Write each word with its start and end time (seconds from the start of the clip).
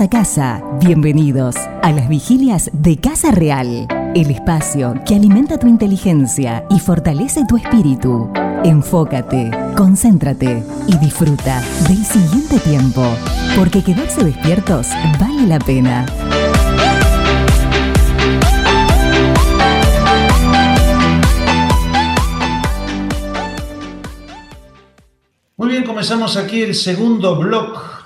A 0.00 0.08
casa, 0.08 0.62
bienvenidos 0.80 1.56
a 1.56 1.90
las 1.90 2.08
vigilias 2.08 2.70
de 2.72 2.98
Casa 2.98 3.32
Real, 3.32 3.88
el 4.14 4.30
espacio 4.30 4.94
que 5.04 5.16
alimenta 5.16 5.58
tu 5.58 5.66
inteligencia 5.66 6.64
y 6.70 6.78
fortalece 6.78 7.44
tu 7.48 7.56
espíritu. 7.56 8.30
Enfócate, 8.62 9.50
concéntrate 9.76 10.62
y 10.86 10.96
disfruta 10.98 11.60
del 11.88 12.04
siguiente 12.04 12.60
tiempo, 12.60 13.04
porque 13.56 13.82
quedarse 13.82 14.22
despiertos 14.22 14.86
vale 15.18 15.48
la 15.48 15.58
pena. 15.58 16.06
Muy 25.56 25.70
bien, 25.70 25.82
comenzamos 25.82 26.36
aquí 26.36 26.62
el 26.62 26.76
segundo 26.76 27.36
blog 27.36 27.97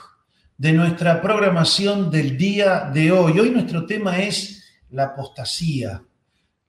de 0.63 0.73
nuestra 0.73 1.21
programación 1.21 2.09
del 2.09 2.39
día 2.39 2.89
de 2.95 3.11
hoy. 3.11 3.37
Hoy 3.41 3.51
nuestro 3.51 3.85
tema 3.85 4.21
es 4.21 4.63
la 4.91 5.07
apostasía. 5.07 6.05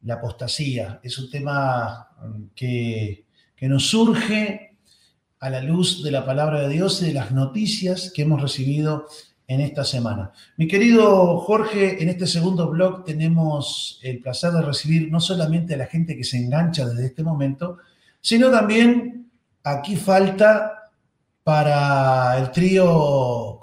La 0.02 0.16
apostasía 0.16 1.00
es 1.04 1.20
un 1.20 1.30
tema 1.30 2.08
mm, 2.20 2.44
que, 2.56 3.26
que 3.56 3.68
nos 3.68 3.86
surge 3.86 4.78
a 5.40 5.50
la 5.52 5.62
luz 5.62 6.02
de 6.04 6.10
la 6.10 6.26
palabra 6.26 6.62
de 6.62 6.70
Dios 6.70 7.04
y 7.04 7.06
de 7.06 7.14
las 7.14 7.32
noticias 7.32 8.12
que 8.12 8.24
hemos 8.24 8.42
recibido 8.42 9.06
en 9.46 9.62
esta 9.62 9.84
semana. 9.84 10.32
Mi 10.58 10.68
querido 10.68 11.38
Jorge, 11.42 12.02
en 12.02 12.10
este 12.10 12.26
segundo 12.26 12.72
blog 12.72 13.04
tenemos 13.04 14.00
el 14.02 14.22
placer 14.22 14.54
de 14.54 14.64
recibir 14.64 15.12
no 15.12 15.20
solamente 15.20 15.76
a 15.76 15.78
la 15.78 15.86
gente 15.86 16.18
que 16.18 16.24
se 16.24 16.38
engancha 16.38 16.88
desde 16.88 17.06
este 17.06 17.22
momento, 17.22 17.78
sino 18.22 18.50
también 18.50 19.30
aquí 19.64 19.98
falta 19.98 20.83
para 21.44 22.38
el 22.40 22.52
trío, 22.52 23.60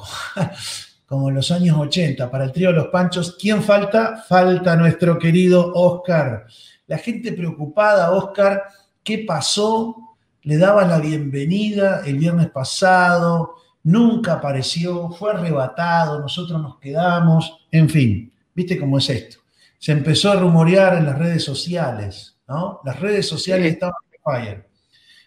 como 1.07 1.29
en 1.29 1.35
los 1.35 1.51
años 1.51 1.77
80, 1.79 2.31
para 2.31 2.45
el 2.45 2.53
trío 2.53 2.73
Los 2.73 2.89
Panchos, 2.89 3.37
¿quién 3.41 3.63
falta? 3.63 4.25
Falta 4.29 4.77
nuestro 4.77 5.19
querido 5.19 5.73
Oscar. 5.75 6.47
La 6.87 6.99
gente 6.99 7.33
preocupada, 7.33 8.11
Oscar, 8.13 8.65
¿qué 9.03 9.25
pasó? 9.27 10.17
Le 10.43 10.57
daba 10.57 10.85
la 10.87 10.99
bienvenida 10.99 12.03
el 12.05 12.19
viernes 12.19 12.51
pasado, 12.51 13.57
nunca 13.83 14.35
apareció, 14.35 15.11
fue 15.11 15.33
arrebatado, 15.33 16.21
nosotros 16.21 16.61
nos 16.61 16.79
quedamos, 16.79 17.67
en 17.71 17.89
fin, 17.89 18.33
¿viste 18.55 18.79
cómo 18.79 18.99
es 18.99 19.09
esto? 19.11 19.39
Se 19.79 19.93
empezó 19.93 20.31
a 20.31 20.37
rumorear 20.37 20.97
en 20.99 21.07
las 21.07 21.19
redes 21.19 21.45
sociales, 21.45 22.37
¿no? 22.47 22.81
Las 22.85 23.01
redes 23.01 23.27
sociales 23.27 23.73
estaban 23.73 23.95
en 24.13 24.21
fire. 24.23 24.69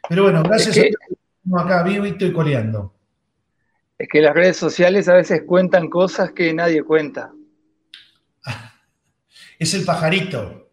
Pero 0.08 0.24
bueno, 0.24 0.44
gracias 0.44 0.78
es 0.78 0.84
que, 0.84 0.90
a 0.90 1.23
acá 1.58 1.84
vivo 1.84 2.06
y 2.06 2.10
estoy 2.10 2.32
coleando. 2.32 2.94
Es 3.98 4.08
que 4.10 4.22
las 4.22 4.34
redes 4.34 4.58
sociales 4.58 5.08
a 5.08 5.16
veces 5.16 5.44
cuentan 5.46 5.90
cosas 5.90 6.32
que 6.32 6.54
nadie 6.54 6.84
cuenta. 6.84 7.34
Es 9.60 9.74
el 9.74 9.86
pajarito. 9.86 10.70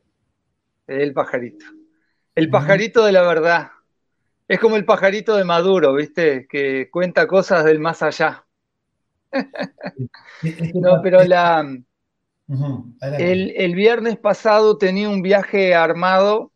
El 0.87 1.13
pajarito. 1.13 1.67
El 2.35 2.51
pajarito 2.51 3.05
de 3.05 3.13
la 3.13 3.23
verdad. 3.23 3.71
Es 4.49 4.59
como 4.59 4.77
el 4.77 4.85
pajarito 4.85 5.37
de 5.37 5.45
Maduro, 5.45 5.95
¿viste? 5.95 6.49
Que 6.49 6.91
cuenta 6.91 7.27
cosas 7.29 7.65
del 7.65 7.79
más 7.79 8.03
allá. 8.03 8.47
no, 10.75 11.01
pero 11.03 11.23
la, 11.23 11.65
el, 13.19 13.53
el 13.57 13.75
viernes 13.75 14.19
pasado 14.19 14.77
tenía 14.77 15.09
un 15.09 15.23
viaje 15.23 15.75
armado 15.75 16.53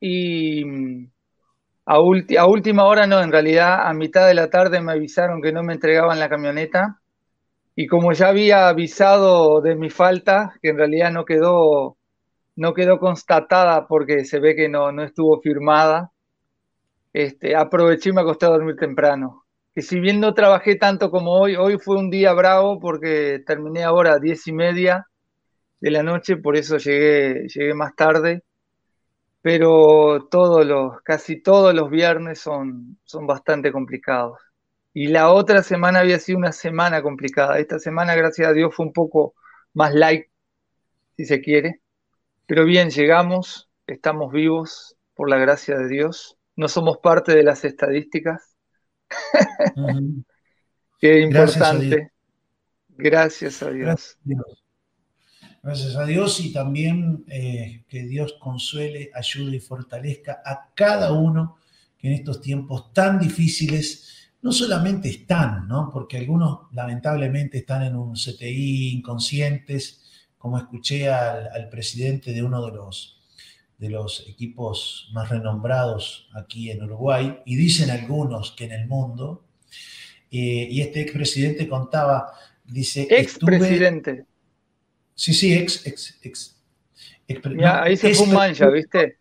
y 0.00 0.64
a, 1.90 1.96
a, 1.96 2.46
última 2.46 2.84
hora 2.84 3.06
no, 3.08 3.20
en 3.20 3.32
realidad 3.32 3.88
a 3.88 3.92
mitad 3.94 4.28
de 4.28 4.34
la 4.34 4.48
tarde 4.48 4.80
me 4.80 4.92
avisaron 4.92 5.42
que 5.42 5.52
no 5.52 5.64
me 5.64 5.72
entregaban 5.72 6.20
la 6.20 6.28
camioneta 6.28 7.00
y 7.74 7.88
como 7.88 8.12
ya 8.12 8.28
había 8.28 8.68
avisado 8.68 9.60
de 9.60 9.74
mi 9.74 9.90
falta, 9.90 10.54
que 10.62 10.68
en 10.68 10.76
realidad 10.76 11.10
no 11.10 11.24
quedó, 11.24 11.96
no 12.54 12.74
quedó 12.74 12.98
constatada 13.00 13.88
porque 13.88 14.24
se 14.24 14.38
ve 14.38 14.54
que 14.54 14.68
no, 14.68 14.92
no 14.92 15.02
estuvo 15.02 15.40
firmada, 15.40 16.12
este, 17.12 17.56
aproveché 17.56 18.10
y 18.10 18.12
me 18.12 18.20
acosté 18.20 18.46
a 18.46 18.50
dormir 18.50 18.76
temprano. 18.76 19.44
Que 19.74 19.82
si 19.82 19.98
bien 19.98 20.20
no 20.20 20.32
trabajé 20.34 20.76
tanto 20.76 21.10
como 21.10 21.32
hoy, 21.32 21.56
hoy 21.56 21.78
fue 21.78 21.96
un 21.96 22.10
día 22.10 22.32
bravo 22.34 22.78
porque 22.78 23.40
terminé 23.44 23.82
ahora 23.82 24.14
a 24.14 24.18
diez 24.20 24.46
y 24.46 24.52
media 24.52 25.06
de 25.80 25.90
la 25.90 26.02
noche, 26.04 26.36
por 26.36 26.56
eso 26.56 26.76
llegué, 26.76 27.48
llegué 27.48 27.74
más 27.74 27.96
tarde 27.96 28.42
pero 29.42 30.28
todos 30.30 30.66
los, 30.66 31.00
casi 31.02 31.40
todos 31.40 31.74
los 31.74 31.90
viernes 31.90 32.40
son, 32.40 32.98
son 33.04 33.26
bastante 33.26 33.72
complicados. 33.72 34.38
Y 34.92 35.06
la 35.06 35.30
otra 35.30 35.62
semana 35.62 36.00
había 36.00 36.18
sido 36.18 36.38
una 36.38 36.52
semana 36.52 37.02
complicada. 37.02 37.58
Esta 37.58 37.78
semana, 37.78 38.14
gracias 38.14 38.48
a 38.48 38.52
Dios, 38.52 38.74
fue 38.74 38.86
un 38.86 38.92
poco 38.92 39.34
más 39.72 39.94
light, 39.94 40.26
si 41.16 41.24
se 41.24 41.40
quiere. 41.40 41.80
Pero 42.46 42.64
bien, 42.64 42.90
llegamos, 42.90 43.70
estamos 43.86 44.32
vivos 44.32 44.96
por 45.14 45.30
la 45.30 45.36
gracia 45.38 45.78
de 45.78 45.88
Dios. 45.88 46.36
No 46.56 46.68
somos 46.68 46.98
parte 46.98 47.34
de 47.34 47.44
las 47.44 47.64
estadísticas. 47.64 48.56
Uh 49.76 49.80
-huh. 49.80 50.24
Qué 50.98 51.20
importante. 51.20 52.10
Gracias 52.88 53.62
a 53.62 53.70
Dios. 53.70 53.70
Gracias 53.70 53.70
a 53.70 53.70
Dios. 53.70 53.86
Gracias 53.86 54.16
a 54.16 54.20
Dios 54.24 54.69
y 55.62 56.52
también 56.52 57.24
eh, 57.28 57.84
que 57.88 58.04
Dios 58.04 58.34
consuele, 58.40 59.10
ayude 59.14 59.56
y 59.56 59.60
fortalezca 59.60 60.40
a 60.44 60.70
cada 60.74 61.12
uno 61.12 61.56
que 61.98 62.08
en 62.08 62.14
estos 62.14 62.40
tiempos 62.40 62.92
tan 62.94 63.18
difíciles 63.18 64.30
no 64.42 64.52
solamente 64.52 65.10
están, 65.10 65.68
¿no? 65.68 65.90
porque 65.92 66.16
algunos 66.16 66.60
lamentablemente 66.72 67.58
están 67.58 67.82
en 67.82 67.94
un 67.94 68.14
CTI 68.14 68.92
inconscientes, 68.92 70.00
como 70.38 70.56
escuché 70.56 71.10
al, 71.10 71.48
al 71.48 71.68
presidente 71.68 72.32
de 72.32 72.42
uno 72.42 72.64
de 72.64 72.72
los, 72.72 73.20
de 73.76 73.90
los 73.90 74.26
equipos 74.28 75.10
más 75.12 75.28
renombrados 75.28 76.30
aquí 76.34 76.70
en 76.70 76.82
Uruguay, 76.82 77.40
y 77.44 77.56
dicen 77.56 77.90
algunos 77.90 78.52
que 78.52 78.64
en 78.64 78.72
el 78.72 78.86
mundo, 78.88 79.44
eh, 80.30 80.68
y 80.70 80.80
este 80.80 81.02
expresidente 81.02 81.68
contaba, 81.68 82.32
dice... 82.64 83.06
Expresidente. 83.10 84.24
Sí, 85.20 85.34
sí, 85.34 85.52
ex, 85.52 85.86
ex, 85.86 86.18
ex. 86.22 86.56
ahí 87.62 87.94
se 87.94 88.14
fue 88.14 88.26
un 88.26 88.32
mancha, 88.32 88.70
¿viste? 88.70 89.18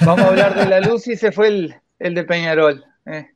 Vamos 0.00 0.22
a 0.22 0.28
hablar 0.30 0.56
de 0.58 0.66
la 0.66 0.80
luz 0.80 1.06
y 1.06 1.16
se 1.16 1.30
fue 1.30 1.46
el, 1.46 1.76
el 2.00 2.14
de 2.16 2.24
Peñarol. 2.24 2.84
Eh. 3.06 3.28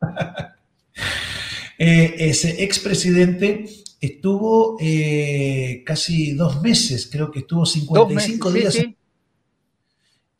eh, 1.78 2.14
ese 2.18 2.64
expresidente 2.64 3.64
estuvo 4.00 4.76
eh, 4.80 5.84
casi 5.86 6.32
dos 6.32 6.60
meses, 6.60 7.08
creo 7.08 7.30
que 7.30 7.38
estuvo 7.38 7.64
55 7.64 8.50
meses, 8.50 8.60
días 8.60 8.74
sí, 8.74 8.80
sí. 8.80 8.96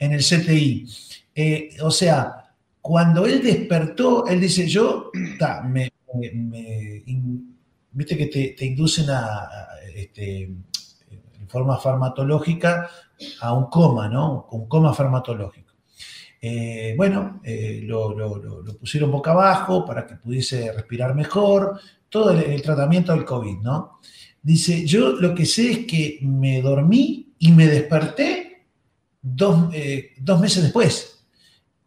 en 0.00 0.12
el 0.12 0.24
CTI. 0.24 0.88
Eh, 1.36 1.76
o 1.82 1.92
sea, 1.92 2.56
cuando 2.80 3.26
él 3.26 3.40
despertó, 3.40 4.26
él 4.26 4.40
dice, 4.40 4.66
yo 4.66 5.12
ta, 5.38 5.62
me, 5.62 5.92
me, 6.12 6.32
me 6.32 7.02
viste 7.92 8.16
que 8.16 8.26
te, 8.26 8.48
te 8.56 8.64
inducen 8.64 9.10
a, 9.10 9.48
este, 9.94 10.42
en 10.42 11.48
forma 11.48 11.78
farmacológica 11.78 12.88
a 13.40 13.52
un 13.52 13.66
coma, 13.66 14.08
¿no? 14.08 14.48
Un 14.50 14.66
coma 14.68 14.92
farmacológico. 14.94 15.72
Eh, 16.40 16.94
bueno, 16.96 17.40
eh, 17.44 17.80
lo, 17.84 18.12
lo, 18.14 18.76
pusieron 18.78 19.12
boca 19.12 19.30
abajo 19.30 19.84
para 19.84 20.04
que 20.06 20.16
pudiese 20.16 20.72
respirar 20.72 21.14
mejor, 21.14 21.78
todo 22.08 22.32
el, 22.32 22.40
el, 22.40 22.62
tratamiento 22.62 23.12
del 23.12 23.24
COVID, 23.24 23.58
¿no? 23.58 24.00
Dice, 24.42 24.84
yo 24.84 25.12
lo 25.12 25.34
que 25.34 25.46
sé 25.46 25.70
es 25.70 25.78
que 25.86 26.18
me 26.22 26.60
dormí 26.60 27.34
y 27.38 27.52
me 27.52 27.68
desperté 27.68 28.66
dos, 29.22 29.72
eh, 29.72 30.10
dos 30.18 30.40
meses 30.40 30.64
después. 30.64 31.11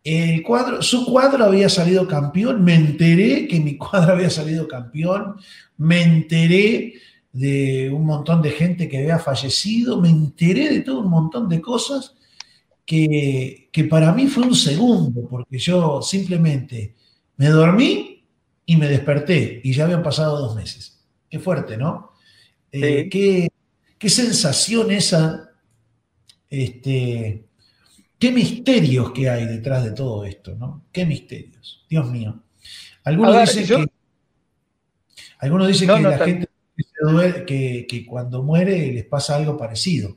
El 0.06 0.44
cuadro, 0.44 0.84
su 0.84 1.04
cuadro 1.04 1.46
había 1.46 1.68
salido 1.68 2.08
campeón, 2.08 2.64
me 2.64 2.76
enteré 2.76 3.48
que 3.48 3.60
mi 3.60 3.76
cuadro 3.78 4.14
había 4.14 4.30
salido 4.30 4.68
campeón, 4.68 5.36
me 5.78 6.04
enteré 6.04 6.94
de 7.34 7.90
un 7.90 8.06
montón 8.06 8.42
de 8.44 8.52
gente 8.52 8.88
que 8.88 9.00
había 9.00 9.18
fallecido, 9.18 10.00
me 10.00 10.10
enteré 10.10 10.70
de 10.70 10.82
todo 10.82 11.00
un 11.00 11.10
montón 11.10 11.50
de 11.50 11.60
cosas 11.60 12.16
que, 12.86 13.68
que 13.72 13.84
para 13.86 14.14
mí 14.14 14.28
fue 14.28 14.44
un 14.44 14.56
segundo, 14.56 15.28
porque 15.28 15.58
yo 15.58 16.04
simplemente 16.04 16.96
me 17.38 17.50
dormí 17.50 18.24
y 18.66 18.78
me 18.78 18.88
desperté 18.88 19.60
y 19.64 19.74
ya 19.74 19.86
habían 19.86 20.04
pasado 20.04 20.40
dos 20.40 20.56
meses. 20.56 21.04
Qué 21.30 21.40
fuerte, 21.40 21.78
¿no? 21.78 22.12
Sí. 22.72 22.84
Eh, 22.84 23.10
qué, 23.10 23.50
qué, 23.98 24.10
sensación 24.10 24.92
esa, 24.92 25.50
este, 26.50 27.48
qué 28.20 28.32
misterios 28.32 29.12
que 29.12 29.30
hay 29.30 29.46
detrás 29.46 29.84
de 29.84 29.92
todo 29.92 30.26
esto, 30.26 30.56
¿no? 30.56 30.86
Qué 30.92 31.06
misterios, 31.06 31.86
Dios 31.90 32.10
mío. 32.10 32.42
Algunos 33.04 33.36
ver, 33.36 33.48
dicen 33.48 33.66
yo... 33.66 33.78
que, 33.78 33.86
algunos 35.40 35.68
dicen 35.68 35.88
no, 35.88 35.96
que 35.96 36.02
no, 36.02 36.10
la 36.10 36.18
gente 36.18 36.50
que, 37.46 37.86
que, 37.88 38.06
cuando 38.06 38.44
muere 38.44 38.92
les 38.92 39.06
pasa 39.06 39.36
algo 39.36 39.58
parecido, 39.58 40.16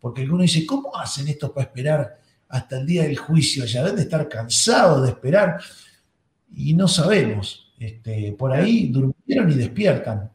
porque 0.00 0.22
algunos 0.22 0.42
dicen, 0.42 0.66
¿cómo 0.66 0.96
hacen 0.96 1.28
esto 1.28 1.52
para 1.52 1.66
esperar 1.66 2.20
hasta 2.48 2.78
el 2.78 2.86
día 2.86 3.02
del 3.02 3.18
juicio? 3.18 3.64
Ya 3.64 3.82
deben 3.82 3.96
de 3.96 4.02
estar 4.02 4.28
cansados 4.28 5.02
de 5.02 5.10
esperar 5.10 5.60
y 6.54 6.74
no 6.74 6.88
sabemos. 6.88 7.72
Este, 7.78 8.32
por 8.32 8.52
ahí 8.52 8.88
durmieron 8.88 9.50
y 9.50 9.54
despiertan, 9.54 10.30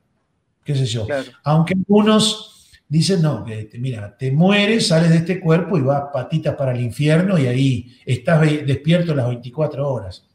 qué 0.63 0.75
sé 0.75 0.85
yo. 0.85 1.07
Aunque 1.43 1.73
algunos 1.73 2.54
dicen, 2.87 3.21
no, 3.21 3.43
que 3.43 3.69
mira, 3.79 4.15
te 4.17 4.31
mueres, 4.31 4.87
sales 4.87 5.09
de 5.09 5.17
este 5.17 5.39
cuerpo 5.39 5.77
y 5.77 5.81
vas 5.81 6.05
patitas 6.13 6.55
para 6.55 6.71
el 6.71 6.81
infierno 6.81 7.37
y 7.37 7.47
ahí 7.47 7.97
estás 8.05 8.41
despierto 8.65 9.15
las 9.15 9.27
24 9.27 9.87
horas. 9.87 10.27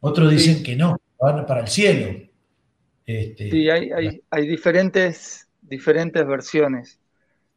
Otros 0.00 0.30
dicen 0.30 0.62
que 0.62 0.76
no, 0.76 0.96
van 1.18 1.46
para 1.46 1.62
el 1.62 1.68
cielo. 1.68 2.18
Este, 3.06 3.50
sí, 3.50 3.70
hay, 3.70 3.90
hay, 4.30 4.46
diferentes, 4.46 5.48
diferentes 5.62 6.26
versiones. 6.26 6.98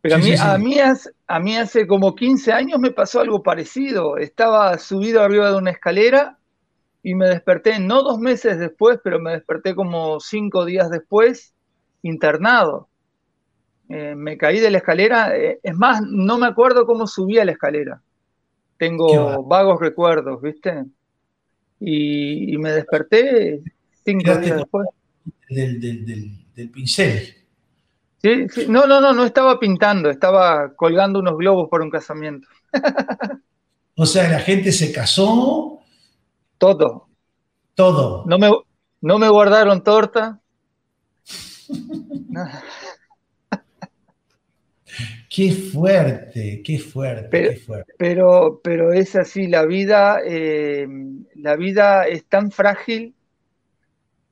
Pero 0.02 0.16
a, 0.16 0.18
mí, 0.20 0.34
A, 0.40 0.58
mí 0.58 0.80
hace, 0.80 1.10
a 1.28 1.40
mí 1.40 1.58
hace 1.58 1.88
como 1.88 2.16
15 2.16 2.54
años 2.54 2.80
me 2.80 2.92
pasó 2.92 3.20
algo 3.20 3.44
parecido. 3.44 4.18
Estaba 4.18 4.78
subido 4.78 5.22
arriba 5.22 5.52
de 5.52 5.58
una 5.58 5.72
escalera 5.72 6.38
y 7.04 7.16
me 7.16 7.28
desperté, 7.28 7.80
no 7.80 8.04
dos 8.04 8.20
meses 8.20 8.60
después, 8.60 9.00
pero 9.04 9.20
me 9.20 9.32
desperté 9.32 9.76
como 9.76 10.20
cinco 10.20 10.66
días 10.66 10.90
después, 10.90 11.54
internado. 12.02 12.88
Eh, 13.90 14.16
me 14.16 14.38
caí 14.38 14.60
de 14.60 14.70
la 14.70 14.80
escalera, 14.80 15.38
eh, 15.38 15.60
es 15.64 15.76
más, 15.76 16.02
no 16.02 16.38
me 16.38 16.48
acuerdo 16.48 16.86
cómo 16.86 17.08
subí 17.08 17.40
a 17.40 17.46
la 17.46 17.54
escalera. 17.54 18.02
Tengo 18.78 19.44
vagos 19.44 19.80
recuerdos, 19.80 20.42
¿viste? 20.42 20.86
Y, 21.80 22.58
me 22.58 22.72
desperté 22.72 23.62
cinco 24.04 24.36
días 24.38 24.58
después. 24.58 24.88
Del, 25.50 25.80
del, 25.80 26.70
pincel. 26.70 27.36
Sí, 28.22 28.50
sí, 28.50 28.66
no, 28.68 28.86
no, 28.86 29.00
no, 29.00 29.14
no 29.14 29.26
estaba 29.26 29.60
pintando, 29.60 30.10
estaba 30.10 30.74
colgando 30.76 31.20
unos 31.20 31.38
globos 31.38 31.70
por 31.70 31.82
un 31.82 31.90
casamiento. 31.90 32.48
o 33.96 34.06
sea, 34.06 34.30
la 34.30 34.40
gente 34.40 34.72
se 34.72 34.92
casó. 34.92 35.80
Todo. 36.58 37.08
Todo. 37.76 38.24
No 38.26 38.38
me, 38.38 38.52
no 39.02 39.20
me 39.20 39.30
guardaron 39.30 39.84
torta. 39.84 40.42
Qué 45.30 45.52
fuerte, 45.52 46.62
qué 46.64 46.80
fuerte, 46.80 47.28
pero, 47.30 47.50
qué 47.50 47.56
fuerte. 47.58 47.94
Pero, 47.98 48.62
pero 48.64 48.94
es 48.94 49.16
así, 49.16 49.48
la 49.48 49.66
vida, 49.66 50.20
eh, 50.26 50.88
la 51.36 51.56
vida 51.56 52.08
es 52.08 52.26
tan 52.26 52.50
frágil 52.50 53.14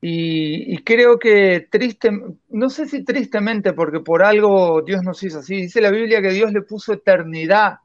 y, 0.00 0.78
creo 0.78 1.18
que 1.18 1.68
triste, 1.70 2.10
no 2.48 2.70
sé 2.70 2.86
si 2.86 3.04
tristemente, 3.04 3.72
porque 3.72 4.00
por 4.00 4.22
algo 4.22 4.82
Dios 4.82 5.02
nos 5.02 5.22
hizo 5.22 5.40
así. 5.40 5.56
Dice 5.56 5.80
la 5.80 5.90
Biblia 5.90 6.22
que 6.22 6.30
Dios 6.30 6.52
le 6.52 6.62
puso 6.62 6.92
eternidad 6.92 7.78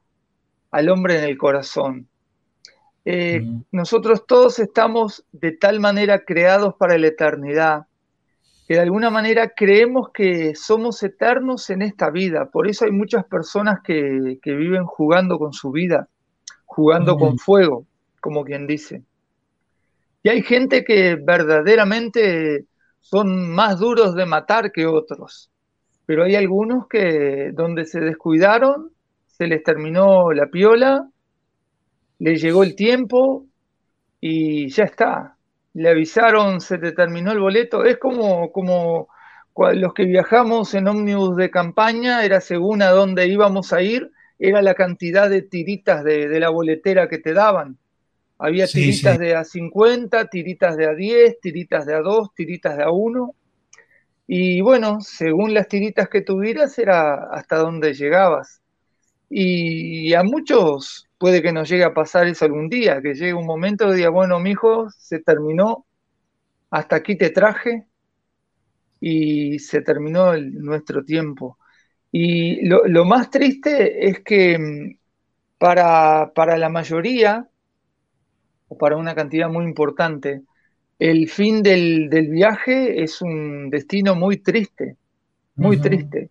al 0.70 0.88
hombre 0.88 1.18
en 1.18 1.24
el 1.24 1.36
corazón. 1.36 2.08
Eh, 3.04 3.40
mm. 3.40 3.64
Nosotros 3.72 4.26
todos 4.26 4.58
estamos 4.58 5.24
de 5.32 5.52
tal 5.52 5.80
manera 5.80 6.24
creados 6.24 6.74
para 6.74 6.96
la 6.96 7.08
eternidad 7.08 7.86
que 8.72 8.76
de 8.76 8.84
alguna 8.84 9.10
manera 9.10 9.52
creemos 9.54 10.08
que 10.14 10.54
somos 10.54 11.02
eternos 11.02 11.68
en 11.68 11.82
esta 11.82 12.08
vida. 12.08 12.48
Por 12.50 12.66
eso 12.66 12.86
hay 12.86 12.90
muchas 12.90 13.26
personas 13.26 13.80
que, 13.84 14.40
viven 14.42 14.86
jugando 14.86 15.38
con 15.38 15.52
su 15.52 15.72
vida, 15.72 16.08
jugando 16.64 17.18
con 17.18 17.36
fuego, 17.36 17.84
como 18.18 18.44
quien 18.44 18.66
dice. 18.66 19.02
Y 20.22 20.30
hay 20.30 20.40
gente 20.40 20.84
que 20.84 21.16
verdaderamente 21.16 22.64
son 23.00 23.50
más 23.50 23.78
duros 23.78 24.14
de 24.14 24.24
matar 24.24 24.72
que 24.72 24.86
otros. 24.86 25.50
Pero 26.06 26.24
hay 26.24 26.34
algunos 26.34 26.88
que 26.88 27.50
donde 27.52 27.84
se 27.84 28.00
descuidaron, 28.00 28.90
se 29.26 29.48
les 29.48 29.62
terminó 29.62 30.32
la 30.32 30.46
piola, 30.46 31.10
les 32.20 32.40
llegó 32.40 32.62
el 32.62 32.74
tiempo 32.74 33.44
y 34.18 34.70
ya 34.70 34.84
está. 34.84 35.31
Le 35.74 35.88
avisaron, 35.88 36.60
se 36.60 36.78
te 36.78 36.92
terminó 36.92 37.32
el 37.32 37.40
boleto. 37.40 37.84
Es 37.84 37.98
como, 37.98 38.52
como 38.52 39.08
los 39.74 39.94
que 39.94 40.04
viajamos 40.04 40.74
en 40.74 40.88
ómnibus 40.88 41.36
de 41.36 41.50
campaña, 41.50 42.24
era 42.24 42.40
según 42.40 42.82
a 42.82 42.90
dónde 42.90 43.26
íbamos 43.26 43.72
a 43.72 43.82
ir, 43.82 44.10
era 44.38 44.62
la 44.62 44.74
cantidad 44.74 45.30
de 45.30 45.42
tiritas 45.42 46.04
de, 46.04 46.28
de 46.28 46.40
la 46.40 46.50
boletera 46.50 47.08
que 47.08 47.18
te 47.18 47.32
daban. 47.32 47.78
Había 48.38 48.66
tiritas 48.66 49.20
de 49.20 49.36
a 49.36 49.44
50, 49.44 50.28
tiritas 50.28 50.76
de 50.76 50.86
a 50.86 50.94
10, 50.94 51.38
tiritas 51.40 51.86
de 51.86 51.94
a 51.94 52.00
2, 52.00 52.34
tiritas 52.34 52.76
de 52.76 52.82
a 52.82 52.90
1. 52.90 53.36
Y 54.26 54.60
bueno, 54.62 55.00
según 55.00 55.54
las 55.54 55.68
tiritas 55.68 56.08
que 56.08 56.22
tuvieras 56.22 56.76
era 56.76 57.28
hasta 57.30 57.58
donde 57.58 57.94
llegabas. 57.94 58.60
Y 59.30 60.12
a 60.14 60.24
muchos 60.24 61.08
puede 61.22 61.40
que 61.40 61.52
nos 61.52 61.68
llegue 61.68 61.84
a 61.84 61.94
pasar 61.94 62.26
eso 62.26 62.44
algún 62.44 62.68
día, 62.68 63.00
que 63.00 63.14
llegue 63.14 63.32
un 63.32 63.46
momento 63.46 63.86
que 63.86 63.94
diga, 63.94 64.10
bueno, 64.10 64.40
mi 64.40 64.50
hijo, 64.50 64.90
se 64.90 65.20
terminó, 65.20 65.86
hasta 66.68 66.96
aquí 66.96 67.16
te 67.16 67.30
traje 67.30 67.86
y 68.98 69.60
se 69.60 69.82
terminó 69.82 70.36
nuestro 70.36 71.04
tiempo. 71.04 71.58
Y 72.10 72.66
lo, 72.66 73.04
más 73.04 73.30
triste 73.30 74.08
es 74.08 74.18
que 74.24 74.58
mm, 74.58 74.98
para, 75.58 76.32
para 76.34 76.58
la 76.58 76.68
mayoría, 76.68 77.48
para 78.80 78.96
una 78.96 79.14
cantidad 79.14 79.48
muy 79.48 79.64
importante. 79.64 80.42
El 80.98 81.28
fin 81.28 81.62
del, 81.62 82.08
viaje 82.32 83.00
es 83.00 83.22
un 83.22 83.70
destino 83.70 84.16
muy 84.16 84.38
triste, 84.38 84.96
muy 85.54 85.76
triste. 85.80 86.30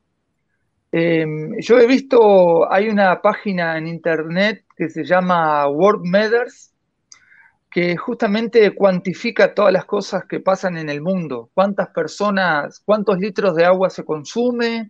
Em, 0.92 1.58
yo 1.60 1.80
he 1.80 1.88
visto, 1.88 2.70
hay 2.70 2.90
una 2.90 3.22
página 3.22 3.78
en 3.78 3.88
internet 3.88 4.66
que 4.82 4.90
se 4.90 5.04
llama 5.04 5.68
World 5.68 6.08
Matters, 6.08 6.74
que 7.70 7.96
justamente 7.98 8.74
cuantifica 8.74 9.54
todas 9.54 9.72
las 9.72 9.86
cosas 9.86 10.24
que 10.28 10.40
pasan 10.40 10.76
en 10.76 10.90
el 10.90 11.04
mundo, 11.04 11.52
cuántas 11.54 11.90
personas, 11.90 12.82
cuántos 12.84 13.20
litros 13.20 13.54
de 13.56 13.64
agua 13.64 13.92
se 13.92 14.04
consume, 14.04 14.90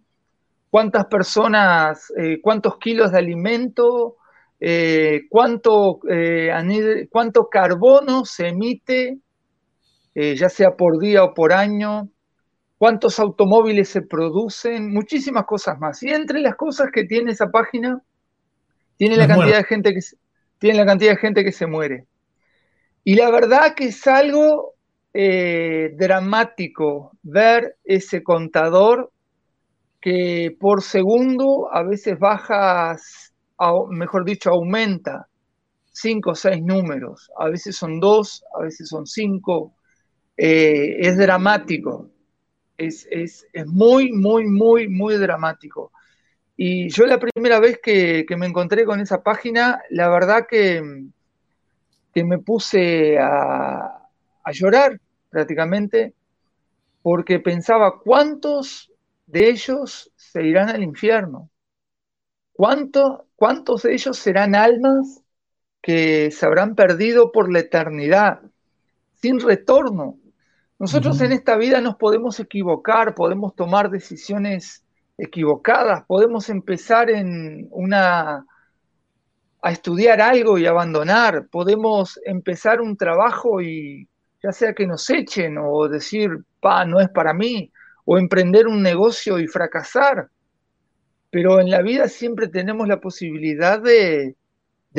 cuántas 0.70 1.08
personas, 1.08 2.10
eh, 2.18 2.40
cuántos 2.42 2.78
kilos 2.78 3.12
de 3.12 3.18
alimento, 3.18 4.16
eh, 4.62 5.24
cuánto, 5.30 6.00
eh, 6.10 6.50
cuánto 7.12 7.50
carbono 7.50 8.24
se 8.24 8.48
emite, 8.48 9.20
eh, 10.16 10.36
ya 10.38 10.48
sea 10.48 10.78
por 10.78 11.00
día 11.00 11.26
o 11.26 11.34
por 11.34 11.52
año, 11.52 12.08
cuántos 12.78 13.20
automóviles 13.20 13.90
se 13.90 14.04
producen, 14.04 14.94
muchísimas 14.94 15.44
cosas 15.44 15.78
más. 15.80 16.02
Y 16.02 16.12
entre 16.12 16.40
las 16.40 16.56
cosas 16.56 16.92
que 16.94 17.04
tiene 17.04 17.34
esa 17.34 17.48
página, 17.48 18.02
tiene 19.02 19.18
la, 19.18 19.28
cantidad 19.28 19.58
de 19.58 19.64
gente 19.64 19.94
que, 19.96 20.00
tiene 20.60 20.78
la 20.78 20.86
cantidad 20.86 21.14
de 21.14 21.18
gente 21.18 21.44
que 21.44 21.52
se 21.52 21.66
muere. 21.66 22.06
Y 23.04 23.16
la 23.16 23.32
verdad 23.32 23.74
que 23.74 23.86
es 23.86 24.06
algo 24.06 24.76
dramático 25.12 27.12
ver 27.24 27.78
ese 27.84 28.22
contador 28.22 29.12
que 30.00 30.56
por 30.60 30.84
segundo 30.84 31.68
a 31.74 31.82
veces 31.82 32.20
baja 32.20 32.96
mejor 33.90 34.24
dicho, 34.24 34.52
aumenta 34.52 35.28
cinco 35.92 36.34
o 36.34 36.36
seis 36.36 36.62
números, 36.62 37.32
a 37.40 37.50
veces 37.50 37.76
son 37.76 38.00
dos, 38.00 38.44
a 38.56 38.62
veces 38.62 38.88
son 38.88 39.08
cinco, 39.08 39.74
eh, 40.38 40.98
es 41.00 41.18
dramático, 41.18 42.08
es, 42.78 43.08
muy, 43.66 44.12
muy, 44.12 44.46
muy, 44.46 44.90
muy 44.90 45.16
dramático. 45.16 45.92
Y 46.64 46.90
yo 46.90 47.08
la 47.08 47.18
primera 47.18 47.60
vez 47.60 47.80
que, 47.82 48.24
me 48.38 48.46
encontré 48.46 48.86
con 48.86 49.00
esa 49.00 49.24
página, 49.24 49.82
la 49.90 50.10
verdad 50.10 50.46
que, 50.48 51.08
que 52.14 52.24
me 52.24 52.38
puse 52.38 53.18
a, 53.18 54.08
a 54.44 54.52
llorar 54.52 55.02
prácticamente, 55.32 56.14
porque 57.02 57.40
pensaba 57.40 58.00
cuántos 58.00 58.92
de 59.26 59.50
ellos 59.50 60.12
se 60.16 60.44
irán 60.44 60.70
al 60.70 60.84
infierno. 60.84 61.50
¿Cuántos 62.54 63.82
de 63.82 63.94
ellos 63.96 64.20
serán 64.20 64.54
almas 64.54 65.24
que 65.82 66.30
se 66.30 66.46
habrán 66.46 66.76
perdido 66.76 67.32
por 67.32 67.52
la 67.52 67.58
eternidad, 67.58 68.40
sin 69.16 69.40
retorno? 69.40 70.20
Nosotros 70.78 71.22
en 71.22 71.32
esta 71.32 71.58
vida 71.58 71.82
nos 71.82 71.96
podemos 71.96 72.40
equivocar, 72.40 73.16
podemos 73.16 73.56
tomar 73.56 73.90
decisiones 73.90 74.84
equivocadas, 75.22 76.04
podemos 76.08 76.50
empezar 76.50 77.12
en 77.12 77.68
una 77.70 78.44
a 79.64 79.72
estudiar 79.72 80.20
algo 80.20 80.58
y 80.58 80.66
abandonar, 80.66 81.48
podemos 81.52 82.20
empezar 82.26 82.82
un 82.82 82.98
trabajo 82.98 83.62
y 83.62 84.08
ya 84.42 84.52
sea 84.52 84.74
que 84.74 84.88
nos 84.88 85.08
echen 85.12 85.60
o 85.60 85.88
decir, 85.88 86.32
pa, 86.60 86.84
no 86.86 87.00
es 87.00 87.10
para 87.10 87.34
mí, 87.34 87.72
o 88.06 88.18
emprender 88.18 88.66
un 88.68 88.82
negocio 88.82 89.40
y 89.40 89.46
fracasar. 89.46 90.30
Pero 91.30 91.60
en 91.60 91.70
la 91.70 91.84
vida 91.84 92.08
siempre 92.08 92.48
tenemos 92.48 92.88
la 92.88 93.00
posibilidad 93.00 93.80
de, 93.80 94.36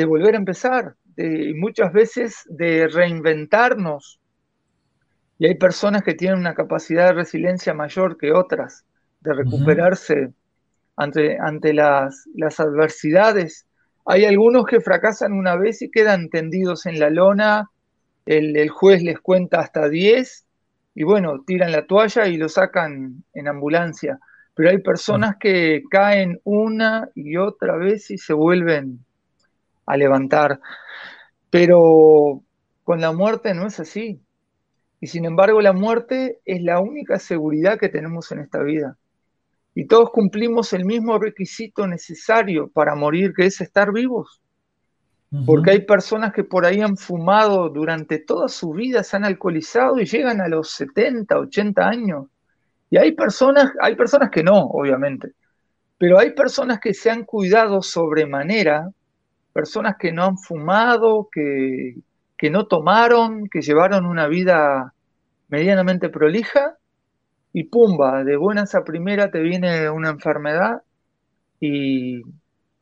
volver 0.07 0.35
a 0.35 0.37
empezar, 0.37 0.95
de, 1.17 1.53
muchas 1.57 1.91
veces 1.91 2.43
de 2.45 2.87
reinventarnos. 2.87 4.21
Y 5.37 5.47
hay 5.47 5.55
personas 5.55 6.03
que 6.03 6.13
tienen 6.13 6.39
una 6.39 6.55
capacidad 6.55 7.07
de 7.07 7.13
resiliencia 7.13 7.73
mayor 7.73 8.17
que 8.17 8.31
otras, 8.31 8.85
de 9.23 9.33
recuperarse 9.33 10.33
ante, 10.95 11.37
ante 11.39 11.73
las, 11.73 12.27
las 12.35 12.59
adversidades. 12.59 13.65
Hay 14.05 14.25
algunos 14.25 14.65
que 14.65 14.81
fracasan 14.81 15.33
una 15.33 15.55
vez 15.55 15.81
y 15.81 15.89
quedan 15.89 16.29
tendidos 16.29 16.85
en 16.85 16.99
la 16.99 17.09
lona 17.09 17.69
el, 18.25 18.69
juez 18.69 19.03
les 19.03 19.19
cuenta 19.19 19.59
hasta 19.59 19.89
10 19.89 20.45
y 20.95 21.03
bueno, 21.03 21.43
tiran 21.45 21.71
la 21.71 21.85
toalla 21.85 22.27
y 22.27 22.37
lo 22.37 22.49
sacan 22.49 23.23
en 23.33 23.47
ambulancia. 23.47 24.19
Pero 24.55 24.69
hay 24.69 24.77
personas 24.77 25.37
que 25.39 25.81
caen 25.89 26.39
una 26.43 27.09
y 27.15 27.37
otra 27.37 27.75
vez 27.77 28.11
y 28.11 28.17
se 28.17 28.33
vuelven 28.33 29.03
a 29.87 29.97
levantar. 29.97 30.59
Pero 31.49 32.43
con 32.83 33.01
la 33.01 33.11
muerte 33.11 33.53
no 33.53 33.65
es 33.65 33.79
así. 33.79 34.21
Y 34.99 35.07
sin 35.07 35.25
embargo 35.25 35.59
la 35.61 35.73
muerte 35.73 36.39
es 36.45 36.61
la 36.61 36.79
única 36.79 37.17
seguridad 37.17 37.79
que 37.79 37.89
tenemos 37.89 38.31
en 38.31 38.39
esta 38.39 38.61
vida. 38.61 38.95
Y 39.75 39.85
todos 39.85 40.11
cumplimos 40.11 40.73
el 40.73 40.85
mismo 40.85 41.17
requisito 41.17 41.87
necesario 41.87 42.67
para 42.67 42.95
morir, 42.95 43.33
que 43.33 43.45
es 43.45 43.59
estar 43.61 43.91
vivos. 43.91 44.41
Porque 45.47 45.71
hay 45.71 45.81
personas 45.81 46.31
que 46.31 46.43
por 46.43 46.63
ahí 46.63 46.81
han 46.81 46.95
fumado 46.95 47.67
durante 47.69 48.19
toda 48.19 48.47
su 48.47 48.71
vida, 48.71 49.01
se 49.01 49.15
han 49.17 49.25
alcoholizado 49.25 49.99
y 49.99 50.05
llegan 50.05 50.41
a 50.41 50.47
los 50.47 50.69
70, 50.69 51.39
80 51.39 51.87
años. 51.87 52.27
Y 52.91 52.97
hay 52.97 53.13
personas, 53.13 53.71
hay 53.81 53.95
personas 53.95 54.29
que 54.29 54.43
no, 54.43 54.59
obviamente, 54.59 55.31
pero 55.97 56.19
hay 56.19 56.33
personas 56.33 56.79
que 56.79 56.93
se 56.93 57.09
han 57.09 57.23
cuidado 57.23 57.81
sobremanera, 57.81 58.91
personas 59.53 59.95
que 59.97 60.11
no 60.11 60.25
han 60.25 60.37
fumado, 60.37 61.27
que, 61.31 61.95
que 62.37 62.51
no 62.51 62.67
tomaron, 62.67 63.47
que 63.49 63.63
llevaron 63.63 64.05
una 64.05 64.27
vida 64.27 64.93
medianamente 65.47 66.09
prolija 66.09 66.77
y 67.53 67.65
pumba, 67.65 68.23
de 68.23 68.35
buenas 68.35 68.73
a 68.75 68.83
primera 68.83 69.29
te 69.29 69.39
viene 69.39 69.89
una 69.89 70.09
enfermedad 70.09 70.81
y 71.59 72.21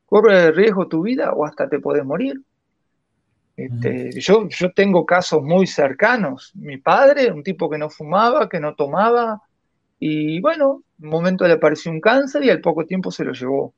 corre 0.05 0.51
riesgo 0.51 0.87
tu 0.87 1.03
vida 1.03 1.33
o 1.33 1.45
hasta 1.45 1.67
te 1.69 1.79
puedes 1.79 2.05
morir. 2.05 2.41
Este, 3.57 4.09
yo, 4.19 4.47
yo 4.47 4.71
tengo 4.71 5.05
casos 5.05 5.43
muy 5.43 5.67
cercanos. 5.67 6.51
Mi 6.55 6.77
padre, 6.77 7.31
un 7.31 7.43
tipo 7.43 7.69
que 7.69 7.77
no 7.77 7.89
fumaba, 7.89 8.49
que 8.49 8.59
no 8.59 8.73
tomaba, 8.73 9.41
y 10.03 10.41
bueno, 10.41 10.81
un 10.99 11.09
momento 11.09 11.47
le 11.47 11.53
apareció 11.53 11.91
un 11.91 12.01
cáncer 12.01 12.43
y 12.43 12.49
al 12.49 12.59
poco 12.59 12.85
tiempo 12.85 13.11
se 13.11 13.23
lo 13.23 13.33
llevó. 13.33 13.75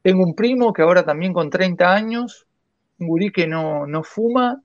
Tengo 0.00 0.24
un 0.24 0.34
primo 0.34 0.72
que 0.72 0.80
ahora 0.80 1.04
también 1.04 1.34
con 1.34 1.50
30 1.50 1.92
años, 1.92 2.46
un 2.98 3.08
gurí 3.08 3.30
que 3.30 3.46
no, 3.46 3.86
no 3.86 4.02
fuma, 4.02 4.62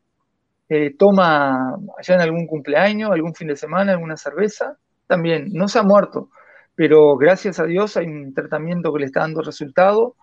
eh, 0.70 0.96
toma 0.98 1.76
allá 1.98 2.16
en 2.16 2.22
algún 2.22 2.48
cumpleaños, 2.48 3.12
algún 3.12 3.36
fin 3.36 3.50
de 3.50 3.58
semana, 3.58 3.92
alguna 3.92 4.16
cerveza, 4.16 4.78
también 5.08 5.50
no 5.54 5.68
se 5.68 5.80
ha 5.80 5.84
muerto, 5.84 6.30
pero 6.76 7.18
gracias 7.18 7.60
a 7.60 7.66
Dios 7.66 7.98
hay 7.98 8.06
un 8.06 8.34
tratamiento 8.34 8.94
que 8.94 9.00
le 9.00 9.06
está 9.08 9.22
dando 9.22 9.42
resultado, 9.42 10.16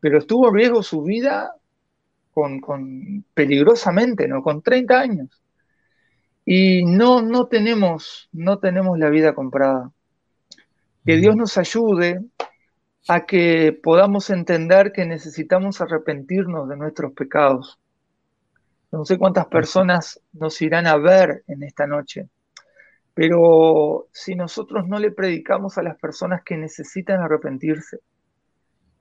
pero 0.00 0.18
estuvo 0.18 0.48
en 0.48 0.54
riesgo 0.54 0.82
su 0.82 1.02
vida 1.02 1.54
con, 2.32 3.24
peligrosamente, 3.34 4.26
¿no? 4.26 4.42
Con 4.42 4.62
30 4.62 4.98
años. 4.98 5.42
Y 6.44 6.84
no, 6.84 7.22
no, 7.22 7.46
tenemos, 7.46 8.28
no 8.32 8.58
tenemos 8.58 8.98
la 8.98 9.10
vida 9.10 9.34
comprada. 9.34 9.92
Que 11.04 11.16
Dios 11.16 11.36
nos 11.36 11.56
ayude 11.58 12.20
a 13.08 13.26
que 13.26 13.78
podamos 13.82 14.30
entender 14.30 14.92
que 14.92 15.06
necesitamos 15.06 15.80
arrepentirnos 15.80 16.68
de 16.68 16.76
nuestros 16.76 17.12
pecados. 17.12 17.78
No 18.90 19.04
sé 19.04 19.18
cuántas 19.18 19.46
personas 19.46 20.20
nos 20.32 20.60
irán 20.60 20.86
a 20.86 20.96
ver 20.96 21.44
en 21.46 21.62
esta 21.62 21.86
noche 21.86 22.28
pero 23.14 24.08
si 24.12 24.34
nosotros 24.34 24.86
no 24.88 24.98
le 24.98 25.10
predicamos 25.10 25.78
a 25.78 25.82
las 25.82 25.98
personas 25.98 26.42
que 26.44 26.56
necesitan 26.56 27.20
arrepentirse, 27.20 27.98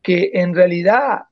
que 0.02 0.32
en 0.34 0.56
realidad 0.56 1.24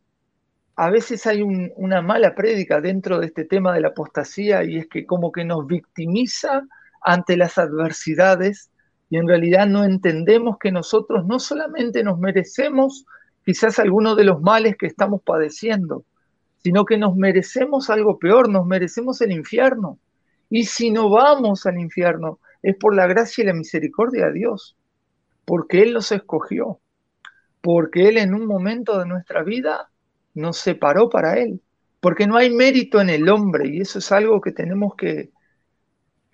a 0.76 0.90
veces 0.92 1.26
hay 1.26 1.42
una 1.42 2.02
mala 2.02 2.36
prédica 2.36 2.80
dentro 2.80 3.20
de 3.20 3.28
este 3.28 3.46
tema 3.46 3.74
de 3.74 3.82
la 3.82 3.88
apostasía 3.90 4.64
y 4.64 4.78
es 4.78 4.88
que 4.88 5.06
como 5.06 5.32
que 5.32 5.44
nos 5.44 5.66
victimiza 5.66 6.62
ante 7.02 7.36
las 7.36 7.58
adversidades 7.58 8.70
y 9.10 9.18
en 9.18 9.28
realidad 9.28 9.66
no 9.66 9.84
entendemos 9.84 10.58
que 10.60 10.72
nosotros 10.72 11.26
no 11.26 11.40
solamente 11.40 12.04
nos 12.04 12.20
merecemos 12.20 13.06
quizás 13.44 13.80
algunos 13.80 14.18
de 14.18 14.26
los 14.26 14.42
males 14.42 14.76
que 14.78 14.86
estamos 14.86 15.22
padeciendo, 15.24 16.04
sino 16.58 16.86
que 16.86 16.98
nos 16.98 17.16
merecemos 17.16 17.90
algo 17.90 18.20
peor, 18.20 18.50
nos 18.50 18.66
merecemos 18.66 19.22
el 19.22 19.32
infierno. 19.32 19.98
Y 20.50 20.66
si 20.66 20.92
no 20.92 21.10
vamos 21.10 21.66
al 21.66 21.80
infierno, 21.80 22.40
es 22.62 22.76
por 22.76 22.96
la 22.96 23.08
gracia 23.08 23.44
y 23.44 23.48
la 23.48 23.54
misericordia 23.54 24.28
de 24.28 24.34
Dios, 24.34 24.76
porque 25.46 25.82
Él 25.82 25.94
nos 25.94 26.12
escogió, 26.12 26.80
porque 27.62 28.10
Él 28.10 28.18
en 28.18 28.34
un 28.34 28.46
momento 28.46 29.00
de 29.00 29.06
nuestra 29.06 29.44
vida 29.44 29.90
nos 30.34 30.58
separó 30.58 31.10
para 31.10 31.38
Él, 31.38 31.62
porque 32.00 32.28
no 32.28 32.38
hay 32.38 32.50
mérito 32.50 33.02
en 33.02 33.10
el 33.10 33.30
hombre 33.30 33.70
y 33.70 33.82
eso 33.82 34.00
es 34.00 34.12
algo 34.12 34.42
que 34.42 34.52
tenemos 34.52 34.96
que, 34.96 35.32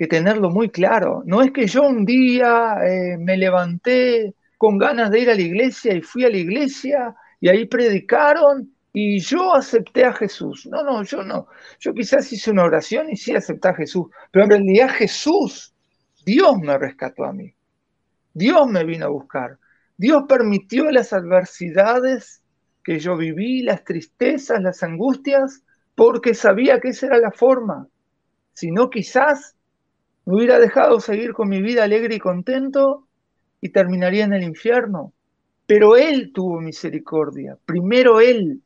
tenerlo 0.10 0.50
muy 0.50 0.70
claro. 0.70 1.24
No 1.26 1.42
es 1.42 1.52
que 1.52 1.66
yo 1.66 1.84
un 1.84 2.04
día 2.04 2.76
eh, 2.86 3.18
me 3.18 3.38
levanté 3.38 4.36
con 4.58 4.78
ganas 4.78 5.10
de 5.10 5.22
ir 5.22 5.30
a 5.30 5.36
la 5.36 5.42
iglesia 5.42 5.94
y 5.94 6.02
fui 6.02 6.26
a 6.26 6.30
la 6.30 6.36
iglesia 6.36 7.16
y 7.40 7.48
ahí 7.48 7.66
predicaron 7.68 8.74
y 8.92 9.20
yo 9.20 9.56
acepté 9.56 10.06
a 10.06 10.14
Jesús. 10.14 10.68
No, 10.70 10.84
no, 10.84 11.04
yo 11.04 11.24
no. 11.24 11.48
Yo 11.80 11.94
quizás 11.94 12.32
hice 12.32 12.52
una 12.52 12.64
oración 12.64 13.10
y 13.10 13.16
sí 13.16 13.34
acepté 13.34 13.70
a 13.70 13.74
Jesús, 13.74 14.08
pero 14.32 14.46
en 14.46 14.52
realidad 14.52 14.90
Jesús 14.90 15.73
Dios 16.26 16.58
me 16.60 16.78
rescató 16.78 17.26
a 17.26 17.34
mí. 17.34 17.54
Dios 18.34 18.68
me 18.68 18.84
vino 18.84 19.06
a 19.06 19.10
buscar. 19.10 19.58
Dios 19.98 20.24
permitió 20.28 20.90
las 20.92 21.14
adversidades 21.14 22.42
que 22.84 23.00
yo 23.00 23.16
viví, 23.16 23.62
las 23.62 23.84
tristezas, 23.84 24.62
las 24.62 24.84
angustias, 24.84 25.64
porque 25.96 26.34
sabía 26.34 26.80
que 26.80 26.90
esa 26.90 27.08
era 27.08 27.20
la 27.20 27.32
forma. 27.32 27.88
Si 28.54 28.72
no, 28.72 28.90
quizás 28.90 29.56
me 30.26 30.36
hubiera 30.36 30.60
dejado 30.60 31.00
seguir 31.00 31.34
con 31.34 31.50
mi 31.50 31.62
vida 31.62 31.84
alegre 31.84 32.16
y 32.16 32.20
contento 32.20 33.08
y 33.62 33.70
terminaría 33.70 34.26
en 34.26 34.34
el 34.34 34.44
infierno. 34.44 35.14
Pero 35.66 35.96
Él 35.96 36.32
tuvo 36.34 36.60
misericordia. 36.60 37.58
Primero 37.66 38.20
Él. 38.20 38.62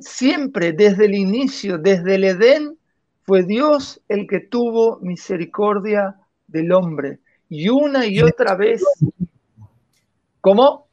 Siempre 0.00 0.72
desde 0.72 1.06
el 1.06 1.14
inicio, 1.14 1.76
desde 1.78 2.14
el 2.14 2.24
Edén, 2.24 2.78
fue 3.24 3.42
Dios 3.42 4.00
el 4.08 4.28
que 4.28 4.38
tuvo 4.38 5.00
misericordia 5.00 6.16
del 6.46 6.72
hombre. 6.72 7.20
Y 7.48 7.68
una 7.68 8.06
y 8.06 8.20
otra 8.20 8.54
vez. 8.54 8.82
¿Cómo? 10.40 10.88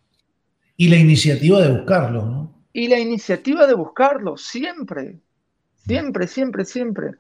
Y 0.78 0.90
la 0.90 0.98
iniciativa 0.98 1.62
de 1.62 1.72
buscarlo, 1.72 2.26
¿no? 2.26 2.54
Y 2.74 2.88
la 2.88 3.00
iniciativa 3.00 3.68
de 3.68 3.76
buscarlo, 3.76 4.36
siempre, 4.36 5.20
siempre, 5.86 6.28
siempre, 6.28 6.66
siempre. 6.66 7.12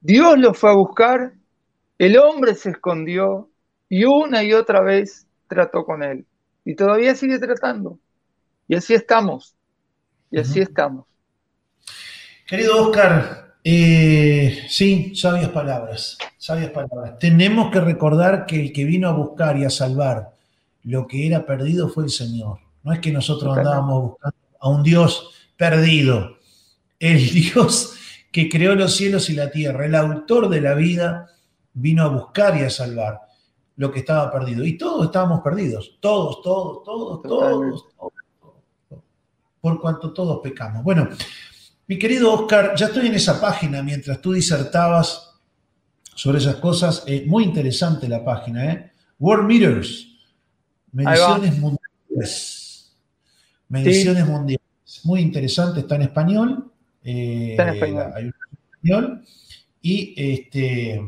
Dios 0.00 0.38
lo 0.38 0.52
fue 0.52 0.70
a 0.70 0.74
buscar, 0.74 1.32
el 1.96 2.18
hombre 2.18 2.54
se 2.54 2.70
escondió 2.70 3.50
y 3.88 4.04
una 4.04 4.44
y 4.44 4.52
otra 4.52 4.82
vez 4.82 5.26
trató 5.48 5.84
con 5.84 6.02
él. 6.02 6.26
Y 6.64 6.74
todavía 6.74 7.14
sigue 7.14 7.38
tratando. 7.38 7.98
Y 8.68 8.76
así 8.76 8.92
estamos. 8.92 9.56
Y 10.30 10.38
así 10.38 10.60
estamos. 10.60 11.06
Querido 12.46 12.88
Oscar, 12.88 13.47
eh, 13.70 14.64
sí, 14.70 15.14
sabias 15.14 15.50
palabras, 15.50 16.16
sabias 16.38 16.70
palabras. 16.70 17.18
Tenemos 17.18 17.70
que 17.70 17.82
recordar 17.82 18.46
que 18.46 18.58
el 18.58 18.72
que 18.72 18.86
vino 18.86 19.06
a 19.10 19.12
buscar 19.12 19.58
y 19.58 19.66
a 19.66 19.70
salvar 19.70 20.30
lo 20.84 21.06
que 21.06 21.26
era 21.26 21.44
perdido 21.44 21.90
fue 21.90 22.04
el 22.04 22.10
Señor. 22.10 22.60
No 22.82 22.94
es 22.94 23.00
que 23.00 23.12
nosotros 23.12 23.58
andábamos 23.58 24.02
buscando 24.04 24.38
a 24.58 24.70
un 24.70 24.82
Dios 24.82 25.34
perdido. 25.58 26.38
El 26.98 27.18
Dios 27.30 27.92
que 28.32 28.48
creó 28.48 28.74
los 28.74 28.96
cielos 28.96 29.28
y 29.28 29.34
la 29.34 29.50
tierra, 29.50 29.84
el 29.84 29.96
autor 29.96 30.48
de 30.48 30.62
la 30.62 30.72
vida, 30.72 31.28
vino 31.74 32.04
a 32.04 32.08
buscar 32.08 32.56
y 32.56 32.62
a 32.62 32.70
salvar 32.70 33.20
lo 33.76 33.92
que 33.92 33.98
estaba 33.98 34.32
perdido. 34.32 34.64
Y 34.64 34.78
todos 34.78 35.04
estábamos 35.04 35.42
perdidos, 35.42 35.98
todos, 36.00 36.40
todos, 36.40 36.84
todos, 36.84 37.20
todos, 37.20 37.86
todos, 37.98 39.02
por 39.60 39.78
cuanto 39.78 40.14
todos 40.14 40.40
pecamos. 40.42 40.82
Bueno, 40.82 41.06
mi 41.88 41.98
querido 41.98 42.32
Oscar, 42.34 42.74
ya 42.76 42.86
estoy 42.86 43.06
en 43.06 43.14
esa 43.14 43.40
página 43.40 43.82
mientras 43.82 44.20
tú 44.20 44.32
disertabas 44.32 45.40
sobre 46.14 46.38
esas 46.38 46.56
cosas. 46.56 47.02
Eh, 47.06 47.24
muy 47.26 47.44
interesante 47.44 48.06
la 48.08 48.22
página, 48.22 48.72
¿eh? 48.72 48.92
World 49.18 49.46
Meters, 49.46 50.06
mediciones 50.92 51.58
mundiales. 51.58 52.94
Mediciones 53.68 54.26
mundiales. 54.26 54.66
Muy 55.04 55.20
interesante, 55.20 55.80
está 55.80 55.94
en 55.96 56.02
español. 56.02 56.70
Eh, 57.02 57.52
está 57.52 57.68
en 57.68 57.74
español. 57.74 58.12
Hay 58.14 58.24
un 58.24 58.34
español. 58.74 59.24
Y 59.80 60.14
este, 60.16 61.00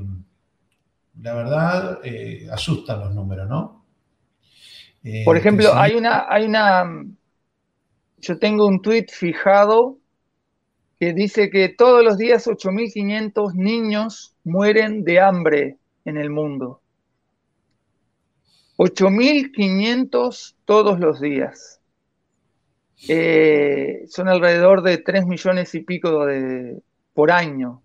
la 1.20 1.34
verdad, 1.34 1.98
eh, 2.02 2.48
asustan 2.50 3.00
los 3.00 3.14
números, 3.14 3.48
¿no? 3.48 3.84
Por 5.24 5.36
ejemplo, 5.36 5.74
hay 5.74 5.94
una, 5.94 6.26
hay 6.28 6.44
una. 6.44 6.84
Yo 8.18 8.38
tengo 8.38 8.66
un 8.66 8.82
tweet 8.82 9.06
fijado 9.10 9.99
que 11.00 11.14
dice 11.14 11.48
que 11.48 11.70
todos 11.70 12.04
los 12.04 12.18
días 12.18 12.46
8.500 12.46 13.54
niños 13.54 14.36
mueren 14.44 15.02
de 15.02 15.18
hambre 15.18 15.78
en 16.04 16.18
el 16.18 16.28
mundo. 16.28 16.82
8.500 18.76 20.56
todos 20.66 21.00
los 21.00 21.18
días. 21.18 21.80
Eh, 23.08 24.04
son 24.08 24.28
alrededor 24.28 24.82
de 24.82 24.98
3 24.98 25.26
millones 25.26 25.74
y 25.74 25.80
pico 25.80 26.26
de, 26.26 26.82
por 27.14 27.30
año. 27.30 27.82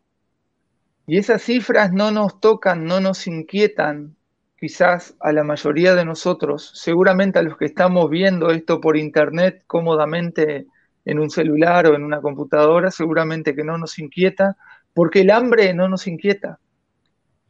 Y 1.08 1.18
esas 1.18 1.42
cifras 1.42 1.94
no 1.94 2.12
nos 2.12 2.42
tocan, 2.42 2.84
no 2.84 3.00
nos 3.00 3.28
inquietan, 3.28 4.18
quizás 4.60 5.16
a 5.22 5.32
la 5.32 5.46
mayoría 5.46 5.96
de 5.96 6.04
nosotros, 6.04 6.70
seguramente 6.74 7.40
a 7.40 7.44
los 7.44 7.58
que 7.58 7.66
estamos 7.66 8.10
viendo 8.10 8.52
esto 8.52 8.82
por 8.82 8.98
internet 8.98 9.64
cómodamente 9.68 10.68
en 11.06 11.20
un 11.20 11.30
celular 11.30 11.88
o 11.88 11.96
en 11.96 12.04
una 12.04 12.20
computadora, 12.20 12.90
seguramente 12.90 13.56
que 13.56 13.64
no 13.64 13.78
nos 13.78 14.00
inquieta, 14.00 14.58
porque 14.94 15.22
el 15.22 15.30
hambre 15.30 15.74
no 15.74 15.88
nos 15.88 16.08
inquieta. 16.08 16.60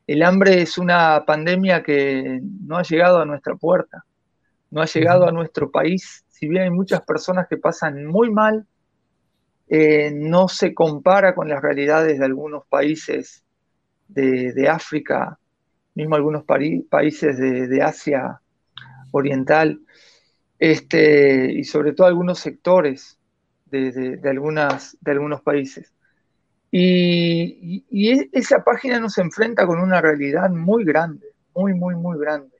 El 0.05 0.21
hambre 0.23 0.61
es 0.61 0.77
una 0.77 1.23
pandemia 1.25 1.81
que 1.81 2.41
no 2.61 2.77
ha 2.77 2.83
llegado 2.83 3.19
a 3.19 3.25
nuestra 3.25 3.55
puerta, 3.55 4.05
no 4.69 4.81
ha 4.81 4.85
llegado 4.85 5.27
a 5.27 5.31
nuestro 5.31 5.71
país. 5.71 6.25
Si 6.27 6.47
bien 6.47 6.63
hay 6.63 6.69
muchas 6.69 7.01
personas 7.01 7.47
que 7.47 7.57
pasan 7.57 8.05
muy 8.05 8.29
mal, 8.29 8.67
eh, 9.67 10.11
no 10.13 10.47
se 10.47 10.75
compara 10.75 11.33
con 11.33 11.47
las 11.47 11.61
realidades 11.61 12.19
de 12.19 12.25
algunos 12.25 12.67
países 12.67 13.43
de, 14.07 14.69
África, 14.69 15.39
mismo 15.95 16.15
algunos 16.15 16.43
países 16.43 17.37
de, 17.37 17.81
Asia 17.81 18.39
Oriental, 19.11 19.79
este, 20.59 21.51
y 21.51 21.63
sobre 21.63 21.93
todo 21.93 22.05
algunos 22.05 22.39
sectores 22.39 23.17
de, 23.65 24.19
algunas, 24.29 24.97
de 25.01 25.11
algunos 25.11 25.41
países. 25.41 25.93
Y, 26.71 27.83
esa 28.33 28.63
página 28.63 28.99
nos 28.99 29.17
enfrenta 29.17 29.65
con 29.65 29.79
una 29.79 30.01
realidad 30.01 30.49
muy 30.49 30.83
grande, 30.83 31.27
muy, 31.55 31.73
muy, 31.73 31.95
muy 31.95 32.19
grande, 32.19 32.55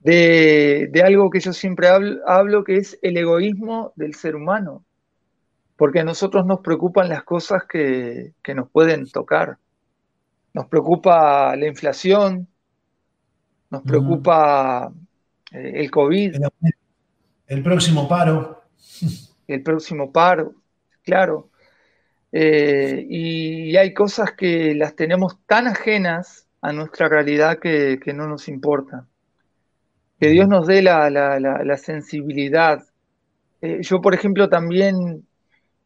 de, 0.00 1.02
algo 1.04 1.30
que 1.30 1.40
yo 1.40 1.52
siempre 1.52 1.88
hablo, 1.88 2.64
que 2.64 2.76
es 2.76 2.98
el 3.02 3.16
egoísmo 3.16 3.92
del 3.96 4.14
ser 4.14 4.36
humano, 4.36 4.84
porque 5.76 6.00
a 6.00 6.04
nosotros 6.04 6.44
nos 6.44 6.60
preocupan 6.60 7.08
las 7.08 7.24
cosas 7.24 7.62
que, 7.68 8.34
nos 8.54 8.70
pueden 8.70 9.08
tocar. 9.10 9.58
Nos 10.54 10.66
preocupa 10.66 11.56
la 11.56 11.66
inflación, 11.66 12.46
nos 13.70 13.82
preocupa 13.82 14.92
eh, 15.50 15.72
el 15.76 15.90
COVID. 15.90 16.36
El 17.46 17.62
próximo 17.62 18.06
paro. 18.06 18.64
El 19.52 19.62
próximo 19.62 20.12
paro, 20.12 20.54
claro. 21.04 21.50
Eh, 22.32 23.04
y 23.06 23.76
hay 23.76 23.92
cosas 23.92 24.32
que 24.32 24.74
las 24.74 24.96
tenemos 24.96 25.36
tan 25.46 25.66
ajenas 25.66 26.46
a 26.62 26.72
nuestra 26.72 27.08
realidad 27.08 27.58
que, 27.58 27.98
no 28.14 28.26
nos 28.26 28.48
importan. 28.48 29.06
Que 30.18 30.28
Dios 30.28 30.48
nos 30.48 30.66
dé 30.66 30.80
la, 30.80 31.76
sensibilidad. 31.76 32.82
Eh, 33.60 33.80
yo, 33.82 34.00
por 34.00 34.14
ejemplo, 34.14 34.48
también, 34.48 35.26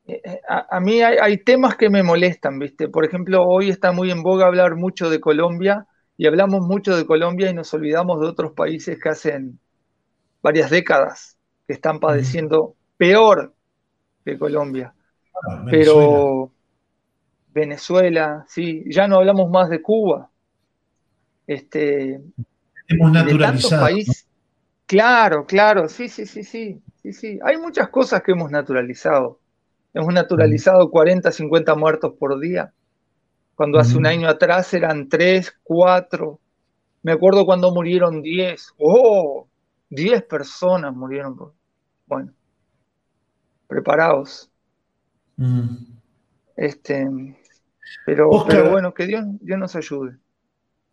eh, 0.07 0.41
a, 0.49 0.79
mí 0.79 1.03
hay, 1.03 1.39
temas 1.39 1.77
que 1.77 1.91
me 1.91 2.05
molestan, 2.05 2.61
¿viste? 2.61 2.89
Por 2.89 3.05
ejemplo, 3.05 3.43
hoy 3.45 3.71
está 3.71 3.91
muy 3.91 4.13
en 4.13 4.23
boga 4.23 4.47
hablar 4.47 4.77
mucho 4.77 5.11
de 5.11 5.19
Colombia 5.19 5.87
y 6.17 6.29
hablamos 6.29 6.61
mucho 6.61 6.97
de 6.97 7.05
Colombia 7.05 7.51
y 7.51 7.55
nos 7.55 7.75
olvidamos 7.75 8.21
de 8.21 8.29
otros 8.29 8.53
países 8.53 8.99
que 9.03 9.09
hacen 9.09 9.59
varias 10.41 10.71
décadas 10.71 11.37
que 11.67 11.73
están 11.73 11.99
padeciendo 11.99 12.77
peor 12.97 13.56
que 14.27 14.37
Colombia. 14.37 14.93
Ah, 15.49 15.65
Pero 15.71 16.51
Venezuela, 17.55 18.45
sí, 18.49 18.83
ya 18.89 19.07
no 19.07 19.17
hablamos 19.17 19.49
más 19.51 19.71
de 19.71 19.81
Cuba. 19.81 20.29
Este, 21.47 22.21
Hemos 22.89 23.13
naturalizado. 23.13 23.87
Claro, 24.87 25.47
claro, 25.47 25.89
sí, 25.89 26.09
sí, 26.09 26.27
sí, 26.27 26.43
sí, 26.43 26.83
sí, 27.03 27.13
sí. 27.13 27.39
Hay 27.45 27.57
muchas 27.57 27.89
cosas 27.89 28.23
que 28.23 28.33
hemos 28.33 28.51
naturalizado. 28.51 29.39
Hemos 29.95 30.13
naturalizado 30.13 30.91
40, 30.91 31.31
50 31.31 31.75
muertos 31.77 32.15
por 32.19 32.39
día. 32.41 32.73
Cuando 33.55 33.79
hace 33.79 33.97
un 33.97 34.07
año 34.07 34.29
atrás 34.29 34.75
eran 34.75 35.09
3, 35.09 35.55
4. 35.63 36.39
Me 37.03 37.13
acuerdo 37.13 37.47
cuando 37.47 37.73
murieron 37.73 38.23
10. 38.23 38.75
¡Oh! 38.79 39.47
10 39.91 40.25
personas 40.25 40.95
murieron. 40.95 41.37
Bueno, 42.07 42.33
preparados. 43.67 44.51
Este, 46.57 47.07
pero, 48.05 48.31
bueno, 48.71 48.95
que 48.95 49.07
Dios, 49.07 49.25
Dios 49.41 49.59
nos 49.59 49.77
ayude. 49.77 50.17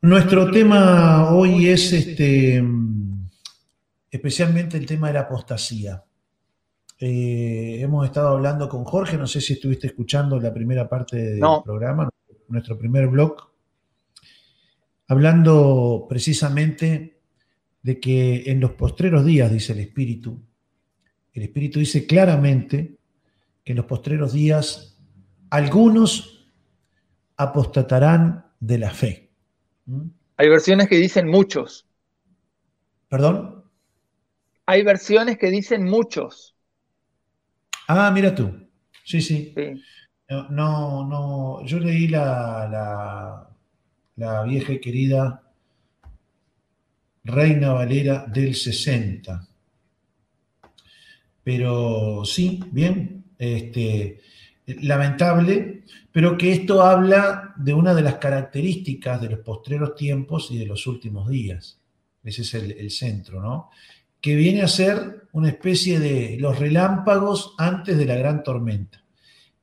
Nuestro 0.01 0.51
tema 0.51 1.31
hoy 1.31 1.69
es 1.69 1.93
este, 1.93 2.61
especialmente 4.11 4.77
el 4.77 4.85
tema 4.85 5.07
de 5.07 5.13
la 5.13 5.21
apostasía. 5.21 6.03
Eh, 6.99 7.79
hemos 7.81 8.05
estado 8.05 8.29
hablando 8.29 8.67
con 8.67 8.83
Jorge, 8.83 9.17
no 9.17 9.27
sé 9.27 9.41
si 9.41 9.53
estuviste 9.53 9.87
escuchando 9.87 10.39
la 10.39 10.53
primera 10.53 10.87
parte 10.89 11.17
del 11.17 11.43
programa, 11.63 12.09
nuestro 12.49 12.77
primer 12.77 13.07
blog, 13.07 13.35
hablando 15.07 16.05
precisamente 16.07 17.21
de 17.81 17.99
que 17.99 18.43
en 18.47 18.59
los 18.59 18.71
postreros 18.71 19.25
días, 19.25 19.51
dice 19.51 19.73
el 19.73 19.79
Espíritu, 19.79 20.41
el 21.33 21.43
Espíritu 21.43 21.79
dice 21.79 22.05
claramente 22.05 22.97
que 23.63 23.73
en 23.73 23.77
los 23.77 23.85
postreros 23.85 24.33
días 24.33 24.97
algunos 25.49 26.47
apostatarán 27.37 28.45
de 28.59 28.77
la 28.77 28.91
fe. 28.91 29.31
¿Mm? 29.85 30.07
Hay 30.37 30.49
versiones 30.49 30.87
que 30.87 30.97
dicen 30.97 31.27
muchos. 31.27 31.87
¿Perdón? 33.07 33.63
Hay 34.65 34.83
versiones 34.83 35.37
que 35.37 35.49
dicen 35.51 35.83
muchos. 35.83 36.55
Ah, 37.87 38.11
mira 38.11 38.33
tú. 38.33 38.67
Sí, 39.03 39.21
sí. 39.21 39.53
No, 40.29 41.05
no, 41.05 41.63
yo 41.65 41.79
leí 41.79 42.07
la, 42.07 42.67
la, 42.71 43.49
la 44.15 44.43
vieja 44.43 44.73
y 44.73 44.79
querida 44.79 45.43
Reina 47.25 47.73
Valera 47.73 48.25
del 48.27 48.55
60. 48.55 49.47
Pero 51.43 52.23
sí, 52.25 52.61
bien, 52.71 53.25
este, 53.37 54.21
lamentable, 54.65 55.83
pero 56.11 56.37
que 56.37 56.53
esto 56.53 56.81
habla 56.81 57.53
de 57.57 57.73
una 57.73 57.93
de 57.93 58.01
las 58.01 58.15
características 58.15 59.21
de 59.21 59.29
los 59.29 59.39
postreros 59.39 59.95
tiempos 59.95 60.49
y 60.51 60.57
de 60.57 60.65
los 60.65 60.87
últimos 60.87 61.29
días. 61.29 61.79
Ese 62.23 62.43
es 62.43 62.53
el, 62.53 62.91
centro, 62.91 63.41
¿no? 63.41 63.69
Que 64.21 64.35
viene 64.35 64.61
a 64.61 64.67
ser 64.69 65.27
una 65.33 65.49
especie 65.49 65.99
de 65.99 66.37
los 66.39 66.57
relámpagos 66.57 67.53
antes 67.57 67.97
de 67.97 68.05
la 68.05 68.15
gran 68.15 68.43
tormenta. 68.43 69.03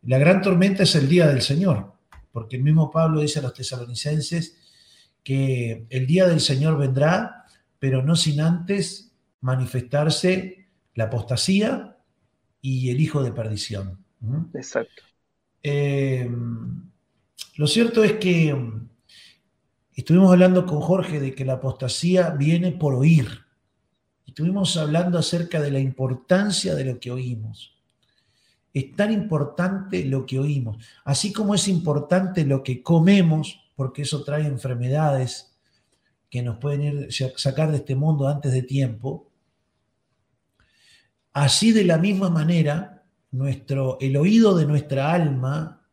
La 0.02 0.18
gran 0.18 0.42
tormenta 0.42 0.82
es 0.82 0.94
el 0.94 1.08
día 1.08 1.26
del 1.26 1.40
Señor, 1.40 1.94
porque 2.32 2.56
el 2.56 2.62
mismo 2.62 2.90
Pablo 2.90 3.20
dice 3.20 3.38
a 3.38 3.42
los 3.42 3.54
tesalonicenses 3.54 4.58
que 5.24 5.86
el 5.88 6.06
día 6.06 6.26
del 6.26 6.40
Señor 6.40 6.76
vendrá, 6.76 7.46
pero 7.78 8.02
no 8.02 8.16
sin 8.16 8.40
antes 8.40 9.12
manifestarse 9.40 10.59
la 11.00 11.06
apostasía 11.06 11.96
y 12.60 12.90
el 12.90 13.00
hijo 13.00 13.22
de 13.22 13.32
perdición. 13.32 14.04
Exacto. 14.52 15.02
Eh, 15.62 16.30
lo 17.56 17.66
cierto 17.66 18.04
es 18.04 18.12
que 18.18 18.52
mm, 18.52 18.86
estuvimos 19.94 20.30
hablando 20.30 20.66
con 20.66 20.82
Jorge 20.82 21.18
de 21.18 21.34
que 21.34 21.46
la 21.46 21.54
apostasía 21.54 22.28
viene 22.32 22.72
por 22.72 22.92
oír. 22.92 23.46
Estuvimos 24.26 24.76
hablando 24.76 25.16
acerca 25.16 25.58
de 25.62 25.70
la 25.70 25.78
importancia 25.78 26.74
de 26.74 26.84
lo 26.84 27.00
que 27.00 27.10
oímos. 27.10 27.74
Es 28.74 28.94
tan 28.94 29.10
importante 29.10 30.04
lo 30.04 30.26
que 30.26 30.38
oímos, 30.38 30.84
así 31.04 31.32
como 31.32 31.54
es 31.54 31.66
importante 31.66 32.44
lo 32.44 32.62
que 32.62 32.82
comemos, 32.82 33.58
porque 33.74 34.02
eso 34.02 34.22
trae 34.22 34.46
enfermedades 34.46 35.56
que 36.28 36.42
nos 36.42 36.58
pueden 36.58 36.82
ir, 36.82 37.08
sacar 37.36 37.70
de 37.70 37.78
este 37.78 37.96
mundo 37.96 38.28
antes 38.28 38.52
de 38.52 38.62
tiempo. 38.62 39.29
Así 41.32 41.72
de 41.72 41.84
la 41.84 41.98
misma 41.98 42.28
manera, 42.28 43.04
nuestro, 43.30 43.98
el 44.00 44.16
oído 44.16 44.56
de 44.56 44.66
nuestra 44.66 45.12
alma 45.12 45.86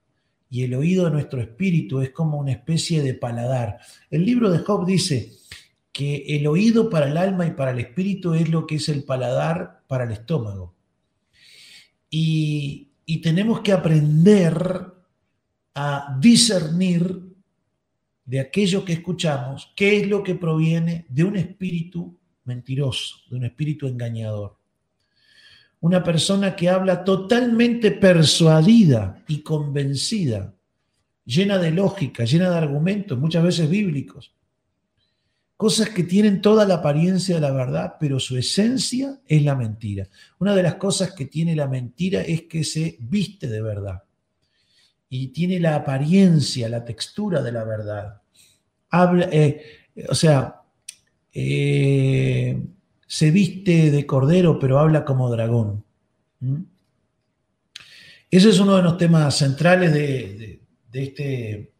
y 0.50 0.64
el 0.64 0.74
oído 0.74 1.06
de 1.06 1.12
nuestro 1.12 1.42
espíritu 1.42 2.02
es 2.02 2.12
como 2.12 2.40
una 2.40 2.52
especie 2.52 3.04
de 3.04 3.14
paladar. 3.14 3.80
El 4.10 4.26
libro 4.26 4.50
de 4.50 4.60
Job 4.60 4.86
dice 4.86 5.34
que 5.92 6.24
el 6.28 6.48
oído 6.48 6.90
para 6.90 7.08
el 7.08 7.18
alma 7.18 7.46
y 7.46 7.52
para 7.52 7.72
el 7.72 7.80
espíritu 7.80 8.34
es 8.34 8.50
lo 8.50 8.66
que 8.66 8.76
es 8.76 8.90
el 8.90 9.04
paladar 9.04 9.84
para 9.88 10.06
el 10.06 10.12
estómago. 10.12 10.74
Y, 12.10 12.90
y 13.06 13.22
tenemos 13.22 13.62
que 13.62 13.74
aprender 13.74 14.94
a 15.76 16.18
discernir 16.20 17.28
de 18.26 18.40
aquello 18.40 18.84
que 18.84 18.94
escuchamos, 18.94 19.72
qué 19.76 19.98
es 19.98 20.08
lo 20.08 20.24
que 20.24 20.36
proviene 20.36 21.06
de 21.10 21.24
un 21.24 21.36
espíritu 21.36 22.18
mentiroso, 22.44 23.18
de 23.30 23.38
un 23.38 23.46
espíritu 23.46 23.88
engañador 23.88 24.57
una 25.80 26.04
persona 26.04 26.56
que 26.56 26.70
habla 26.70 27.04
totalmente 27.04 27.92
persuadida 27.92 29.24
y 29.28 29.42
convencida, 29.42 30.54
llena 31.26 31.58
de 31.58 31.72
lógica, 31.72 32.24
llena 32.26 32.50
de 32.50 32.58
argumentos, 32.58 33.18
muchas 33.20 33.44
veces 33.44 33.70
bíblicos. 33.70 34.34
Cosas 35.56 35.90
que 35.90 36.04
tienen 36.04 36.42
toda 36.42 36.66
la 36.66 36.76
apariencia 36.76 37.36
de 37.36 37.42
la 37.42 37.52
verdad, 37.52 37.96
pero 38.00 38.20
su 38.20 38.38
esencia 38.38 39.20
es 39.28 39.44
la 39.44 39.56
mentira. 39.56 40.08
Una 40.40 40.56
de 40.56 40.64
las 40.64 40.76
cosas 40.76 41.14
que 41.14 41.26
tiene 41.26 41.56
la 41.56 41.68
mentira 41.68 42.22
es 42.22 42.44
que 42.44 42.64
se 42.64 42.98
viste 43.00 43.48
de 43.48 43.62
verdad. 43.62 44.04
y 45.10 45.28
tiene 45.30 45.60
la 45.62 45.76
apariencia, 45.76 46.68
la 46.68 46.84
textura 46.84 47.42
de 47.42 47.52
la 47.54 47.64
verdad. 47.64 48.22
Habla, 48.90 49.30
eh, 49.32 49.64
o 50.10 50.14
sea, 50.14 50.62
eh, 51.32 52.62
se 53.08 53.32
viste 53.32 53.90
de 53.90 54.06
cordero, 54.06 54.60
pero 54.60 54.80
habla 54.80 55.06
como 55.06 55.32
dragón. 55.32 55.84
¿Mm? 56.42 56.64
Ese 58.30 58.50
es 58.50 58.60
uno 58.60 58.76
de 58.76 58.84
los 58.84 58.98
temas 58.98 59.38
centrales 59.38 59.94
de, 59.94 60.62
este, 60.92 61.72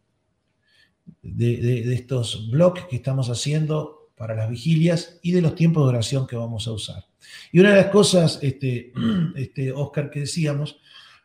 de, 1.22 1.94
estos 1.94 2.50
blogs 2.50 2.86
que 2.86 2.96
estamos 2.96 3.28
haciendo 3.28 4.10
para 4.16 4.34
las 4.34 4.48
vigilias 4.48 5.20
y 5.22 5.32
de 5.32 5.42
los 5.42 5.54
tiempos 5.54 5.84
de 5.84 5.90
oración 5.90 6.26
que 6.26 6.36
vamos 6.36 6.66
a 6.66 6.72
usar. 6.72 7.04
Y 7.52 7.60
una 7.60 7.70
de 7.70 7.82
las 7.82 7.90
cosas, 7.90 8.38
este, 8.42 8.92
este 9.36 9.70
Oscar, 9.72 10.10
que 10.10 10.20
decíamos, 10.20 10.80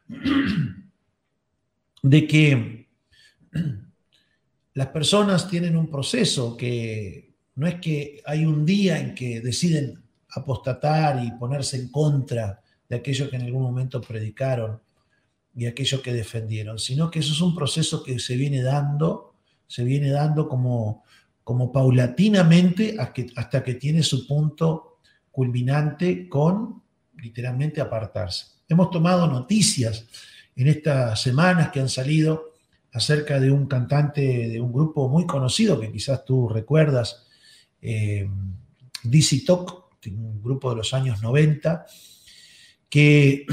de 2.04 2.28
que 2.28 2.90
las 4.74 4.88
personas 4.88 5.50
tienen 5.50 5.78
un 5.78 5.90
proceso 5.90 6.58
que 6.58 7.33
no 7.56 7.68
es 7.68 7.76
que 7.76 8.22
hay 8.26 8.46
un 8.46 8.66
día 8.66 9.00
en 9.00 9.14
que 9.14 9.42
deciden 9.42 10.02
apostatar 10.30 11.24
y 11.24 11.32
ponerse 11.32 11.78
en 11.78 11.90
contra 11.90 12.62
de 12.90 12.96
aquello 12.96 13.30
que 13.30 13.36
en 13.36 13.44
algún 13.44 13.62
momento 13.62 14.02
predicaron 14.02 14.80
y 15.56 15.66
aquello 15.68 16.02
que 16.02 16.14
defendieron, 16.14 16.80
sino 16.80 17.12
que 17.12 17.20
eso 17.20 17.34
es 17.34 17.42
un 17.42 17.56
proceso 17.56 18.04
que 18.04 18.20
se 18.20 18.36
viene 18.36 18.64
dando, 18.64 19.36
se 19.68 19.84
viene 19.84 20.10
dando 20.10 20.50
como, 20.50 21.04
paulatinamente 21.72 22.96
hasta 23.36 23.64
que 23.64 23.76
tiene 23.76 24.02
su 24.02 24.26
punto 24.26 24.98
culminante 25.32 26.28
con 26.28 26.82
literalmente 27.22 27.82
apartarse. 27.82 28.48
Hemos 28.68 28.90
tomado 28.90 29.28
noticias 29.28 30.06
en 30.56 30.68
estas 30.68 31.22
semanas 31.22 31.70
que 31.70 31.80
han 31.80 31.90
salido 31.90 32.54
acerca 32.92 33.40
de 33.40 33.52
un 33.52 33.68
cantante 33.68 34.50
de 34.50 34.62
un 34.62 34.72
grupo 34.72 35.10
muy 35.10 35.26
conocido 35.26 35.80
que 35.80 35.92
quizás 35.92 36.26
tú 36.26 36.48
recuerdas, 36.48 37.28
eh, 37.84 38.28
Talk, 39.46 39.84
un 40.08 40.42
grupo 40.42 40.70
de 40.72 40.78
los 40.78 40.94
años 40.94 41.22
90, 41.22 41.86
que 42.90 43.46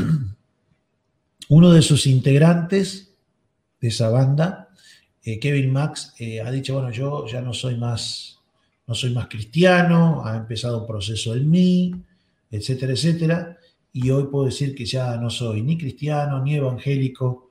uno 1.48 1.72
de 1.72 1.82
sus 1.82 2.06
integrantes 2.06 3.14
de 3.80 3.88
esa 3.88 4.08
banda, 4.08 4.68
eh, 5.22 5.38
Kevin 5.38 5.72
Max, 5.72 6.14
eh, 6.18 6.40
ha 6.40 6.50
dicho, 6.50 6.74
bueno, 6.74 6.90
yo 6.90 7.26
ya 7.26 7.40
no 7.40 7.52
soy 7.52 7.76
más, 7.76 8.38
no 8.86 8.94
soy 8.94 9.10
más 9.10 9.28
cristiano, 9.28 10.22
ha 10.24 10.36
empezado 10.36 10.80
un 10.80 10.86
proceso 10.86 11.34
en 11.34 11.50
mí, 11.50 11.94
etcétera, 12.50 12.92
etcétera 12.92 13.56
y 13.92 14.10
hoy 14.10 14.24
puedo 14.30 14.46
decir 14.46 14.74
que 14.74 14.84
ya 14.84 15.16
no 15.16 15.30
soy 15.30 15.62
ni 15.62 15.76
cristiano 15.76 16.42
ni 16.42 16.54
evangélico, 16.54 17.50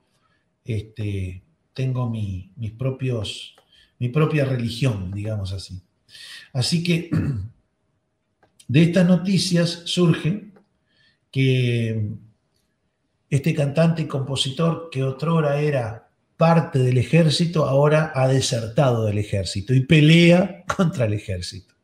este, 0.64 1.42
tengo 1.72 2.08
mi, 2.08 2.50
mis 2.56 2.72
propios, 2.72 3.54
mi 3.98 4.08
propia 4.08 4.44
religión, 4.44 5.10
digamos 5.12 5.52
así. 5.52 5.80
Así 6.52 6.82
que 6.82 7.10
de 8.68 8.82
estas 8.82 9.06
noticias 9.06 9.82
surge 9.84 10.52
que 11.30 12.10
este 13.28 13.54
cantante 13.54 14.02
y 14.02 14.06
compositor 14.06 14.88
que 14.90 15.04
otrora 15.04 15.60
era 15.60 16.08
parte 16.36 16.78
del 16.78 16.98
ejército, 16.98 17.66
ahora 17.66 18.12
ha 18.14 18.26
desertado 18.26 19.04
del 19.04 19.18
ejército 19.18 19.74
y 19.74 19.80
pelea 19.84 20.64
contra 20.76 21.04
el 21.04 21.12
ejército. 21.12 21.74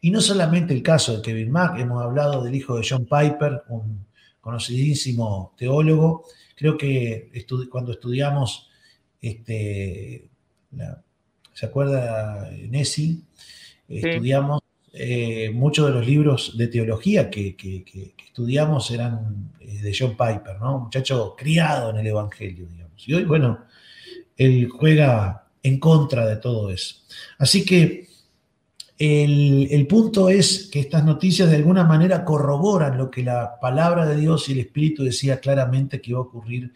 Y 0.00 0.10
no 0.10 0.20
solamente 0.20 0.74
el 0.74 0.82
caso 0.82 1.16
de 1.16 1.22
Kevin 1.22 1.52
Mack, 1.52 1.78
hemos 1.78 2.02
hablado 2.02 2.42
del 2.42 2.54
hijo 2.54 2.76
de 2.76 2.86
John 2.88 3.04
Piper, 3.04 3.62
un 3.68 4.04
conocidísimo 4.40 5.54
teólogo. 5.56 6.24
Creo 6.56 6.76
que 6.76 7.30
cuando 7.70 7.92
estudiamos, 7.92 8.68
este, 9.20 10.28
¿se 11.52 11.66
acuerda 11.66 12.50
Nessie? 12.68 13.22
Estudiamos 13.88 14.60
eh, 14.94 15.50
muchos 15.54 15.86
de 15.86 15.92
los 15.92 16.06
libros 16.06 16.56
de 16.56 16.66
teología 16.68 17.30
que, 17.30 17.56
estudiamos 18.26 18.90
eran 18.90 19.52
eh, 19.60 19.80
de 19.80 19.96
John 19.98 20.10
Piper, 20.10 20.58
¿no? 20.60 20.76
Un 20.76 20.82
muchacho 20.84 21.34
criado 21.36 21.90
en 21.90 21.98
el 21.98 22.06
Evangelio, 22.06 22.66
digamos. 22.66 23.08
Y 23.08 23.14
hoy, 23.14 23.24
bueno, 23.24 23.64
él 24.36 24.68
juega 24.68 25.48
en 25.62 25.78
contra 25.78 26.26
de 26.26 26.36
todo 26.36 26.70
eso. 26.70 26.96
Así 27.38 27.64
que 27.64 28.08
el, 28.98 29.86
punto 29.88 30.28
es 30.28 30.68
que 30.70 30.80
estas 30.80 31.04
noticias 31.04 31.50
de 31.50 31.56
alguna 31.56 31.84
manera 31.84 32.24
corroboran 32.24 32.98
lo 32.98 33.10
que 33.10 33.22
la 33.22 33.58
palabra 33.60 34.06
de 34.06 34.16
Dios 34.16 34.48
y 34.48 34.52
el 34.52 34.60
Espíritu 34.60 35.04
decía 35.04 35.40
claramente 35.40 36.00
que 36.00 36.10
iba 36.10 36.20
a 36.20 36.22
ocurrir 36.22 36.72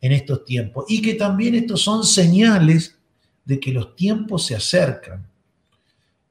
en 0.00 0.12
estos 0.12 0.44
tiempos. 0.44 0.84
Y 0.88 1.00
que 1.00 1.14
también 1.14 1.54
estos 1.54 1.80
son 1.80 2.04
señales 2.04 2.98
de 3.44 3.60
que 3.60 3.72
los 3.72 3.94
tiempos 3.96 4.46
se 4.46 4.54
acercan. 4.54 5.26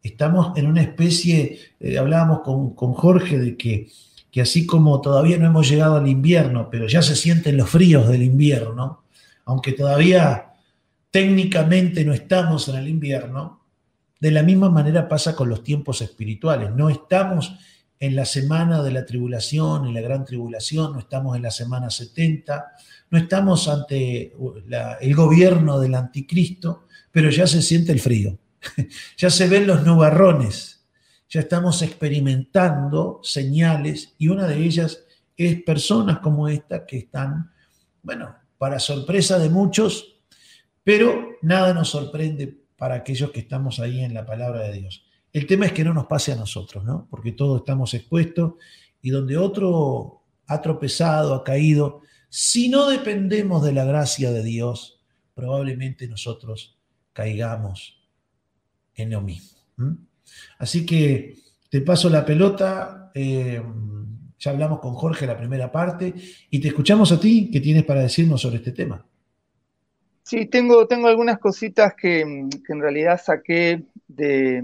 Estamos 0.01 0.57
en 0.57 0.67
una 0.67 0.81
especie, 0.81 1.59
eh, 1.79 1.97
hablábamos 1.97 2.41
con, 2.41 2.93
Jorge 2.93 3.39
de 3.39 3.55
que, 3.55 3.89
que 4.31 4.41
así 4.41 4.65
como 4.65 4.99
todavía 4.99 5.37
no 5.37 5.45
hemos 5.45 5.69
llegado 5.69 5.95
al 5.95 6.07
invierno, 6.07 6.69
pero 6.69 6.87
ya 6.87 7.01
se 7.01 7.15
sienten 7.15 7.57
los 7.57 7.69
fríos 7.69 8.07
del 8.09 8.23
invierno, 8.23 9.03
aunque 9.45 9.73
todavía 9.73 10.53
técnicamente 11.11 12.03
no 12.03 12.13
estamos 12.13 12.67
en 12.67 12.75
el 12.75 12.87
invierno, 12.87 13.61
de 14.19 14.31
la 14.31 14.41
misma 14.41 14.69
manera 14.69 15.07
pasa 15.07 15.35
con 15.35 15.49
los 15.49 15.63
tiempos 15.63 16.01
espirituales. 16.01 16.71
No 16.71 16.89
estamos 16.89 17.55
en 17.99 18.15
la 18.15 18.25
semana 18.25 18.83
de 18.83 18.91
la 18.91 19.05
tribulación, 19.05 19.87
en 19.87 19.93
la 19.93 20.01
gran 20.01 20.25
tribulación, 20.25 20.93
no 20.93 20.99
estamos 20.99 21.35
en 21.35 21.43
la 21.43 21.51
semana 21.51 21.89
70, 21.89 22.73
no 23.09 23.17
estamos 23.17 23.67
ante 23.67 24.33
el 25.01 25.15
gobierno 25.15 25.79
del 25.79 25.95
anticristo, 25.95 26.87
pero 27.11 27.29
ya 27.29 27.47
se 27.47 27.61
siente 27.61 27.91
el 27.91 27.99
frío, 27.99 28.37
ya 29.17 29.29
se 29.29 29.47
ven 29.47 29.67
los 29.67 29.85
nubarrones, 29.85 30.85
ya 31.29 31.39
estamos 31.39 31.81
experimentando 31.81 33.19
señales 33.23 34.15
y 34.17 34.27
una 34.27 34.47
de 34.47 34.57
ellas 34.57 35.03
es 35.37 35.63
personas 35.63 36.19
como 36.19 36.47
esta 36.47 36.85
que 36.85 36.97
están, 36.97 37.51
bueno, 38.01 38.35
para 38.57 38.79
sorpresa 38.79 39.39
de 39.39 39.49
muchos, 39.49 40.17
pero 40.83 41.37
nada 41.41 41.73
nos 41.73 41.89
sorprende 41.89 42.63
para 42.77 42.95
aquellos 42.95 43.31
que 43.31 43.39
estamos 43.39 43.79
ahí 43.79 44.01
en 44.01 44.13
la 44.13 44.25
palabra 44.25 44.63
de 44.63 44.73
Dios. 44.73 45.05
El 45.33 45.47
tema 45.47 45.65
es 45.65 45.73
que 45.73 45.83
no 45.83 45.93
nos 45.93 46.05
pase 46.05 46.31
a 46.31 46.35
nosotros, 46.35 46.83
¿no? 46.83 47.07
Porque 47.09 47.31
todos 47.31 47.61
estamos 47.61 47.93
expuestos 47.95 48.53
y 49.01 49.09
donde 49.09 49.35
otro 49.35 50.21
ha 50.45 50.61
tropezado, 50.61 51.33
ha 51.33 51.43
caído, 51.43 52.01
si 52.29 52.69
no 52.69 52.87
dependemos 52.87 53.63
de 53.63 53.73
la 53.73 53.83
gracia 53.83 54.31
de 54.31 54.43
Dios, 54.43 55.01
probablemente 55.33 56.07
nosotros 56.07 56.77
caigamos 57.13 57.99
en 58.95 59.11
lo 59.11 59.21
mismo. 59.21 59.59
Así 60.59 60.85
que 60.85 61.37
te 61.69 61.81
paso 61.81 62.09
la 62.09 62.25
pelota. 62.25 63.11
Eh, 63.13 63.61
ya 64.39 64.51
hablamos 64.51 64.79
con 64.79 64.93
Jorge 64.93 65.25
la 65.25 65.37
primera 65.37 65.71
parte 65.71 66.13
y 66.49 66.59
te 66.59 66.67
escuchamos 66.67 67.11
a 67.11 67.19
ti. 67.19 67.49
¿Qué 67.51 67.59
tienes 67.59 67.83
para 67.83 68.01
decirnos 68.01 68.41
sobre 68.41 68.57
este 68.57 68.71
tema? 68.71 69.05
Sí, 70.23 70.45
tengo, 70.45 70.87
tengo 70.87 71.09
algunas 71.09 71.37
cositas 71.37 71.93
que, 71.95 72.21
en 72.21 72.81
realidad 72.81 73.21
saqué 73.21 73.83
de, 74.07 74.63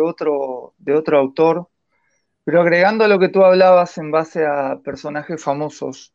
otro, 0.00 0.74
de 0.78 0.94
otro 0.94 1.18
autor, 1.18 1.68
pero 2.44 2.60
agregando 2.60 3.04
a 3.04 3.08
lo 3.08 3.18
que 3.18 3.28
tú 3.28 3.44
hablabas 3.44 3.98
en 3.98 4.12
base 4.12 4.46
a 4.46 4.78
personajes 4.82 5.42
famosos, 5.42 6.14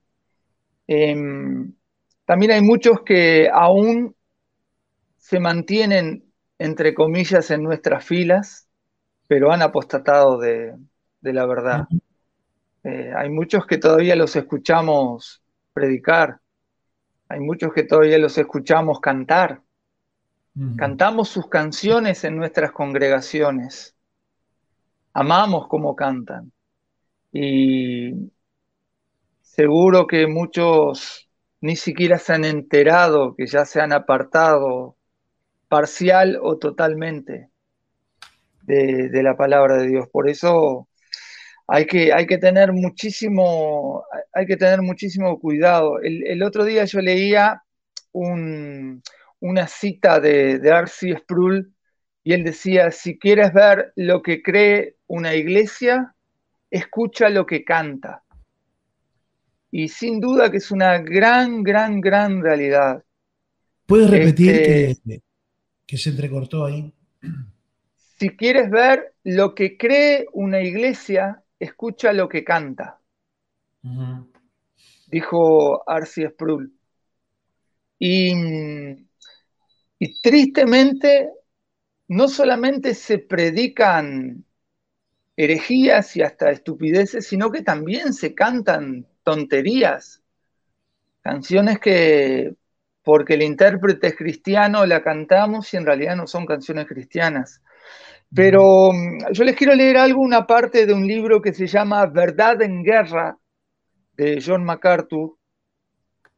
em, 0.88 1.74
también 2.26 2.52
hay 2.54 2.62
muchos 2.62 3.02
que 3.02 3.50
aún 3.52 4.16
se 5.18 5.42
mantienen, 5.42 6.24
entre 6.58 6.94
comillas, 6.94 7.52
en 7.52 7.64
nuestras 7.64 8.06
filas, 8.06 8.70
pero 9.28 9.52
han 9.52 9.62
apostatado 9.62 10.38
de, 10.38 10.74
la 11.22 11.46
verdad. 11.46 11.86
Eh, 12.86 13.12
hay 13.14 13.30
muchos 13.30 13.66
que 13.66 13.78
todavía 13.78 14.16
los 14.16 14.38
escuchamos 14.38 15.44
predicar, 15.74 16.40
hay 17.30 17.40
muchos 17.40 17.74
que 17.74 17.84
todavía 17.84 18.18
los 18.18 18.38
escuchamos 18.38 19.00
cantar. 19.00 19.62
Cantamos 20.76 21.30
sus 21.30 21.48
canciones 21.50 22.24
en 22.24 22.36
nuestras 22.36 22.72
congregaciones. 22.72 23.96
Amamos 25.14 25.68
como 25.68 25.96
cantan. 25.96 26.52
Y 27.32 28.32
seguro 29.42 30.08
que 30.08 30.26
muchos 30.26 31.30
ni 31.62 31.76
siquiera 31.76 32.18
se 32.18 32.34
han 32.34 32.44
enterado 32.44 33.36
que 33.36 33.46
ya 33.46 33.66
se 33.66 33.82
han 33.82 33.94
apartado 33.94 34.96
parcial 35.68 36.40
o 36.42 36.58
totalmente 36.58 37.52
de, 38.64 39.10
de 39.10 39.24
la 39.24 39.38
palabra 39.38 39.78
de 39.78 39.90
Dios. 39.90 40.08
Por 40.10 40.28
eso 40.28 40.87
hay 41.68 41.86
que, 41.86 42.14
hay 42.14 42.26
que 42.26 42.38
tener 42.38 42.72
muchísimo, 42.72 44.04
hay 44.34 44.46
que 44.46 44.56
tener 44.58 44.82
muchísimo 44.82 45.40
cuidado. 45.40 46.00
El, 46.02 46.42
otro 46.42 46.64
día 46.64 46.86
yo 46.86 47.02
leía 47.02 47.62
una 48.14 49.68
cita 49.68 50.20
de, 50.20 50.60
de 50.60 50.72
Arcy 50.72 51.14
Sproul 51.14 51.74
y 52.24 52.34
él 52.34 52.44
decía, 52.44 52.92
si 52.92 53.20
quieres 53.20 53.54
ver 53.54 53.92
lo 53.96 54.22
que 54.22 54.42
cree 54.42 54.96
una 55.08 55.36
iglesia, 55.36 56.14
escucha 56.70 57.30
lo 57.30 57.46
que 57.46 57.64
canta. 57.64 58.24
Y 59.72 59.90
sin 59.90 60.20
duda 60.20 60.50
que 60.50 60.58
es 60.58 60.72
una 60.72 60.98
gran, 61.00 61.64
gran, 61.64 62.02
gran 62.02 62.42
realidad. 62.42 63.04
¿Puedes 63.86 64.10
repetir 64.10 64.52
este, 64.52 65.22
que, 65.86 65.98
se 65.98 66.10
entrecortó 66.10 66.66
ahí? 66.66 66.94
Si 68.20 68.30
quieres 68.30 68.70
ver 68.70 69.14
lo 69.24 69.56
que 69.56 69.78
cree 69.78 70.28
una 70.34 70.62
iglesia, 70.62 71.44
escucha 71.60 72.14
lo 72.14 72.28
que 72.28 72.44
canta. 72.44 73.00
Dijo 75.08 75.90
Arci 75.90 76.26
Sproul. 76.26 76.74
Y, 78.00 78.32
y 80.00 80.22
tristemente, 80.22 81.32
no 82.08 82.28
solamente 82.28 82.94
se 82.94 83.20
predican 83.20 84.46
herejías 85.36 86.16
y 86.16 86.22
hasta 86.22 86.50
estupideces, 86.52 87.28
sino 87.28 87.52
que 87.52 87.62
también 87.62 88.14
se 88.14 88.34
cantan 88.34 89.08
tonterías, 89.24 90.22
canciones 91.22 91.80
que 91.80 92.56
porque 93.04 93.36
el 93.36 93.44
intérprete 93.44 94.08
es 94.08 94.18
cristiano 94.18 94.86
la 94.86 95.02
cantamos 95.02 95.74
y 95.74 95.78
en 95.78 95.86
realidad 95.86 96.18
no 96.18 96.28
son 96.28 96.46
canciones 96.46 96.88
cristianas. 96.88 97.62
Pero 98.34 98.92
mm, 98.94 99.32
yo 99.32 99.44
les 99.44 99.56
quiero 99.56 99.76
leer 99.76 99.98
algo, 99.98 100.22
una 100.22 100.46
parte 100.46 100.86
de 100.86 100.94
un 100.94 101.08
libro 101.08 101.42
que 101.42 101.54
se 101.54 101.68
llama 101.68 102.06
Verdad 102.08 102.62
en 102.62 102.84
Guerra, 102.84 103.38
de 104.14 104.42
John 104.46 104.64
MacArthur, 104.64 105.38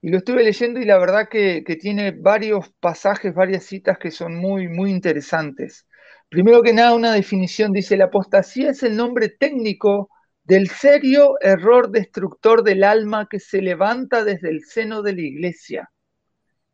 y 0.02 0.10
lo 0.10 0.18
estuve 0.18 0.44
leyendo 0.44 0.80
y 0.80 0.86
la 0.86 0.98
verdad 0.98 1.28
que, 1.30 1.64
que, 1.66 1.76
tiene 1.76 2.12
varios 2.12 2.70
pasajes, 2.80 3.34
varias 3.34 3.66
citas 3.66 3.98
que 3.98 4.12
son 4.12 4.36
muy, 4.36 4.68
muy 4.70 4.92
interesantes. 4.92 5.88
Primero 6.30 6.62
que 6.62 6.74
nada, 6.74 6.94
una 6.94 7.12
definición 7.14 7.74
dice, 7.74 7.98
la 7.98 8.06
apostasía 8.06 8.70
es 8.70 8.84
el 8.84 8.96
nombre 8.96 9.30
técnico 9.30 10.10
del 10.44 10.70
serio 10.70 11.36
error 11.42 11.92
destructor 11.92 12.64
del 12.64 12.84
alma 12.84 13.28
que 13.30 13.40
se 13.40 13.62
levanta 13.62 14.24
desde 14.24 14.50
el 14.50 14.64
seno 14.64 15.02
de 15.02 15.14
la 15.14 15.22
iglesia. 15.22 15.92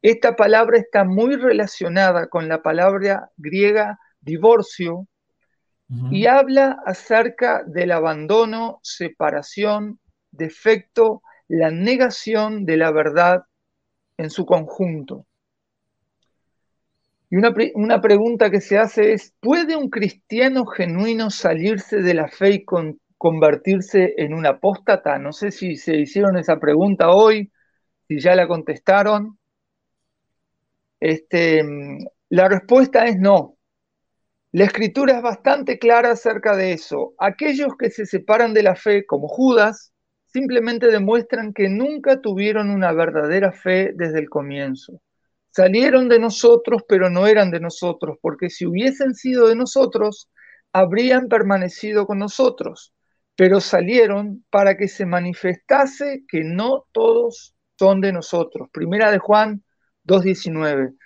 Esta 0.01 0.35
palabra 0.35 0.77
está 0.77 1.03
muy 1.03 1.35
relacionada 1.35 2.27
con 2.27 2.47
la 2.47 2.61
palabra 2.61 3.31
griega 3.37 3.99
divorcio 4.25 5.07
y 6.09 6.25
habla 6.25 6.77
acerca 6.85 7.63
del 7.63 7.91
abandono, 7.91 8.79
separación, 8.81 9.99
defecto, 10.31 11.21
la 11.47 11.69
negación 11.69 12.65
de 12.65 12.77
la 12.77 12.91
verdad 12.91 13.43
en 14.17 14.31
su 14.31 14.45
conjunto. 14.45 15.25
Y 17.29 17.37
una, 17.37 18.01
pregunta 18.01 18.49
que 18.49 18.61
se 18.61 18.77
hace 18.77 19.13
es, 19.13 19.33
¿puede 19.39 19.75
un 19.75 19.89
cristiano 19.89 20.65
genuino 20.65 21.29
salirse 21.29 22.01
de 22.01 22.13
la 22.13 22.27
fe 22.29 22.51
y 22.51 22.65
convertirse 23.17 24.13
en 24.17 24.33
un 24.33 24.45
apóstata? 24.45 25.17
No 25.17 25.33
sé 25.33 25.51
si 25.51 25.75
se 25.75 25.97
hicieron 25.97 26.37
esa 26.37 26.59
pregunta 26.59 27.09
hoy, 27.09 27.51
si 28.07 28.19
ya 28.19 28.35
la 28.35 28.47
contestaron. 28.47 29.37
Este, 30.99 31.63
la 32.29 32.47
respuesta 32.47 33.05
es 33.05 33.17
no. 33.17 33.57
La 34.55 34.65
escritura 34.65 35.17
es 35.17 35.21
bastante 35.21 35.79
clara 35.79 36.11
acerca 36.11 36.55
de 36.55 36.71
eso. 36.71 37.13
Aquellos 37.19 37.75
que 37.77 37.89
se 37.89 38.05
separan 38.05 38.53
de 38.53 38.63
la 38.63 38.75
fe, 38.75 39.05
como 39.05 39.27
Judas, 39.27 39.91
simplemente 40.27 40.87
demuestran 40.87 41.53
que 41.53 41.67
nunca 41.67 42.21
tuvieron 42.21 42.69
una 42.69 42.93
verdadera 42.93 43.51
fe 43.51 43.91
desde 43.95 44.19
el 44.19 44.29
comienzo 44.29 45.01
salieron 45.55 46.09
de 46.09 46.19
nosotros, 46.19 46.81
pero 46.87 47.09
no 47.09 47.27
eran 47.27 47.49
de 47.49 47.61
nosotros, 47.61 48.17
porque 48.21 48.49
si 48.49 48.65
hubiesen 48.65 49.15
sido 49.15 49.47
de 49.47 49.55
nosotros, 49.55 50.29
habrían 50.73 51.29
permanecido 51.29 52.05
con 52.05 52.19
nosotros, 52.19 52.93
pero 53.37 53.61
salieron 53.61 54.43
para 54.49 54.75
que 54.75 54.89
se 54.89 55.05
manifestase 55.05 56.25
que 56.27 56.43
no 56.43 56.85
todos 56.91 57.55
son 57.79 58.01
de 58.01 58.11
nosotros. 58.11 58.67
Primera 58.73 59.11
de 59.11 59.19
Juan 59.19 59.63
2.19. 60.05 60.97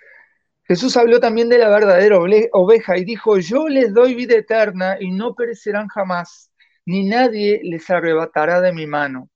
Jesús 0.70 0.96
habló 0.96 1.18
también 1.18 1.48
de 1.48 1.58
la 1.58 1.68
verdadera 1.68 2.16
oveja 2.52 2.96
y 2.96 3.04
dijo, 3.04 3.40
yo 3.40 3.68
les 3.68 3.92
doy 3.92 4.14
vida 4.14 4.36
eterna 4.36 4.98
y 5.00 5.10
no 5.10 5.34
perecerán 5.34 5.88
jamás, 5.88 6.52
ni 6.86 7.08
nadie 7.08 7.60
les 7.64 7.90
arrebatará 7.90 8.60
de 8.60 8.72
mi 8.72 8.86
mano. 8.86 9.30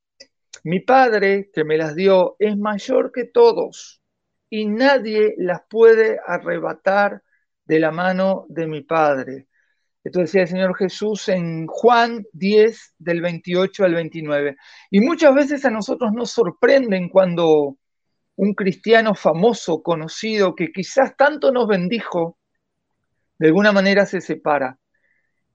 Mi 0.62 0.78
Padre, 0.78 1.50
que 1.52 1.64
me 1.64 1.76
las 1.76 1.96
dio, 1.96 2.36
es 2.38 2.56
mayor 2.56 3.10
que 3.10 3.24
todos 3.24 4.00
y 4.48 4.66
nadie 4.66 5.34
las 5.36 5.62
puede 5.68 6.20
arrebatar 6.24 7.20
de 7.64 7.80
la 7.80 7.90
mano 7.90 8.46
de 8.48 8.68
mi 8.68 8.82
Padre. 8.82 9.48
Esto 10.04 10.20
decía 10.20 10.42
el 10.42 10.48
Señor 10.48 10.76
Jesús 10.76 11.28
en 11.28 11.66
Juan 11.66 12.24
10, 12.32 12.94
del 12.98 13.22
28 13.22 13.84
al 13.84 13.94
29. 13.94 14.56
Y 14.88 15.00
muchas 15.00 15.34
veces 15.34 15.64
a 15.64 15.70
nosotros 15.70 16.12
nos 16.12 16.30
sorprenden 16.30 17.08
cuando 17.08 17.76
un 18.36 18.54
cristiano 18.54 19.14
famoso, 19.14 19.82
conocido, 19.82 20.54
que 20.54 20.72
quizás 20.72 21.16
tanto 21.16 21.52
nos 21.52 21.66
bendijo, 21.66 22.38
de 23.38 23.48
alguna 23.48 23.72
manera 23.72 24.06
se 24.06 24.20
separa. 24.20 24.78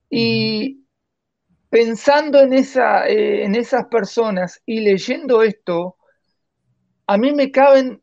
Y 0.08 0.86
pensando 1.68 2.40
en, 2.40 2.52
esa, 2.52 3.06
eh, 3.06 3.44
en 3.44 3.54
esas 3.54 3.86
personas 3.86 4.60
y 4.66 4.80
leyendo 4.80 5.42
esto, 5.42 5.96
a 7.06 7.16
mí 7.16 7.32
me 7.32 7.50
caben 7.50 8.02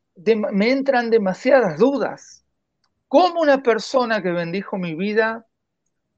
me 0.51 0.71
entran 0.71 1.09
demasiadas 1.09 1.77
dudas. 1.77 2.45
¿Cómo 3.07 3.41
una 3.41 3.61
persona 3.61 4.21
que 4.21 4.31
bendijo 4.31 4.77
mi 4.77 4.95
vida, 4.95 5.45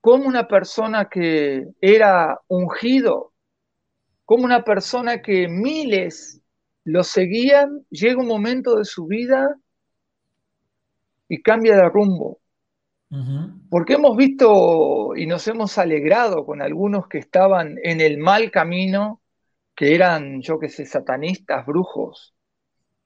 como 0.01 0.27
una 0.27 0.47
persona 0.47 1.09
que 1.09 1.65
era 1.81 2.39
ungido, 2.47 3.33
como 4.25 4.45
una 4.45 4.63
persona 4.63 5.21
que 5.21 5.47
miles 5.47 6.41
lo 6.83 7.03
seguían, 7.03 7.85
llega 7.89 8.19
un 8.19 8.27
momento 8.27 8.75
de 8.75 8.85
su 8.85 9.05
vida 9.05 9.55
y 11.27 11.41
cambia 11.41 11.75
de 11.75 11.89
rumbo? 11.89 12.39
Porque 13.69 13.93
hemos 13.93 14.15
visto 14.15 15.15
y 15.15 15.25
nos 15.25 15.47
hemos 15.47 15.77
alegrado 15.79 16.45
con 16.45 16.61
algunos 16.61 17.07
que 17.07 17.17
estaban 17.17 17.77
en 17.83 18.01
el 18.01 18.19
mal 18.19 18.51
camino, 18.51 19.21
que 19.75 19.95
eran, 19.95 20.41
yo 20.41 20.59
que 20.59 20.69
sé, 20.69 20.85
satanistas, 20.85 21.65
brujos, 21.65 22.35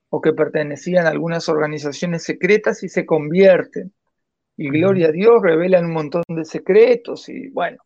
o 0.09 0.19
que 0.19 0.33
pertenecían 0.33 1.05
a 1.07 1.09
algunas 1.09 1.47
organizaciones 1.47 2.23
secretas 2.23 2.83
y 2.83 2.89
se 2.89 3.05
convierten. 3.05 3.93
Y 4.57 4.69
gloria 4.69 5.07
a 5.07 5.11
Dios, 5.11 5.41
revelan 5.41 5.85
un 5.85 5.93
montón 5.93 6.23
de 6.27 6.45
secretos 6.45 7.29
y 7.29 7.49
bueno. 7.49 7.77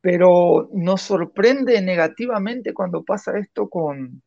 Pero 0.00 0.70
nos 0.72 1.02
sorprende 1.02 1.82
negativamente 1.82 2.72
cuando 2.72 3.02
pasa 3.02 3.36
esto 3.38 3.68
con, 3.68 4.22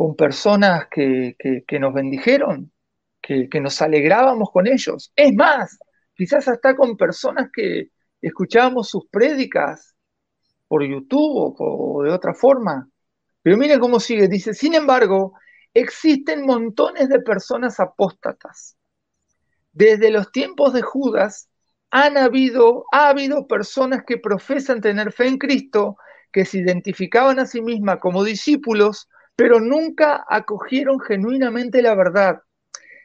con 0.00 0.16
personas 0.16 0.88
que, 0.90 1.36
nos 1.78 1.92
bendijeron, 1.92 2.72
que, 3.20 3.50
que 3.50 3.60
nos 3.60 3.82
alegrábamos 3.82 4.50
con 4.50 4.66
ellos. 4.66 5.12
Es 5.14 5.34
más, 5.34 5.78
quizás 6.14 6.48
hasta 6.48 6.74
con 6.74 6.96
personas 6.96 7.50
que 7.52 7.90
escuchábamos 8.22 8.88
sus 8.88 9.06
prédicas 9.10 9.94
por 10.68 10.82
YouTube 10.82 11.54
o 11.58 12.02
de 12.02 12.12
otra 12.12 12.32
forma. 12.32 12.88
Pero 13.42 13.58
miren 13.58 13.78
cómo 13.78 14.00
sigue, 14.00 14.26
dice, 14.26 14.54
sin 14.54 14.74
embargo, 14.74 15.34
existen 15.74 16.46
montones 16.46 17.10
de 17.10 17.20
personas 17.20 17.78
apóstatas. 17.78 18.78
Desde 19.70 20.10
los 20.10 20.32
tiempos 20.32 20.72
de 20.72 20.80
Judas 20.80 21.50
han 21.90 22.16
habido, 22.16 22.86
ha 22.90 23.10
habido 23.10 23.46
personas 23.46 24.04
que 24.06 24.16
profesan 24.16 24.80
tener 24.80 25.12
fe 25.12 25.26
en 25.26 25.36
Cristo, 25.36 25.98
que 26.32 26.46
se 26.46 26.56
identificaban 26.56 27.38
a 27.38 27.44
sí 27.44 27.60
mismas 27.60 27.98
como 27.98 28.24
discípulos, 28.24 29.06
pero 29.40 29.58
nunca 29.58 30.22
acogieron 30.28 31.00
genuinamente 31.00 31.80
la 31.80 31.94
verdad. 31.94 32.42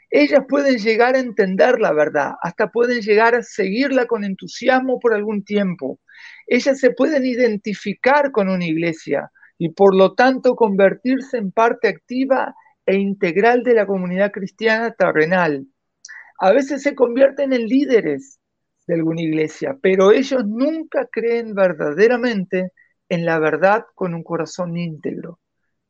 Ellas 0.10 0.41
pueden 0.50 0.80
llegar 0.80 1.15
a 1.15 1.19
entender 1.19 1.80
la 1.80 1.93
verdad, 1.93 2.34
hasta 2.41 2.71
pueden 2.71 3.00
llegar 3.00 3.36
a 3.36 3.41
seguirla 3.41 4.06
con 4.06 4.26
entusiasmo 4.26 5.00
por 5.00 5.13
algún 5.13 5.45
tiempo. 5.45 6.02
Ellas 6.45 6.78
se 6.78 6.91
pueden 6.91 7.26
identificar 7.26 8.34
con 8.34 8.50
una 8.50 8.65
iglesia, 8.65 9.32
y 9.58 9.69
por 9.69 9.95
lo 9.95 10.13
tanto 10.13 10.58
convertirse 10.58 11.38
en 11.38 11.54
parte 11.54 11.88
activa 11.88 12.54
e 12.86 12.98
integral 12.98 13.63
de 13.63 13.74
la 13.74 13.88
comunidad 13.88 14.34
cristiana 14.34 14.91
terrenal. 14.91 15.65
A 16.38 16.52
veces 16.52 16.82
se 16.82 16.95
convierten 16.95 17.54
en 17.54 17.65
líderes 17.65 18.41
de 18.88 18.95
alguna 18.95 19.21
iglesia, 19.21 19.78
pero 19.82 20.12
ellos 20.12 20.45
nunca 20.45 21.08
creen 21.10 21.56
verdaderamente 21.56 22.74
en 23.08 23.24
la 23.24 23.39
verdad 23.39 23.86
con 23.95 24.13
un 24.13 24.24
corazón 24.24 24.76
íntegro. 24.76 25.39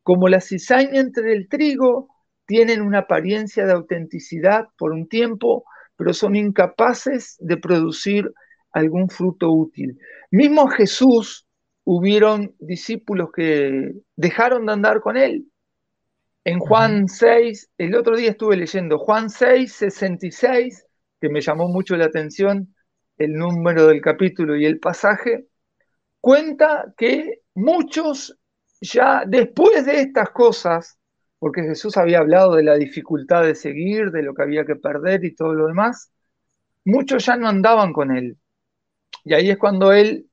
Como 0.06 0.28
la 0.30 0.39
cizaña 0.39 1.00
entre 1.00 1.34
el 1.34 1.50
trigo, 1.50 2.10
tienen 2.46 2.82
una 2.82 3.00
apariencia 3.00 3.65
de 3.65 3.74
autenticidad 3.74 4.68
por 4.78 4.91
un 4.91 5.08
tiempo, 5.08 5.65
pero 5.96 6.13
son 6.13 6.36
incapaces 6.36 7.38
de 7.39 7.58
producir 7.58 8.32
algún 8.72 9.10
fruto 9.10 9.52
útil. 9.52 9.98
Mismo 10.30 10.68
Jesús 10.68 11.48
hubieron 11.86 12.54
discípulos 12.60 13.30
que 13.36 13.94
dejaron 14.15 14.68
de 14.68 14.74
andar 14.74 15.02
con 15.02 15.18
él. 15.18 15.48
En 16.44 16.60
Juan 16.60 17.08
6, 17.08 17.72
el 17.80 17.96
otro 17.96 18.15
día 18.15 18.30
estuve 18.30 18.58
leyendo 18.58 19.00
Juan 19.00 19.32
6, 19.32 19.74
66, 19.74 20.86
que 21.20 21.30
me 21.30 21.41
llamó 21.41 21.68
mucho 21.68 21.96
la 21.96 22.06
atención 22.06 22.76
el 23.18 23.34
número 23.34 23.88
del 23.88 24.02
capítulo 24.02 24.56
y 24.56 24.68
el 24.68 24.78
pasaje, 24.78 25.48
cuenta 26.22 26.94
que 26.96 27.39
muchos 27.56 28.38
ya 28.82 29.24
después 29.26 29.86
de 29.86 30.02
estas 30.02 30.30
cosas, 30.32 30.98
porque 31.40 31.64
Jesús 31.64 31.98
había 31.98 32.20
hablado 32.20 32.56
de 32.56 32.64
la 32.64 32.76
dificultad 32.76 33.44
de 33.44 33.56
seguir, 33.56 34.12
de 34.12 34.24
lo 34.24 34.34
que 34.34 34.44
había 34.44 34.66
que 34.66 34.76
perder 34.76 35.24
y 35.26 35.36
todo 35.36 35.54
lo 35.54 35.68
demás, 35.68 36.12
muchos 36.84 37.26
ya 37.26 37.36
no 37.36 37.48
andaban 37.48 37.94
con 37.94 38.16
él. 38.16 38.38
Y 39.24 39.34
ahí 39.34 39.50
es 39.50 39.58
cuando 39.58 39.92
él 39.92 40.30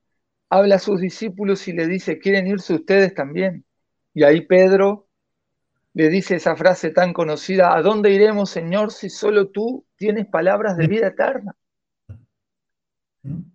habla 0.50 0.76
a 0.76 0.78
sus 0.78 1.00
discípulos 1.00 1.66
y 1.68 1.72
le 1.72 1.86
dice, 1.86 2.18
¿quieren 2.18 2.46
irse 2.46 2.74
ustedes 2.74 3.14
también? 3.14 3.64
Y 4.14 4.22
ahí 4.24 4.42
Pedro 4.42 5.08
le 5.94 6.08
dice 6.08 6.36
esa 6.36 6.56
frase 6.56 6.90
tan 6.90 7.12
conocida, 7.12 7.74
¿a 7.74 7.82
dónde 7.82 8.10
iremos, 8.10 8.50
Señor, 8.50 8.92
si 8.92 9.10
solo 9.10 9.48
tú 9.48 9.86
tienes 9.96 10.26
palabras 10.26 10.76
de 10.76 10.86
vida 10.86 11.08
eterna? 11.08 11.54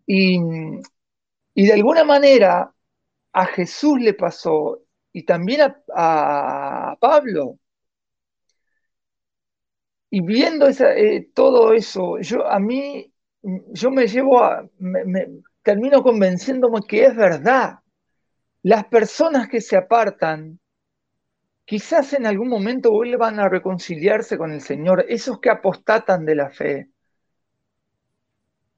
Y, 0.05 0.39
y 1.53 1.65
de 1.65 1.73
alguna 1.73 2.03
manera 2.03 2.73
a 3.37 3.45
Jesús 3.45 3.99
le 3.99 4.15
pasó 4.15 4.81
y 5.13 5.23
también 5.23 5.61
a, 5.95 6.97
Pablo. 6.99 7.59
Y 10.09 10.21
viendo 10.21 10.67
eh, 10.67 11.29
todo 11.35 11.73
eso, 11.73 12.17
yo 12.19 12.47
a 12.47 12.59
mí, 12.59 13.13
yo 13.43 13.91
me 13.91 14.07
llevo 14.07 14.43
a, 14.43 14.67
me, 14.79 15.27
termino 15.61 16.01
convenciéndome 16.01 16.79
que 16.87 17.05
es 17.05 17.15
verdad. 17.15 17.79
Las 18.63 18.85
personas 18.85 19.47
que 19.47 19.61
se 19.61 19.77
apartan, 19.77 20.59
quizás 21.65 22.13
en 22.13 22.25
algún 22.25 22.49
momento 22.49 22.91
vuelvan 22.91 23.39
a 23.39 23.49
reconciliarse 23.49 24.35
con 24.39 24.51
el 24.51 24.61
Señor, 24.61 25.05
esos 25.09 25.39
que 25.39 25.51
apostatan 25.51 26.25
de 26.25 26.35
la 26.35 26.49
fe. 26.49 26.89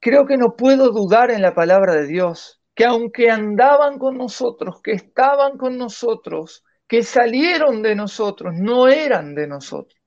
Creo 0.01 0.25
que 0.25 0.35
no 0.35 0.57
puedo 0.57 0.91
dudar 0.91 1.31
en 1.31 1.41
la 1.41 1.53
palabra 1.53 1.95
de 1.95 2.07
Dios 2.07 2.58
que 2.79 2.85
aunque 2.85 3.29
andaban 3.29 3.99
con 3.99 4.17
nosotros, 4.17 4.81
que 4.81 4.93
estaban 4.93 5.57
con 5.57 5.77
nosotros, 5.77 6.63
que 6.87 7.03
salieron 7.03 7.81
de 7.81 7.93
nosotros, 7.93 8.53
no 8.55 8.87
eran 8.87 9.35
de 9.35 9.47
nosotros. 9.47 9.99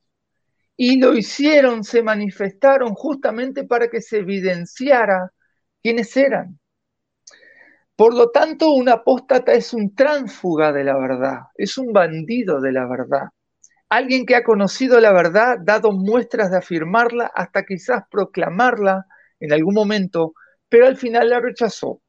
Y 0.74 0.98
lo 0.98 1.12
hicieron, 1.12 1.84
se 1.84 2.02
manifestaron 2.02 2.94
justamente 2.94 3.64
para 3.64 3.88
que 3.88 4.00
se 4.00 4.20
evidenciara 4.20 5.32
quiénes 5.82 6.16
eran. 6.16 6.58
Por 7.94 8.14
lo 8.14 8.30
tanto, 8.30 8.70
un 8.70 8.88
apóstata 8.88 9.52
es 9.52 9.74
un 9.74 9.94
tránsfuga 9.94 10.72
de 10.72 10.84
la 10.84 10.96
verdad, 10.96 11.40
es 11.56 11.76
un 11.76 11.92
bandido 11.92 12.58
de 12.62 12.72
la 12.72 12.88
verdad. 12.88 13.26
Alguien 13.90 14.24
que 14.24 14.34
ha 14.34 14.42
conocido 14.42 14.98
la 14.98 15.12
verdad, 15.12 15.58
dado 15.62 15.92
muestras 15.92 16.50
de 16.50 16.56
afirmarla, 16.56 17.30
hasta 17.34 17.64
quizás 17.64 18.04
proclamarla 18.10 19.04
en 19.40 19.52
algún 19.52 19.74
momento, 19.74 20.32
pero 20.70 20.86
al 20.86 20.96
final 20.96 21.28
la 21.28 21.38
rechazó. 21.38 22.00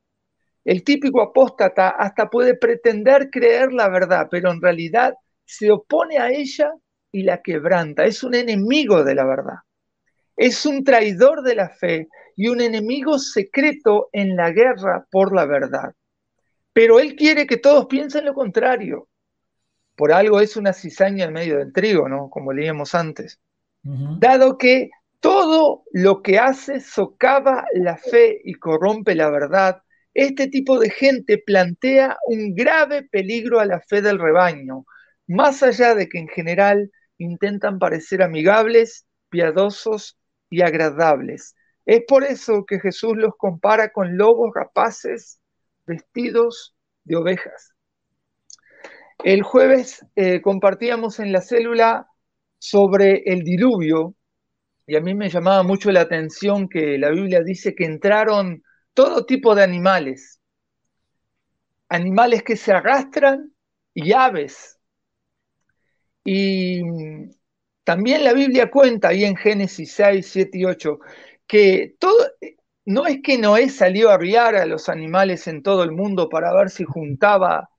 El 0.64 0.84
típico 0.84 1.22
apóstata 1.22 1.90
hasta 1.90 2.30
puede 2.30 2.56
pretender 2.56 3.30
creer 3.30 3.74
la 3.74 3.90
verdad, 3.90 4.28
pero 4.32 4.52
en 4.52 4.62
realidad 4.62 5.16
se 5.46 5.72
opone 5.72 6.18
a 6.18 6.32
ella 6.32 6.74
y 7.12 7.24
la 7.24 7.42
quebranta. 7.42 8.06
Es 8.06 8.24
un 8.24 8.34
enemigo 8.34 9.04
de 9.04 9.16
la 9.16 9.26
verdad. 9.26 9.58
Es 10.36 10.66
un 10.66 10.84
traidor 10.84 11.44
de 11.44 11.56
la 11.56 11.70
fe 11.70 12.08
y 12.36 12.48
un 12.48 12.62
enemigo 12.62 13.20
secreto 13.20 14.10
en 14.12 14.36
la 14.36 14.52
guerra 14.52 15.06
por 15.12 15.36
la 15.36 15.46
verdad. 15.46 15.94
Pero 16.72 17.00
él 17.00 17.16
quiere 17.16 17.46
que 17.46 17.58
todos 17.58 17.86
piensen 17.86 18.26
lo 18.26 18.34
contrario. 18.34 19.08
Por 19.96 20.12
algo 20.12 20.40
es 20.40 20.58
una 20.58 20.74
cizaña 20.74 21.26
en 21.26 21.34
medio 21.34 21.60
del 21.60 21.72
trigo, 21.72 22.10
¿no? 22.10 22.30
Como 22.30 22.52
leíamos 22.52 22.96
antes. 22.96 23.40
Dado 23.84 24.58
que 24.58 24.90
todo 25.20 25.84
lo 25.92 26.24
que 26.24 26.40
hace 26.40 26.80
socava 26.80 27.66
la 27.74 27.98
fe 27.98 28.42
y 28.44 28.56
corrompe 28.56 29.14
la 29.14 29.30
verdad, 29.30 29.83
este 30.14 30.48
tipo 30.48 30.80
de 30.80 30.90
gente 30.90 31.38
plantea 31.38 32.18
un 32.28 32.54
grave 32.54 33.04
peligro 33.04 33.60
a 33.60 33.66
la 33.66 33.82
fe 33.82 34.02
del 34.02 34.20
rebaño, 34.20 34.86
más 35.28 35.64
allá 35.64 35.96
de 35.96 36.08
que 36.08 36.20
en 36.20 36.28
general 36.28 36.92
intentan 37.18 37.80
parecer 37.80 38.22
amigables, 38.22 39.06
piadosos 39.30 40.18
y 40.50 40.62
agradables. 40.62 41.56
Es 41.86 42.02
por 42.08 42.24
eso 42.24 42.66
que 42.66 42.80
Jesús 42.80 43.14
los 43.18 43.34
compara 43.38 43.92
con 43.92 44.18
lobos 44.18 44.52
rapaces 44.54 45.40
vestidos 45.86 46.76
de 47.04 47.16
ovejas. 47.16 47.74
El 49.24 49.42
jueves 49.42 50.06
eh, 50.16 50.42
compartíamos 50.42 51.20
en 51.20 51.32
la 51.32 51.42
célula 51.42 52.08
sobre 52.60 53.24
el 53.26 53.44
diluvio 53.44 54.16
y 54.86 54.96
a 54.96 55.02
mí 55.02 55.14
me 55.14 55.30
llamaba 55.30 55.64
mucho 55.64 55.92
la 55.92 56.02
atención 56.02 56.68
que 56.68 56.98
la 56.98 57.10
Biblia 57.10 57.42
dice 57.42 57.74
que 57.74 57.86
entraron 57.86 58.64
todo 58.94 59.26
tipo 59.26 59.56
de 59.56 59.64
animales, 59.64 60.40
animales 61.90 62.44
que 62.44 62.56
se 62.58 62.72
arrastran 62.72 63.54
y 63.94 64.14
aves. 64.14 64.80
Y 66.24 66.82
también 67.84 68.24
la 68.24 68.34
Biblia 68.34 68.72
cuenta 68.72 69.10
ahí 69.10 69.26
en 69.26 69.36
Génesis 69.36 69.94
6, 69.94 70.28
7 70.32 70.58
y 70.58 70.66
8 70.66 71.00
que 71.48 71.96
todo, 72.00 72.18
no 72.86 73.06
es 73.08 73.22
que 73.22 73.38
Noé 73.38 73.70
salió 73.70 74.10
a 74.10 74.16
arriar 74.16 74.56
a 74.56 74.66
los 74.66 74.90
animales 74.90 75.48
en 75.48 75.64
todo 75.64 75.84
el 75.84 75.92
mundo 75.92 76.30
para 76.30 76.54
ver 76.54 76.70
si 76.70 76.84
juntaba 76.84 77.70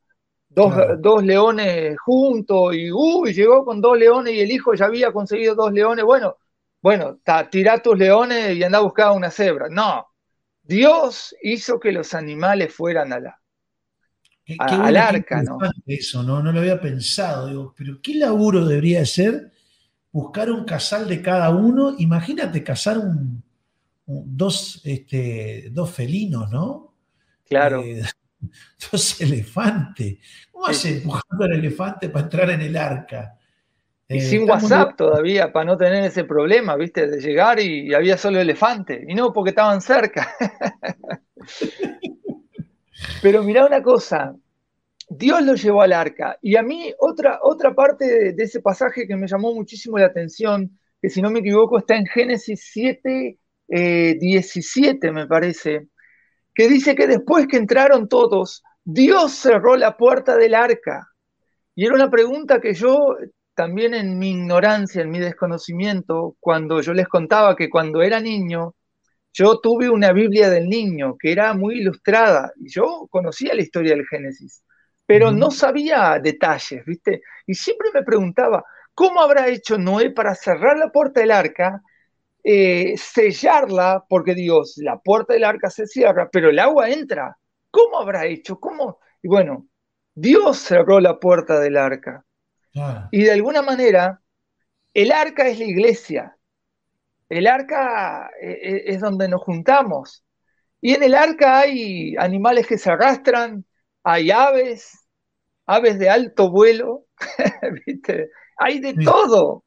dos, 0.48 1.24
leones 1.24 1.98
juntos 2.00 2.74
y 2.74 2.92
uy, 2.92 3.32
llegó 3.34 3.64
con 3.64 3.80
dos 3.80 3.98
leones 3.98 4.34
y 4.34 4.40
el 4.40 4.50
hijo 4.50 4.74
ya 4.74 4.86
había 4.86 5.12
conseguido 5.12 5.54
dos 5.54 5.72
leones. 5.72 6.04
Bueno, 6.04 6.36
bueno, 6.82 7.20
tirá 7.50 7.82
tus 7.82 7.98
leones 7.98 8.56
y 8.56 8.62
anda 8.62 8.78
a 8.78 8.82
buscar 8.82 9.12
una 9.12 9.30
cebra. 9.30 9.68
No, 9.70 10.06
Dios 10.64 11.34
hizo 11.42 11.78
que 11.78 11.92
los 11.92 12.14
animales 12.14 12.72
fueran 12.72 13.12
a 13.12 13.20
la, 13.20 13.40
al 14.58 14.96
arca, 14.96 15.42
¿no? 15.42 15.58
Eso, 15.86 16.22
¿no? 16.22 16.42
No 16.42 16.52
lo 16.52 16.60
había 16.60 16.80
pensado. 16.80 17.48
Digo, 17.48 17.74
pero 17.76 18.00
¿qué 18.02 18.14
laburo 18.14 18.66
debería 18.66 19.04
ser 19.06 19.52
buscar 20.10 20.50
un 20.50 20.64
casal 20.64 21.08
de 21.08 21.22
cada 21.22 21.50
uno? 21.50 21.94
Imagínate 21.98 22.62
cazar 22.62 22.98
un, 22.98 23.42
dos, 24.06 24.80
este, 24.84 25.68
dos 25.70 25.90
felinos, 25.90 26.50
¿no? 26.50 26.94
Claro. 27.46 27.82
Eh, 27.82 28.02
dos 28.92 29.20
elefantes. 29.20 30.18
¿Cómo 30.50 30.66
hace 30.66 30.98
empujando 30.98 31.44
al 31.44 31.52
elefante 31.52 32.08
para 32.08 32.24
entrar 32.24 32.50
en 32.50 32.60
el 32.62 32.76
arca? 32.76 33.38
Y 34.08 34.18
eh, 34.18 34.20
sin 34.20 34.48
WhatsApp 34.48 34.96
todavía, 34.96 35.52
para 35.52 35.64
no 35.64 35.76
tener 35.76 36.04
ese 36.04 36.24
problema, 36.24 36.76
¿viste? 36.76 37.06
De 37.06 37.20
llegar 37.20 37.58
y, 37.58 37.94
había 37.94 38.18
solo 38.18 38.40
elefante. 38.40 39.04
Y 39.08 39.14
no, 39.14 39.32
porque 39.32 39.50
estaban 39.50 39.80
cerca. 39.80 40.34
Pero 43.22 43.42
mirá 43.42 43.66
una 43.66 43.82
cosa, 43.82 44.34
Dios 45.08 45.42
lo 45.42 45.54
llevó 45.54 45.82
al 45.82 45.92
arca. 45.92 46.38
Y 46.42 46.56
a 46.56 46.62
mí 46.62 46.92
otra, 46.98 47.38
otra 47.42 47.74
parte 47.74 48.34
de, 48.34 48.42
ese 48.42 48.60
pasaje 48.60 49.06
que 49.06 49.16
me 49.16 49.26
llamó 49.26 49.54
muchísimo 49.54 49.98
la 49.98 50.06
atención, 50.06 50.78
que 51.00 51.08
si 51.08 51.22
no 51.22 51.30
me 51.30 51.40
equivoco 51.40 51.78
está 51.78 51.96
en 51.96 52.06
Génesis 52.06 52.68
7, 52.72 53.38
17 53.66 55.06
eh, 55.06 55.12
me 55.12 55.26
parece, 55.26 55.88
que 56.54 56.68
dice 56.68 56.94
que 56.94 57.06
después 57.06 57.46
que 57.46 57.56
entraron 57.56 58.08
todos, 58.08 58.62
Dios 58.84 59.32
cerró 59.32 59.76
la 59.76 59.96
puerta 59.96 60.36
del 60.36 60.54
arca. 60.54 61.08
Y 61.74 61.86
era 61.86 61.94
una 61.94 62.10
pregunta 62.10 62.60
que 62.60 62.74
yo 62.74 63.16
también 63.54 63.94
en 63.94 64.18
mi 64.18 64.30
ignorancia, 64.32 65.02
en 65.02 65.10
mi 65.10 65.18
desconocimiento, 65.20 66.36
cuando 66.40 66.80
yo 66.80 66.92
les 66.94 67.08
contaba 67.08 67.56
que 67.56 67.70
cuando 67.70 68.02
era 68.02 68.20
niño, 68.20 68.74
yo 69.32 69.58
tuve 69.60 69.90
una 69.90 70.12
Biblia 70.12 70.48
del 70.50 70.68
niño 70.68 71.16
que 71.18 71.32
era 71.32 71.54
muy 71.54 71.80
ilustrada 71.80 72.52
y 72.56 72.70
yo 72.70 73.06
conocía 73.10 73.54
la 73.54 73.62
historia 73.62 73.94
del 73.94 74.06
Génesis, 74.06 74.62
pero 75.06 75.32
no 75.32 75.50
sabía 75.50 76.18
detalles, 76.22 76.84
¿viste? 76.86 77.22
Y 77.46 77.54
siempre 77.54 77.90
me 77.92 78.02
preguntaba, 78.04 78.64
¿cómo 78.94 79.20
habrá 79.20 79.48
hecho 79.48 79.76
Noé 79.78 80.10
para 80.10 80.34
cerrar 80.34 80.78
la 80.78 80.90
puerta 80.90 81.20
del 81.20 81.32
arca, 81.32 81.82
eh, 82.44 82.94
sellarla, 82.96 84.04
porque 84.08 84.34
Dios, 84.34 84.74
la 84.78 84.98
puerta 84.98 85.34
del 85.34 85.44
arca 85.44 85.70
se 85.70 85.86
cierra, 85.86 86.28
pero 86.30 86.50
el 86.50 86.58
agua 86.58 86.90
entra? 86.90 87.36
¿Cómo 87.70 87.98
habrá 88.00 88.26
hecho? 88.26 88.60
¿Cómo? 88.60 89.00
Y 89.22 89.28
bueno, 89.28 89.66
Dios 90.14 90.58
cerró 90.58 91.00
la 91.00 91.18
puerta 91.18 91.58
del 91.60 91.76
arca. 91.76 92.24
Y 93.10 93.22
de 93.22 93.32
alguna 93.32 93.62
manera, 93.62 94.20
el 94.92 95.12
arca 95.12 95.46
es 95.48 95.58
la 95.58 95.64
iglesia. 95.64 96.36
El 97.28 97.46
arca 97.46 98.30
eh, 98.40 98.58
eh, 98.62 98.82
es 98.86 99.00
donde 99.00 99.28
nos 99.28 99.42
juntamos. 99.42 100.24
Y 100.80 100.94
en 100.94 101.02
el 101.02 101.14
arca 101.14 101.60
hay 101.60 102.16
animales 102.16 102.66
que 102.66 102.78
se 102.78 102.90
arrastran, 102.90 103.64
hay 104.02 104.30
aves, 104.30 105.06
aves 105.66 105.98
de 105.98 106.10
alto 106.10 106.50
vuelo, 106.50 107.06
Hay 108.56 108.80
de 108.80 108.94
todo. 108.94 109.64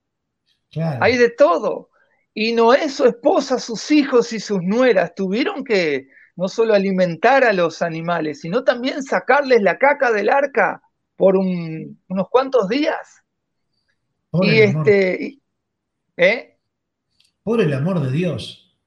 Hay 1.02 1.18
de 1.18 1.30
todo. 1.30 1.90
Y 2.34 2.54
Noé, 2.54 2.90
su 2.90 3.06
esposa, 3.06 3.60
sus 3.60 3.90
hijos 3.92 4.32
y 4.34 4.40
sus 4.40 4.62
nueras 4.62 5.16
tuvieron 5.16 5.64
que 5.64 6.08
no 6.36 6.48
solo 6.48 6.74
alimentar 6.74 7.44
a 7.44 7.52
los 7.54 7.82
animales, 7.82 8.42
sino 8.42 8.64
también 8.64 9.02
sacarles 9.04 9.62
la 9.62 9.78
caca 9.78 10.12
del 10.12 10.30
arca 10.30 10.82
por 11.18 11.36
unos 11.36 12.30
cuantos 12.30 12.70
días. 12.70 13.24
y 14.32 14.60
este, 14.60 15.40
¿eh? 16.16 16.58
Por 17.44 17.60
el 17.60 17.74
amor 17.74 18.00
de 18.00 18.12
Dios. 18.12 18.78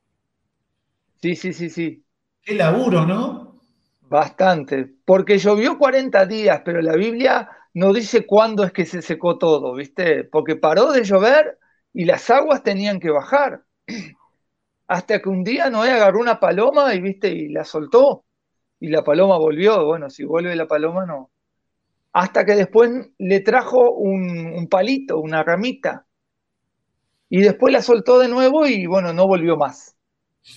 Sí, 1.20 1.36
sí, 1.36 1.52
sí, 1.52 1.68
sí. 1.68 2.04
Qué 2.42 2.54
laburo, 2.54 3.04
¿no? 3.04 3.60
Bastante, 4.00 4.90
porque 5.04 5.38
llovió 5.38 5.78
40 5.78 6.24
días, 6.26 6.62
pero 6.64 6.80
la 6.80 6.96
Biblia 6.96 7.48
no 7.74 7.92
dice 7.92 8.26
cuándo 8.26 8.64
es 8.64 8.72
que 8.72 8.86
se 8.86 9.02
secó 9.02 9.38
todo, 9.38 9.74
¿viste? 9.74 10.24
Porque 10.24 10.56
paró 10.56 10.92
de 10.92 11.04
llover 11.04 11.58
y 11.92 12.04
las 12.04 12.30
aguas 12.30 12.62
tenían 12.62 13.00
que 13.00 13.10
bajar. 13.10 13.64
Hasta 14.88 15.20
que 15.20 15.28
un 15.28 15.44
día 15.44 15.70
Noé 15.70 15.90
agarró 15.90 16.20
una 16.20 16.40
paloma 16.40 16.94
y, 16.94 17.00
¿viste? 17.00 17.28
Y 17.28 17.48
la 17.48 17.64
soltó. 17.64 18.24
Y 18.80 18.88
la 18.88 19.04
paloma 19.04 19.38
volvió. 19.38 19.84
Bueno, 19.84 20.10
si 20.10 20.24
vuelve 20.24 20.56
la 20.56 20.66
paloma, 20.66 21.06
no. 21.06 21.30
Hasta 22.12 22.44
que 22.44 22.54
después 22.56 22.90
le 23.18 23.40
trajo 23.40 23.92
un, 23.92 24.68
palito, 24.68 25.18
una 25.20 25.42
ramita. 25.42 26.06
Y 27.28 27.42
después 27.42 27.72
la 27.72 27.82
soltó 27.82 28.18
de 28.18 28.28
nuevo 28.28 28.66
y, 28.66 28.86
bueno, 28.86 29.12
no 29.12 29.26
volvió 29.26 29.56
más. 29.56 29.96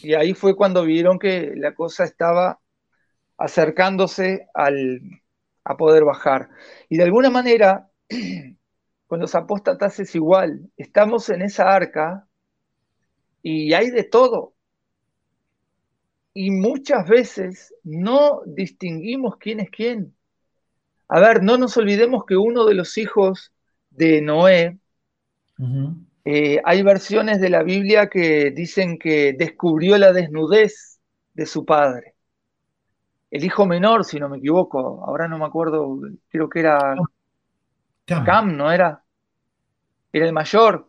Y 0.01 0.15
ahí 0.15 0.33
fue 0.33 0.55
cuando 0.55 0.83
vieron 0.83 1.19
que 1.19 1.53
la 1.55 1.75
cosa 1.75 2.03
estaba 2.03 2.59
acercándose 3.37 4.47
al, 4.53 5.01
a 5.63 5.77
poder 5.77 6.03
bajar. 6.03 6.49
Y 6.89 6.97
de 6.97 7.03
alguna 7.03 7.29
manera, 7.29 7.89
con 9.07 9.19
los 9.19 9.35
apóstatas 9.35 9.99
es 9.99 10.15
igual. 10.15 10.71
Estamos 10.77 11.29
en 11.29 11.43
esa 11.43 11.73
arca 11.73 12.27
y 13.43 13.73
hay 13.73 13.91
de 13.91 14.03
todo. 14.03 14.55
Y 16.33 16.49
muchas 16.49 17.07
veces 17.07 17.75
no 17.83 18.41
distinguimos 18.45 19.37
quién 19.37 19.59
es 19.59 19.69
quién. 19.69 20.15
A 21.07 21.19
ver, 21.19 21.43
no 21.43 21.57
nos 21.57 21.77
olvidemos 21.77 22.25
que 22.25 22.37
uno 22.37 22.65
de 22.65 22.73
los 22.75 22.97
hijos 22.97 23.51
de 23.89 24.21
Noé, 24.21 24.77
eh, 26.25 26.61
hay 26.63 26.83
versiones 26.83 27.39
de 27.39 27.49
la 27.49 27.63
Biblia 27.63 28.09
que 28.09 28.51
dicen 28.51 28.97
que 28.97 29.33
descubrió 29.37 29.97
la 29.97 30.13
desnudez 30.13 30.99
de 31.33 31.45
su 31.45 31.65
padre 31.65 32.13
el 33.33 33.43
hijo 33.43 33.65
menor, 33.65 34.05
si 34.05 34.19
no 34.19 34.29
me 34.29 34.37
equivoco, 34.37 35.03
ahora 35.03 35.27
no 35.27 35.39
me 35.39 35.45
acuerdo, 35.45 35.99
creo 36.29 36.47
que 36.47 36.59
era 36.59 36.95
Cam, 38.05 38.55
¿no 38.55 38.71
era? 38.71 39.03
Era 40.11 40.27
el 40.27 40.33
mayor. 40.33 40.87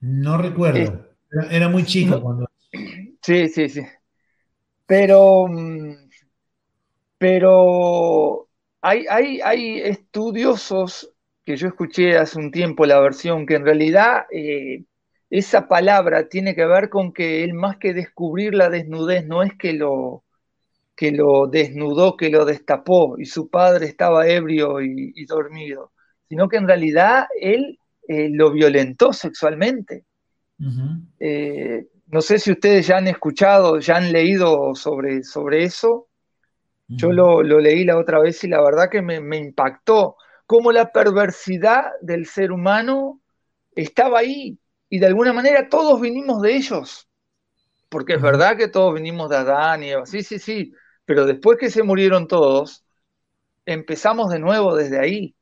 No 0.00 0.38
recuerdo, 0.38 1.06
era, 1.50 1.68
muy 1.68 1.84
chico 1.84 2.20
cuando... 2.20 2.50
Sí, 3.22 3.48
sí, 3.48 3.68
sí. 3.68 3.82
Pero, 4.86 5.46
mm, 5.46 6.09
pero 7.20 8.48
hay, 8.80 9.04
hay, 9.10 9.42
hay 9.42 9.80
estudiosos 9.80 11.12
que 11.44 11.54
yo 11.58 11.68
escuché 11.68 12.16
hace 12.16 12.38
un 12.38 12.50
tiempo 12.50 12.86
la 12.86 12.98
versión 12.98 13.44
que 13.44 13.56
en 13.56 13.66
realidad 13.66 14.24
eh, 14.32 14.84
esa 15.28 15.68
palabra 15.68 16.30
tiene 16.30 16.54
que 16.54 16.64
ver 16.64 16.88
con 16.88 17.12
que 17.12 17.44
él 17.44 17.52
más 17.52 17.76
que 17.76 17.92
descubrir 17.92 18.54
la 18.54 18.70
desnudez, 18.70 19.26
no 19.26 19.42
es 19.42 19.52
que 19.58 19.74
lo, 19.74 20.24
que 20.96 21.12
lo 21.12 21.46
desnudó, 21.46 22.16
que 22.16 22.30
lo 22.30 22.46
destapó 22.46 23.18
y 23.18 23.26
su 23.26 23.50
padre 23.50 23.84
estaba 23.84 24.26
ebrio 24.26 24.80
y, 24.80 25.22
dormido, 25.26 25.92
sino 26.26 26.48
que 26.48 26.56
en 26.56 26.66
realidad 26.66 27.26
él 27.38 27.78
eh, 28.08 28.30
lo 28.30 28.50
violentó 28.50 29.12
sexualmente. 29.12 30.06
Eh, 31.18 31.86
no 32.06 32.22
sé 32.22 32.38
si 32.38 32.50
ustedes 32.50 32.86
ya 32.86 32.96
han 32.96 33.08
escuchado, 33.08 33.78
ya 33.78 33.98
han 33.98 34.10
leído 34.10 34.74
sobre, 34.74 35.22
sobre 35.22 35.64
eso. 35.64 36.06
Yo 36.96 37.12
lo, 37.12 37.42
leí 37.42 37.84
la 37.84 37.96
otra 37.96 38.18
vez 38.18 38.42
y 38.42 38.48
la 38.48 38.60
verdad 38.62 38.90
que 38.90 39.00
me, 39.00 39.20
me 39.20 39.36
impactó 39.38 40.16
cómo 40.46 40.72
la 40.72 40.90
perversidad 40.90 41.84
del 42.00 42.26
ser 42.26 42.50
humano 42.50 43.20
estaba 43.74 44.18
ahí, 44.18 44.58
y 44.88 44.98
de 44.98 45.06
alguna 45.06 45.32
manera 45.32 45.68
todos 45.68 46.00
vinimos 46.00 46.42
de 46.42 46.56
ellos, 46.56 47.08
porque 47.88 48.14
es 48.14 48.22
verdad 48.22 48.56
que 48.56 48.68
todos 48.68 48.94
vinimos 48.94 49.30
de 49.30 49.36
Adán 49.36 49.84
y 49.84 49.90
Eva, 49.90 50.06
sí, 50.06 50.22
sí, 50.22 50.40
sí, 50.40 50.72
pero 51.04 51.26
después 51.26 51.58
que 51.58 51.70
se 51.70 51.84
murieron 51.84 52.26
todos, 52.26 52.84
empezamos 53.64 54.30
de 54.30 54.40
nuevo 54.40 54.74
desde 54.74 54.98
ahí. 54.98 55.36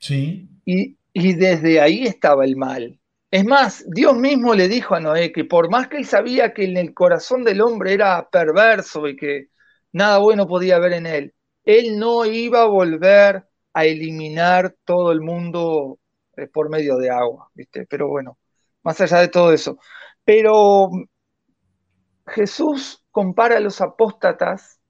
Sí. 0.00 0.48
Y, 0.64 0.96
y 1.12 1.34
desde 1.34 1.80
ahí 1.80 2.06
estaba 2.06 2.44
el 2.44 2.56
mal. 2.56 2.98
Es 3.30 3.44
más, 3.44 3.84
Dios 3.88 4.16
mismo 4.16 4.54
le 4.54 4.68
dijo 4.68 4.94
a 4.94 5.00
Noé 5.00 5.32
que 5.32 5.44
por 5.44 5.70
más 5.70 5.88
que 5.88 5.98
él 5.98 6.06
sabía 6.06 6.54
que 6.54 6.64
en 6.64 6.76
el 6.76 6.94
corazón 6.94 7.44
del 7.44 7.60
hombre 7.60 7.92
era 7.92 8.28
perverso 8.30 9.06
y 9.08 9.16
que 9.16 9.48
nada 9.96 10.18
bueno 10.18 10.46
podía 10.46 10.76
haber 10.76 10.92
en 10.92 11.06
él, 11.06 11.34
él 11.64 11.98
no 11.98 12.26
iba 12.26 12.62
a 12.62 12.66
volver 12.66 13.48
a 13.72 13.84
eliminar 13.86 14.76
todo 14.84 15.10
el 15.10 15.20
mundo 15.22 15.98
eh, 16.36 16.46
por 16.48 16.68
medio 16.70 16.96
de 16.98 17.10
agua, 17.10 17.50
¿viste? 17.54 17.86
Pero 17.86 18.08
bueno, 18.08 18.38
más 18.82 19.00
allá 19.00 19.20
de 19.20 19.28
todo 19.28 19.52
eso. 19.52 19.78
Pero 20.24 20.90
Jesús 22.26 23.04
compara 23.10 23.56
a 23.56 23.60
los 23.60 23.80
apóstatas 23.80 24.80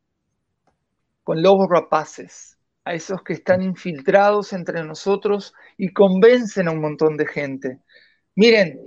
con 1.23 1.41
lobos 1.43 1.69
rapaces, 1.71 2.59
a 2.85 2.95
esos 2.95 3.23
que 3.23 3.35
están 3.35 3.63
infiltrados 3.63 4.53
entre 4.53 4.83
nosotros 4.85 5.55
y 5.77 5.93
convencen 5.93 6.67
a 6.67 6.73
un 6.73 6.81
montón 6.81 7.17
de 7.17 7.27
gente. 7.27 7.81
Miren, 8.35 8.81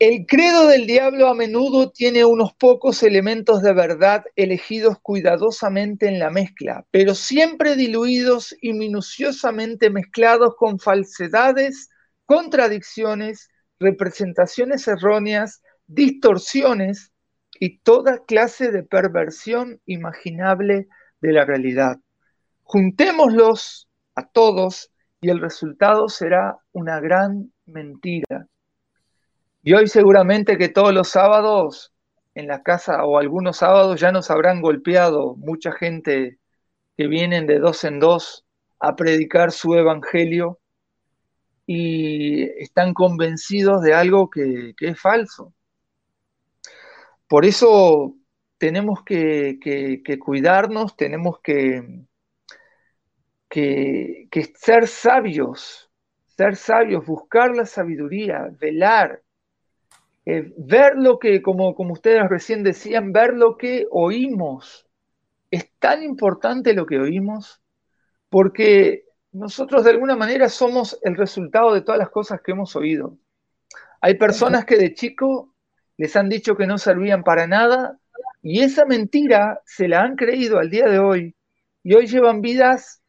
el 0.00 0.24
credo 0.26 0.66
del 0.66 0.86
diablo 0.86 1.28
a 1.28 1.34
menudo 1.34 1.90
tiene 1.90 2.24
unos 2.24 2.54
pocos 2.54 3.02
elementos 3.02 3.60
de 3.60 3.74
verdad 3.74 4.24
elegidos 4.34 4.98
cuidadosamente 5.02 6.08
en 6.08 6.18
la 6.18 6.30
mezcla, 6.30 6.86
pero 6.90 7.14
siempre 7.14 7.76
diluidos 7.76 8.56
y 8.62 8.72
minuciosamente 8.72 9.90
mezclados 9.90 10.54
con 10.56 10.78
falsedades, 10.78 11.90
contradicciones 12.24 13.50
representaciones 13.78 14.88
erróneas, 14.88 15.62
distorsiones 15.86 17.12
y 17.58 17.80
toda 17.80 18.24
clase 18.24 18.70
de 18.70 18.82
perversión 18.82 19.82
imaginable 19.84 20.88
de 21.20 21.32
la 21.32 21.44
realidad. 21.44 21.98
Juntémoslos 22.62 23.86
a 24.14 24.26
todos 24.26 24.90
y 25.20 25.28
el 25.28 25.40
resultado 25.40 26.08
será 26.08 26.56
una 26.72 27.00
gran 27.00 27.52
mentira. 27.66 28.46
Y 29.62 29.74
hoy 29.74 29.88
seguramente 29.88 30.56
que 30.56 30.68
todos 30.68 30.94
los 30.94 31.08
sábados 31.08 31.92
en 32.34 32.46
la 32.46 32.62
casa 32.62 33.04
o 33.04 33.18
algunos 33.18 33.58
sábados 33.58 34.00
ya 34.00 34.12
nos 34.12 34.30
habrán 34.30 34.62
golpeado 34.62 35.36
mucha 35.36 35.72
gente 35.72 36.38
que 36.96 37.06
vienen 37.06 37.46
de 37.46 37.58
dos 37.58 37.84
en 37.84 38.00
dos 38.00 38.46
a 38.78 38.96
predicar 38.96 39.52
su 39.52 39.74
evangelio 39.74 40.58
y 41.66 42.44
están 42.62 42.94
convencidos 42.94 43.82
de 43.82 43.94
algo 43.94 44.30
que, 44.30 44.74
es 44.78 45.00
falso. 45.00 45.54
Por 47.28 47.44
eso 47.44 48.16
tenemos 48.58 49.04
que, 49.04 49.58
cuidarnos, 50.24 50.96
tenemos 50.96 51.40
que, 51.42 52.06
que, 53.48 54.52
ser 54.54 54.88
sabios, 54.88 55.90
ser 56.26 56.56
sabios, 56.56 57.06
buscar 57.06 57.54
la 57.54 57.66
sabiduría, 57.66 58.48
velar, 58.58 59.22
eh, 60.26 60.52
ver 60.56 60.96
lo 60.96 61.18
que, 61.18 61.42
como, 61.42 61.74
como 61.74 61.92
ustedes 61.92 62.28
recién 62.28 62.62
decían, 62.62 63.12
ver 63.12 63.34
lo 63.34 63.56
que 63.56 63.86
oímos. 63.90 64.86
Es 65.50 65.70
tan 65.78 66.02
importante 66.02 66.74
lo 66.74 66.86
que 66.86 66.98
oímos 66.98 67.60
porque 68.30 69.04
nosotros 69.32 69.84
de 69.84 69.90
alguna 69.90 70.16
manera 70.16 70.48
somos 70.48 70.98
el 71.02 71.16
resultado 71.16 71.74
de 71.74 71.82
todas 71.82 71.98
las 71.98 72.10
cosas 72.10 72.40
que 72.40 72.52
hemos 72.52 72.74
oído. 72.76 73.18
Hay 74.00 74.14
personas 74.14 74.64
que 74.64 74.76
de 74.76 74.94
chico 74.94 75.54
les 75.98 76.16
han 76.16 76.28
dicho 76.28 76.56
que 76.56 76.66
no 76.66 76.78
servían 76.78 77.22
para 77.22 77.46
nada 77.46 77.98
y 78.40 78.62
esa 78.62 78.86
mentira 78.86 79.60
se 79.66 79.88
la 79.88 80.02
han 80.02 80.16
creído 80.16 80.58
al 80.58 80.70
día 80.70 80.86
de 80.86 80.98
hoy 80.98 81.36
y 81.82 81.94
hoy 81.94 82.06
llevan 82.06 82.40
vidas, 82.40 83.02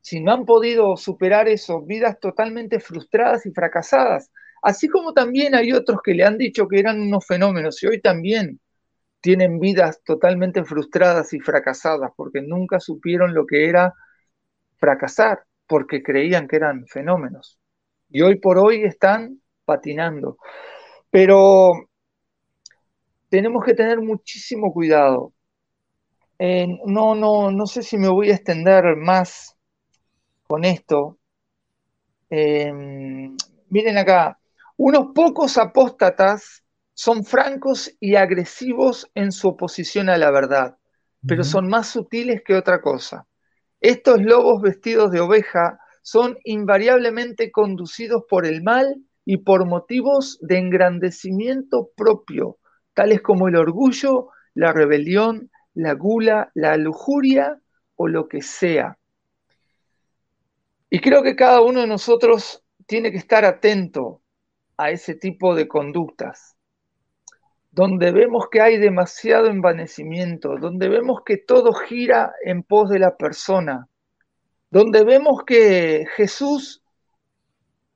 si 0.00 0.20
no 0.20 0.32
han 0.32 0.44
podido 0.44 0.96
superar 0.96 1.48
eso, 1.48 1.82
vidas 1.82 2.20
totalmente 2.20 2.78
frustradas 2.78 3.46
y 3.46 3.50
fracasadas. 3.50 4.30
Así 4.62 4.88
como 4.88 5.12
también 5.12 5.54
hay 5.54 5.72
otros 5.72 5.98
que 6.02 6.14
le 6.14 6.24
han 6.24 6.38
dicho 6.38 6.66
que 6.68 6.78
eran 6.78 7.00
unos 7.00 7.26
fenómenos 7.26 7.82
y 7.82 7.86
hoy 7.86 8.00
también 8.00 8.60
tienen 9.20 9.58
vidas 9.58 10.02
totalmente 10.04 10.64
frustradas 10.64 11.32
y 11.32 11.40
fracasadas 11.40 12.12
porque 12.16 12.42
nunca 12.42 12.80
supieron 12.80 13.34
lo 13.34 13.46
que 13.46 13.68
era 13.68 13.94
fracasar 14.78 15.44
porque 15.66 16.02
creían 16.02 16.48
que 16.48 16.56
eran 16.56 16.86
fenómenos. 16.86 17.58
Y 18.08 18.22
hoy 18.22 18.36
por 18.36 18.58
hoy 18.58 18.84
están 18.84 19.40
patinando. 19.64 20.38
Pero 21.10 21.88
tenemos 23.28 23.64
que 23.64 23.74
tener 23.74 24.00
muchísimo 24.00 24.72
cuidado. 24.72 25.32
no, 26.38 27.14
no, 27.14 27.50
no 27.50 27.66
sé 27.66 27.82
si 27.82 27.98
me 27.98 28.08
voy 28.08 28.30
a 28.30 28.34
extender 28.34 28.96
más 28.96 29.56
con 30.46 30.64
esto. 30.64 31.18
miren 32.30 33.98
acá, 33.98 34.38
unos 34.78 35.08
pocos 35.12 35.58
apóstatas 35.58 36.62
son 36.94 37.24
francos 37.24 37.92
y 37.98 38.14
agresivos 38.14 39.10
en 39.16 39.32
su 39.32 39.48
oposición 39.48 40.08
a 40.08 40.16
la 40.16 40.30
verdad, 40.30 40.78
pero 41.26 41.42
son 41.42 41.68
más 41.68 41.88
sutiles 41.88 42.42
que 42.44 42.54
otra 42.54 42.80
cosa. 42.80 43.26
Estos 43.80 44.22
lobos 44.22 44.62
vestidos 44.62 45.10
de 45.10 45.18
oveja 45.18 45.80
son 46.02 46.38
invariablemente 46.44 47.50
conducidos 47.50 48.22
por 48.30 48.46
el 48.46 48.62
mal 48.62 49.02
y 49.24 49.38
por 49.38 49.66
motivos 49.66 50.38
de 50.42 50.58
engrandecimiento 50.58 51.90
propio, 51.96 52.58
tales 52.94 53.20
como 53.20 53.48
el 53.48 53.56
orgullo, 53.56 54.28
la 54.54 54.72
rebelión, 54.72 55.50
la 55.74 55.94
gula, 55.94 56.52
la 56.54 56.76
lujuria 56.76 57.60
o 57.96 58.06
lo 58.06 58.28
que 58.28 58.42
sea. 58.42 58.96
Y 60.88 61.00
creo 61.00 61.24
que 61.24 61.34
cada 61.34 61.62
uno 61.62 61.80
de 61.80 61.88
nosotros 61.88 62.64
tiene 62.86 63.10
que 63.10 63.18
estar 63.18 63.44
atento 63.44 64.22
a 64.78 64.90
ese 64.90 65.14
tipo 65.14 65.54
de 65.54 65.66
conductas, 65.68 66.56
donde 67.72 68.12
vemos 68.12 68.48
que 68.48 68.60
hay 68.60 68.78
demasiado 68.78 69.48
envanecimiento, 69.48 70.56
donde 70.56 70.88
vemos 70.88 71.22
que 71.26 71.36
todo 71.36 71.74
gira 71.74 72.32
en 72.44 72.62
pos 72.62 72.88
de 72.88 73.00
la 73.00 73.16
persona, 73.16 73.88
donde 74.70 75.04
vemos 75.04 75.44
que 75.44 76.06
Jesús 76.16 76.82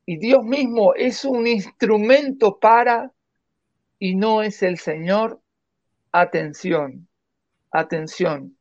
y 0.05 0.18
Dios 0.18 0.45
mismo 0.45 0.95
es 0.95 1.24
un 1.24 1.47
instrumento 1.47 2.59
para 2.59 3.12
y 4.01 4.16
no 4.16 4.43
es 4.43 4.62
el 4.64 4.78
Señor, 4.78 5.41
atención, 6.11 7.07
atención, 7.70 8.59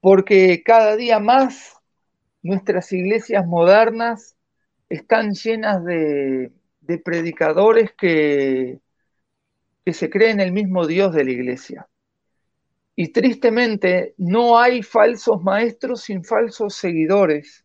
porque 0.00 0.62
cada 0.62 0.96
día 0.96 1.18
más 1.18 1.74
nuestras 2.42 2.92
iglesias 2.92 3.46
modernas 3.46 4.36
están 4.90 5.32
llenas 5.32 5.82
de, 5.84 6.52
predicadores 6.98 7.92
que, 7.92 8.80
que 9.84 9.92
se 9.92 10.10
creen 10.10 10.40
el 10.40 10.52
mismo 10.52 10.86
Dios 10.86 11.14
de 11.14 11.24
la 11.24 11.30
iglesia. 11.30 11.88
Y 12.94 13.08
tristemente 13.08 14.14
no 14.18 14.58
hay 14.58 14.82
falsos 14.82 15.42
maestros 15.42 16.02
sin 16.02 16.24
falsos 16.24 16.74
seguidores. 16.74 17.64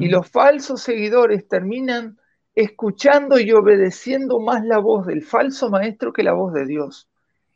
Y 0.00 0.08
los 0.08 0.28
falsos 0.28 0.82
seguidores 0.82 1.46
terminan 1.46 2.18
escuchando 2.54 3.38
y 3.38 3.52
obedeciendo 3.52 4.40
más 4.40 4.64
la 4.64 4.78
voz 4.78 5.06
del 5.06 5.22
falso 5.22 5.70
maestro 5.70 6.12
que 6.12 6.24
la 6.24 6.32
voz 6.32 6.52
de 6.54 6.66
Dios. 6.66 7.08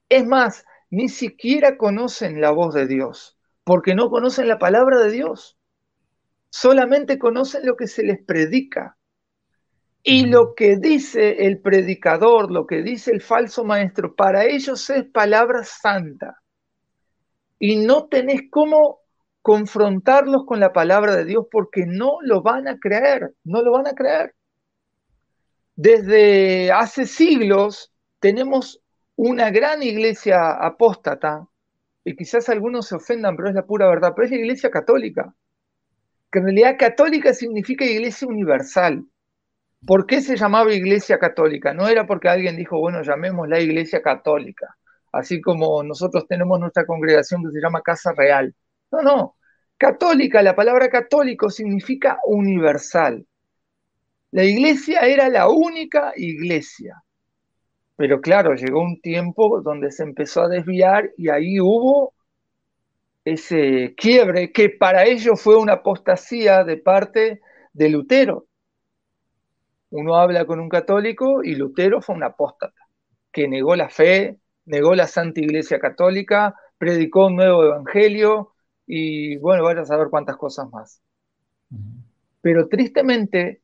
Es 0.09 0.27
más, 0.27 0.65
ni 0.91 1.09
siquiera 1.09 1.77
conocen 1.77 2.41
la 2.41 2.51
voz 2.51 2.75
de 2.75 2.87
Dios, 2.87 3.37
porque 3.65 3.95
no 3.95 4.11
conocen 4.11 4.49
la 4.49 4.59
palabra 4.59 4.99
de 4.99 5.11
Dios. 5.11 5.59
Solamente 6.51 7.19
conocen 7.19 7.67
lo 7.67 7.77
que 7.77 7.87
se 7.87 8.05
les 8.05 8.23
predica. 8.23 8.98
Y 10.03 10.27
lo 10.27 10.55
que 10.55 10.77
dice 10.77 11.47
el 11.47 11.61
predicador, 11.61 12.51
lo 12.51 12.67
que 12.67 12.83
dice 12.83 13.11
el 13.11 13.21
falso 13.21 13.65
maestro, 13.65 14.15
para 14.15 14.45
ellos 14.45 14.89
es 14.91 15.05
palabra 15.05 15.65
santa 15.65 16.41
y 17.59 17.77
no 17.77 18.07
tenés 18.07 18.43
cómo 18.51 19.01
confrontarlos 19.43 20.45
con 20.47 20.61
la 20.61 20.73
palabra 20.73 21.17
de 21.17 21.25
Dios 21.25 21.47
porque 21.51 21.85
no 21.87 22.19
lo 22.23 22.43
van 22.43 22.69
a 22.69 22.79
creer, 22.79 23.35
no 23.45 23.63
lo 23.63 23.73
van 23.73 23.89
a 23.89 23.93
creer. 23.93 24.35
Desde 25.75 26.73
hace 26.73 27.07
siglos 27.07 27.93
tenemos 28.21 28.81
una 29.17 29.51
gran 29.51 29.83
iglesia 29.83 30.53
apóstata, 30.53 31.47
y 32.05 32.17
quizás 32.17 32.49
algunos 32.49 32.87
se 32.87 32.97
ofendan, 32.97 33.37
pero 33.37 33.49
es 33.49 33.55
la 33.55 33.67
pura 33.67 33.87
verdad, 33.89 34.13
pero 34.15 34.27
es 34.27 34.31
la 34.31 34.39
iglesia 34.39 34.71
católica, 34.71 35.35
que 36.33 36.39
en 36.39 36.45
realidad 36.47 36.77
católica 36.79 37.35
significa 37.35 37.85
iglesia 37.85 38.29
universal. 38.29 39.05
¿Por 39.87 40.07
qué 40.07 40.21
se 40.21 40.37
llamaba 40.37 40.73
iglesia 40.73 41.19
católica? 41.19 41.73
No 41.73 41.89
era 41.89 42.07
porque 42.07 42.29
alguien 42.29 42.57
dijo, 42.57 42.79
bueno, 42.79 43.03
llamémosla 43.03 43.61
iglesia 43.61 44.03
católica 44.03 44.77
así 45.13 45.41
como 45.41 45.83
nosotros 45.83 46.27
tenemos 46.27 46.59
nuestra 46.61 46.87
congregación 46.87 47.43
que 47.45 47.53
se 47.53 47.61
llama 47.61 47.83
Casa 47.83 48.13
Real. 48.17 48.55
No, 48.91 49.03
no. 49.03 49.37
Católica, 49.77 50.43
la 50.43 50.57
palabra 50.57 50.89
católico 50.89 51.51
significa 51.51 52.19
universal. 52.25 53.27
La 54.31 54.45
iglesia 54.45 55.01
era 55.03 55.29
la 55.29 55.49
única 55.49 56.13
iglesia. 56.17 57.03
Pero 57.97 58.21
claro, 58.21 58.55
llegó 58.55 58.81
un 58.81 59.01
tiempo 59.01 59.61
donde 59.63 59.91
se 59.91 60.03
empezó 60.03 60.43
a 60.43 60.49
desviar 60.49 61.11
y 61.17 61.31
ahí 61.31 61.61
hubo 61.61 62.15
ese 63.25 63.95
quiebre 63.97 64.53
que 64.53 64.71
para 64.71 65.05
ellos 65.05 65.41
fue 65.41 65.57
una 65.57 65.75
apostasía 65.75 66.65
de 66.65 66.77
parte 66.77 67.41
de 67.73 67.89
Lutero. 67.89 68.48
Uno 69.91 70.17
habla 70.17 70.45
con 70.47 70.61
un 70.61 70.69
católico 70.69 71.43
y 71.43 71.55
Lutero 71.55 72.03
fue 72.03 72.15
un 72.15 72.25
apóstata, 72.25 72.81
que 73.33 73.49
negó 73.49 73.77
la 73.77 73.89
fe, 73.89 74.39
negó 74.67 74.95
la 74.95 75.07
Santa 75.07 75.41
Iglesia 75.41 75.79
Católica, 75.81 76.55
predicó 76.79 77.27
un 77.27 77.37
nuevo 77.37 77.65
evangelio 77.65 78.53
y 78.87 79.37
bueno, 79.39 79.65
vaya 79.65 79.83
a 79.83 79.87
saber 79.87 80.09
cuántas 80.11 80.37
cosas 80.37 80.71
más. 80.71 81.03
Pero 82.41 82.69
tristemente, 82.69 83.63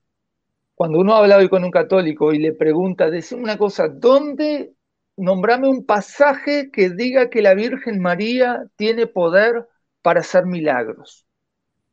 cuando 0.74 1.00
uno 1.00 1.14
habla 1.14 1.38
hoy 1.38 1.48
con 1.48 1.64
un 1.64 1.70
católico 1.70 2.32
y 2.32 2.38
le 2.38 2.52
pregunta, 2.54 3.10
decime 3.10 3.42
una 3.42 3.58
cosa, 3.58 3.88
¿dónde 3.88 4.74
nombrame 5.16 5.68
un 5.68 5.86
pasaje 5.86 6.70
que 6.72 6.90
diga 6.90 7.30
que 7.30 7.42
la 7.42 7.54
Virgen 7.54 8.00
María 8.00 8.64
tiene 8.76 9.06
poder 9.06 9.68
para 10.02 10.20
hacer 10.20 10.46
milagros? 10.46 11.26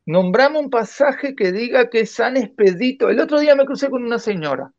Nombrame 0.05 0.59
un 0.59 0.69
pasaje 0.69 1.35
que 1.35 1.51
diga 1.51 1.89
que 1.89 2.05
San 2.05 2.37
Expedito. 2.37 3.09
El 3.09 3.19
otro 3.19 3.39
día 3.39 3.55
me 3.55 3.65
crucé 3.65 3.89
con 3.89 4.03
una 4.03 4.19
señora 4.19 4.71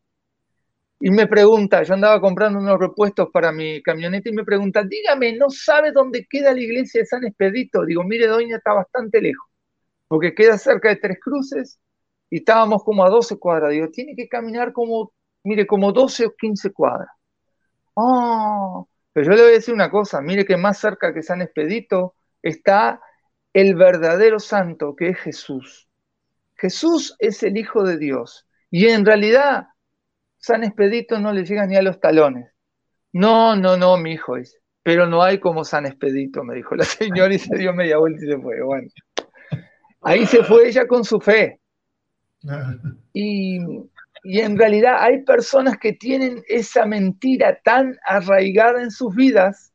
y 1.05 1.11
me 1.11 1.27
pregunta, 1.27 1.83
yo 1.83 1.95
andaba 1.95 2.21
comprando 2.21 2.59
unos 2.59 2.79
repuestos 2.79 3.27
para 3.33 3.51
mi 3.51 3.83
camioneta 3.83 4.29
y 4.29 4.31
me 4.31 4.45
pregunta, 4.45 4.83
dígame, 4.83 5.35
¿no 5.35 5.49
sabe 5.49 5.91
dónde 5.91 6.25
queda 6.29 6.53
la 6.53 6.61
iglesia 6.61 7.01
de 7.01 7.05
San 7.05 7.25
Expedito? 7.25 7.83
Digo, 7.83 8.05
mire, 8.05 8.25
doña, 8.25 8.55
está 8.55 8.71
bastante 8.71 9.19
lejos, 9.19 9.45
porque 10.07 10.33
queda 10.33 10.57
cerca 10.57 10.87
de 10.87 10.95
Tres 10.95 11.17
Cruces 11.21 11.77
y 12.29 12.37
estábamos 12.37 12.85
como 12.85 13.03
a 13.03 13.09
12 13.09 13.37
cuadras. 13.37 13.71
Digo, 13.71 13.89
tiene 13.89 14.15
que 14.15 14.29
caminar 14.29 14.71
como, 14.71 15.11
mire, 15.43 15.67
como 15.67 15.91
12 15.91 16.27
o 16.27 16.35
15 16.37 16.71
cuadras. 16.71 17.09
Oh, 17.95 18.87
pero 19.11 19.25
yo 19.25 19.33
le 19.33 19.41
voy 19.41 19.51
a 19.51 19.55
decir 19.55 19.73
una 19.73 19.91
cosa, 19.91 20.21
mire 20.21 20.45
que 20.45 20.55
más 20.55 20.79
cerca 20.79 21.13
que 21.13 21.21
San 21.21 21.41
Expedito 21.41 22.15
está 22.41 23.01
el 23.53 23.75
verdadero 23.75 24.39
santo, 24.39 24.95
que 24.95 25.09
es 25.09 25.19
Jesús. 25.19 25.87
Jesús 26.55 27.15
es 27.19 27.43
el 27.43 27.57
Hijo 27.57 27.83
de 27.83 27.97
Dios. 27.97 28.47
Y 28.71 28.87
en 28.87 29.05
realidad 29.05 29.67
San 30.37 30.63
Expedito 30.63 31.19
no 31.19 31.31
le 31.31 31.45
llega 31.45 31.65
ni 31.65 31.75
a 31.75 31.81
los 31.81 31.99
talones. 31.99 32.51
No, 33.13 33.55
no, 33.55 33.77
no, 33.77 33.95
mi 33.97 34.13
hijo 34.13 34.35
dice. 34.35 34.57
Pero 34.81 35.07
no 35.07 35.23
hay 35.23 35.39
como 35.39 35.63
San 35.63 35.85
Expedito, 35.85 36.43
me 36.43 36.55
dijo 36.55 36.75
la 36.75 36.83
señora 36.83 37.33
y 37.33 37.39
se 37.39 37.55
dio 37.57 37.73
media 37.73 37.97
vuelta 37.97 38.25
y 38.25 38.27
se 38.27 38.37
fue. 38.39 38.61
Bueno, 38.61 38.89
ahí 40.01 40.25
se 40.25 40.43
fue 40.43 40.67
ella 40.67 40.87
con 40.87 41.05
su 41.05 41.19
fe. 41.19 41.59
Y, 43.15 43.59
y 44.23 44.39
en 44.39 44.57
realidad 44.57 44.97
hay 44.99 45.21
personas 45.21 45.77
que 45.77 45.93
tienen 45.93 46.43
esa 46.47 46.85
mentira 46.87 47.59
tan 47.63 47.95
arraigada 48.03 48.81
en 48.81 48.89
sus 48.89 49.15
vidas 49.15 49.71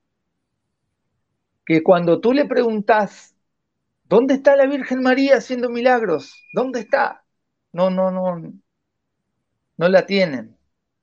que 1.64 1.82
cuando 1.84 2.20
tú 2.20 2.32
le 2.32 2.46
preguntas, 2.46 3.36
¿dónde 4.08 4.34
está 4.34 4.56
la 4.56 4.66
Virgen 4.66 5.02
María 5.02 5.36
haciendo 5.36 5.70
milagros? 5.70 6.44
¿Dónde 6.52 6.80
está? 6.80 7.24
No, 7.72 7.90
no, 7.90 8.10
no, 8.10 8.52
no 9.76 9.88
la 9.88 10.06
tienen 10.06 10.58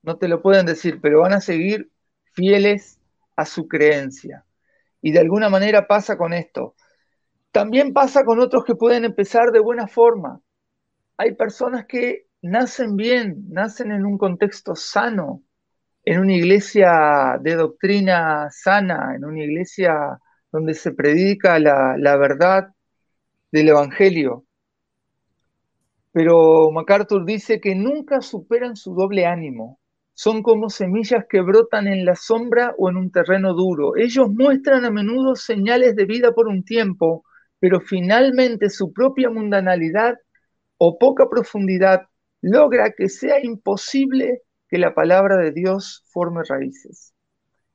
no 0.05 0.17
te 0.17 0.27
lo 0.27 0.41
pueden 0.41 0.65
decir, 0.67 1.01
pero 1.01 1.21
van 1.21 1.33
a 1.33 1.41
seguir 1.41 1.91
fieles 2.33 2.99
a 3.35 3.45
su 3.45 3.67
creencia. 3.67 4.45
Y 5.01 5.11
de 5.11 5.19
alguna 5.19 5.49
manera 5.49 5.87
pasa 5.87 6.15
con 6.17 6.31
esto. 6.31 6.75
También 7.51 7.91
pasa 7.91 8.23
con 8.23 8.39
otros 8.39 8.65
que 8.65 8.75
pueden 8.75 9.03
empezar 9.03 9.51
de 9.51 9.59
buena 9.59 9.87
forma. 9.87 10.41
Hay 11.17 11.33
personas 11.35 11.85
que 11.87 12.27
nacen 12.41 12.95
bien, 12.95 13.45
nacen 13.49 13.91
en 13.91 14.05
un 14.05 14.17
contexto 14.17 14.75
sano, 14.75 15.43
en 16.03 16.19
una 16.19 16.33
iglesia 16.33 17.39
de 17.41 17.55
doctrina 17.55 18.49
sana, 18.51 19.15
en 19.15 19.25
una 19.25 19.43
iglesia 19.43 20.19
donde 20.51 20.75
se 20.75 20.93
predica 20.93 21.57
la, 21.57 21.95
la 21.97 22.15
verdad 22.17 22.74
del 23.55 23.69
Evangelio. 23.69 24.43
Pero 26.11 26.71
MacArthur 26.71 27.25
dice 27.25 27.61
que 27.61 27.73
nunca 27.73 28.21
superan 28.21 28.75
su 28.75 28.93
doble 28.93 29.25
ánimo 29.25 29.79
son 30.13 30.43
como 30.43 30.69
semillas 30.69 31.25
que 31.29 31.41
brotan 31.41 31.87
en 31.87 32.05
la 32.05 32.15
sombra 32.15 32.73
o 32.77 32.89
en 32.89 32.95
un 32.95 33.11
terreno 33.11 33.53
duro. 33.53 33.97
Ellos 33.97 34.29
muestran 34.29 34.85
a 34.85 34.89
menudo 34.89 35.35
señales 35.35 35.95
de 35.95 36.05
vida 36.05 36.31
por 36.31 36.47
un 36.47 36.63
tiempo, 36.63 37.25
pero 37.59 37.81
finalmente 37.81 38.69
su 38.69 38.93
propia 38.93 39.29
mundanalidad 39.29 40.15
o 40.77 40.97
poca 40.97 41.29
profundidad 41.29 42.03
logra 42.41 42.91
que 42.91 43.09
sea 43.09 43.43
imposible 43.43 44.41
que 44.69 44.77
la 44.77 44.93
palabra 44.93 45.35
de 45.37 45.51
Dios 45.51 46.05
forme 46.13 46.43
raíces. 46.47 47.13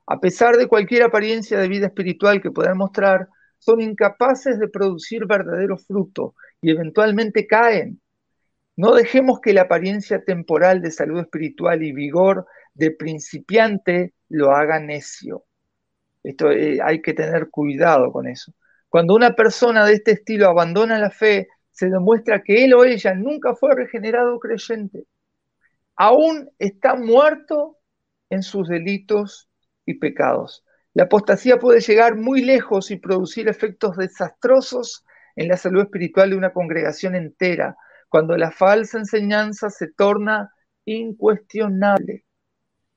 A 0.07 0.19
pesar 0.19 0.57
de 0.57 0.67
cualquier 0.67 1.03
apariencia 1.03 1.59
de 1.59 1.69
vida 1.69 1.87
espiritual 1.87 2.41
que 2.41 2.51
puedan 2.51 2.79
mostrar, 2.79 3.29
son 3.61 3.81
incapaces 3.81 4.59
de 4.59 4.69
producir 4.69 5.27
verdadero 5.27 5.79
fruto 5.79 6.35
y 6.61 6.73
eventualmente 6.73 7.47
caen 7.47 8.01
no 8.81 8.95
dejemos 8.95 9.41
que 9.41 9.53
la 9.53 9.63
apariencia 9.63 10.25
temporal 10.25 10.81
de 10.81 10.91
salud 10.91 11.21
espiritual 11.21 11.83
y 11.83 11.93
vigor 11.93 12.47
de 12.73 12.91
principiante 12.91 14.15
lo 14.31 14.53
haga 14.53 14.81
necio. 14.81 15.45
Esto 16.23 16.51
eh, 16.51 16.79
hay 16.83 17.03
que 17.03 17.13
tener 17.13 17.51
cuidado 17.51 18.11
con 18.11 18.27
eso. 18.27 18.55
Cuando 18.89 19.15
una 19.15 19.37
persona 19.37 19.85
de 19.85 19.93
este 19.93 20.13
estilo 20.13 20.49
abandona 20.49 20.99
la 20.99 21.11
fe, 21.11 21.49
se 21.71 21.91
demuestra 21.91 22.43
que 22.43 22.65
él 22.65 22.73
o 22.73 22.85
ella 22.85 23.15
nunca 23.15 23.55
fue 23.55 23.75
regenerado 23.75 24.41
creyente. 24.41 25.05
Aún 25.97 26.51
está 26.59 26.95
muerto 26.95 27.77
en 28.31 28.43
sus 28.43 28.67
delitos 28.67 29.51
y 29.85 29.99
pecados. 29.99 30.65
La 30.93 31.05
apostasía 31.05 31.59
puede 31.59 31.81
llegar 31.81 32.17
muy 32.17 32.43
lejos 32.43 32.91
y 32.91 32.97
producir 32.97 33.49
efectos 33.49 33.97
desastrosos 33.97 35.05
en 35.37 35.49
la 35.49 35.57
salud 35.57 35.83
espiritual 35.83 36.31
de 36.31 36.37
una 36.37 36.53
congregación 36.53 37.15
entera, 37.15 37.77
cuando 38.09 38.37
la 38.37 38.51
falsa 38.51 38.99
enseñanza 38.99 39.71
se 39.71 39.87
torna 39.93 40.53
incuestionable, 40.85 42.25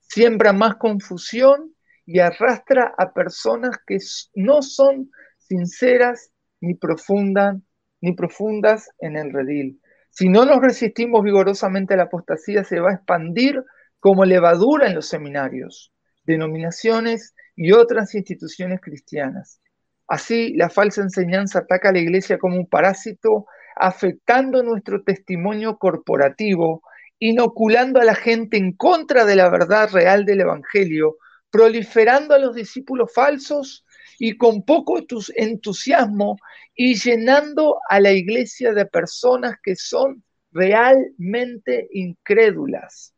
siembra 0.01 0.53
más 0.53 0.75
confusión 0.75 1.75
y 2.05 2.19
arrastra 2.19 2.93
a 2.97 3.13
personas 3.13 3.77
que 3.85 3.99
no 4.33 4.61
son 4.63 5.11
sinceras 5.37 6.31
ni 6.61 6.73
profundas, 6.73 7.57
ni 8.01 8.13
profundas 8.13 8.89
en 8.99 9.17
el 9.17 9.31
redil. 9.31 9.79
Si 10.09 10.29
no 10.29 10.45
nos 10.45 10.61
resistimos 10.61 11.23
vigorosamente 11.23 11.93
a 11.93 11.97
la 11.97 12.03
apostasía, 12.03 12.63
se 12.63 12.79
va 12.79 12.89
a 12.89 12.95
expandir 12.95 13.63
como 13.99 14.25
levadura 14.25 14.87
en 14.87 14.95
los 14.95 15.07
seminarios, 15.07 15.93
denominaciones 16.23 17.33
y 17.55 17.71
otras 17.71 18.15
instituciones 18.15 18.79
cristianas. 18.81 19.59
Así, 20.07 20.53
la 20.55 20.69
falsa 20.69 21.01
enseñanza 21.01 21.59
ataca 21.59 21.89
a 21.89 21.93
la 21.93 21.99
iglesia 21.99 22.37
como 22.37 22.57
un 22.57 22.67
parásito, 22.67 23.45
afectando 23.75 24.61
nuestro 24.61 25.03
testimonio 25.03 25.77
corporativo, 25.77 26.83
inoculando 27.19 27.99
a 27.99 28.05
la 28.05 28.15
gente 28.15 28.57
en 28.57 28.73
contra 28.73 29.25
de 29.25 29.35
la 29.35 29.49
verdad 29.49 29.89
real 29.91 30.25
del 30.25 30.41
Evangelio, 30.41 31.17
proliferando 31.49 32.35
a 32.35 32.39
los 32.39 32.55
discípulos 32.55 33.11
falsos 33.13 33.85
y 34.19 34.37
con 34.37 34.63
poco 34.63 34.99
entusiasmo 35.35 36.37
y 36.75 36.95
llenando 36.95 37.77
a 37.89 37.99
la 37.99 38.11
iglesia 38.11 38.73
de 38.73 38.85
personas 38.85 39.57
que 39.61 39.75
son 39.75 40.23
realmente 40.51 41.87
incrédulas. 41.91 43.13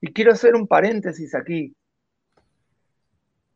Y 0.00 0.12
quiero 0.12 0.32
hacer 0.32 0.54
un 0.54 0.66
paréntesis 0.66 1.34
aquí. 1.34 1.75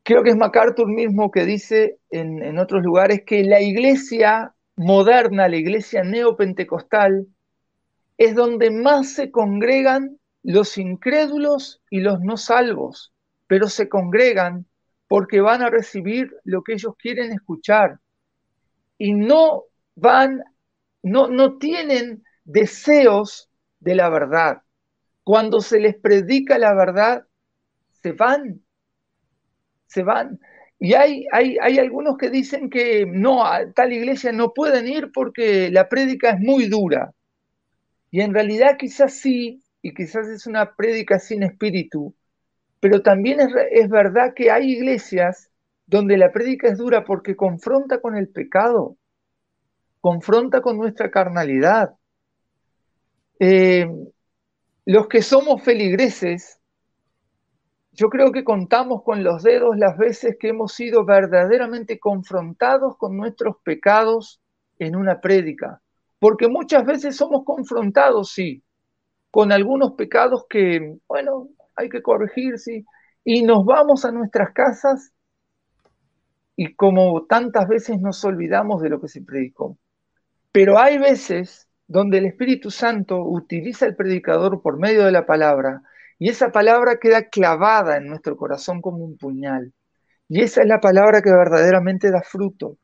Creo 0.02 0.22
que 0.22 0.30
es 0.30 0.36
MacArthur 0.36 0.88
mismo 0.88 1.30
que 1.30 1.44
dice 1.44 1.98
en, 2.10 2.58
otros 2.58 2.82
lugares 2.82 3.22
que 3.26 3.44
la 3.44 3.60
iglesia 3.60 4.54
moderna, 4.76 5.48
la 5.48 5.56
iglesia 5.56 6.02
neopentecostal, 6.02 7.26
es 8.16 8.34
donde 8.34 8.70
más 8.70 9.12
se 9.12 9.30
congregan 9.30 10.18
los 10.42 10.78
incrédulos 10.78 11.82
y 11.90 12.00
los 12.00 12.20
no 12.20 12.36
salvos, 12.36 13.12
pero 13.46 13.68
se 13.68 13.88
congregan 13.88 14.66
porque 15.06 15.40
van 15.40 15.62
a 15.62 15.70
recibir 15.70 16.30
lo 16.44 16.62
que 16.62 16.74
ellos 16.74 16.94
quieren 16.96 17.32
escuchar 17.32 17.98
y 18.96 19.12
no 19.12 19.64
van, 19.96 20.42
no, 21.02 21.28
no 21.28 21.58
tienen 21.58 22.22
deseos 22.44 23.50
de 23.80 23.94
la 23.94 24.08
verdad. 24.08 24.62
Cuando 25.24 25.60
se 25.60 25.80
les 25.80 25.96
predica 25.96 26.58
la 26.58 26.74
verdad, 26.74 27.26
se 28.02 28.12
van, 28.12 28.62
se 29.90 30.02
van. 30.04 30.38
Y 30.78 30.94
hay, 30.94 31.26
hay, 31.32 31.58
hay, 31.60 31.78
algunos 31.78 32.16
que 32.16 32.30
dicen 32.30 32.70
que 32.70 33.04
no, 33.06 33.44
a 33.44 33.70
tal 33.72 33.92
iglesia 33.92 34.32
no 34.32 34.54
pueden 34.54 34.88
ir 34.88 35.10
porque 35.12 35.68
la 35.70 35.88
prédica 35.88 36.30
es 36.30 36.40
muy 36.40 36.68
dura. 36.68 37.12
Y 38.10 38.20
en 38.22 38.32
realidad 38.32 38.76
quizás 38.78 39.14
sí, 39.14 39.62
y 39.82 39.92
quizás 39.92 40.28
es 40.28 40.46
una 40.46 40.74
prédica 40.76 41.18
sin 41.18 41.42
espíritu, 41.42 42.14
pero 42.78 43.02
también 43.02 43.40
es, 43.40 43.88
verdad 43.90 44.32
que 44.34 44.50
hay 44.50 44.72
iglesias 44.72 45.50
donde 45.86 46.16
la 46.16 46.32
prédica 46.32 46.68
es 46.68 46.78
dura 46.78 47.04
porque 47.04 47.36
confronta 47.36 48.00
con 48.00 48.16
el 48.16 48.28
pecado, 48.28 48.96
confronta 50.00 50.62
con 50.62 50.78
nuestra 50.78 51.10
carnalidad. 51.10 51.94
Eh, 53.40 53.86
los 54.86 55.08
que 55.08 55.20
somos 55.20 55.62
feligreses, 55.62 56.59
yo 57.92 58.08
creo 58.08 58.32
que 58.32 58.44
contamos 58.44 59.02
con 59.02 59.24
los 59.24 59.42
dedos 59.42 59.76
las 59.76 59.96
veces 59.96 60.36
que 60.38 60.48
hemos 60.48 60.72
sido 60.72 61.04
verdaderamente 61.04 61.98
confrontados 61.98 62.96
con 62.96 63.16
nuestros 63.16 63.56
pecados 63.62 64.40
en 64.78 64.96
una 64.96 65.20
prédica, 65.20 65.80
porque 66.18 66.48
muchas 66.48 66.84
veces 66.84 67.16
somos 67.16 67.44
confrontados, 67.44 68.32
sí, 68.32 68.62
con 69.30 69.52
algunos 69.52 69.92
pecados 69.92 70.46
que, 70.48 70.96
bueno, 71.08 71.48
hay 71.74 71.88
que 71.88 72.02
corregirse, 72.02 72.84
y 73.24 73.42
nos 73.42 73.64
vamos 73.64 74.04
a 74.04 74.12
nuestras 74.12 74.52
casas 74.52 75.12
y 76.56 76.74
como 76.74 77.24
tantas 77.24 77.68
veces 77.68 78.00
nos 78.00 78.24
olvidamos 78.24 78.82
de 78.82 78.90
lo 78.90 79.00
que 79.00 79.08
se 79.08 79.22
predicó. 79.22 79.78
Pero 80.52 80.78
hay 80.78 80.98
veces 80.98 81.68
donde 81.86 82.18
el 82.18 82.26
Espíritu 82.26 82.70
Santo 82.70 83.22
utiliza 83.24 83.86
el 83.86 83.96
predicador 83.96 84.62
por 84.62 84.78
medio 84.78 85.04
de 85.04 85.12
la 85.12 85.26
palabra 85.26 85.82
y 86.20 86.28
esa 86.28 86.52
palabra 86.52 86.98
queda 87.00 87.28
clavada 87.28 87.96
en 87.96 88.06
nuestro 88.06 88.36
corazón 88.36 88.80
como 88.80 89.04
un 89.04 89.16
puñal. 89.18 89.72
Y 90.28 90.42
esa 90.42 90.62
es 90.62 90.68
la 90.68 90.80
palabra 90.80 91.22
que 91.22 91.32
verdaderamente 91.32 92.12
da 92.12 92.22
fruto. 92.22 92.78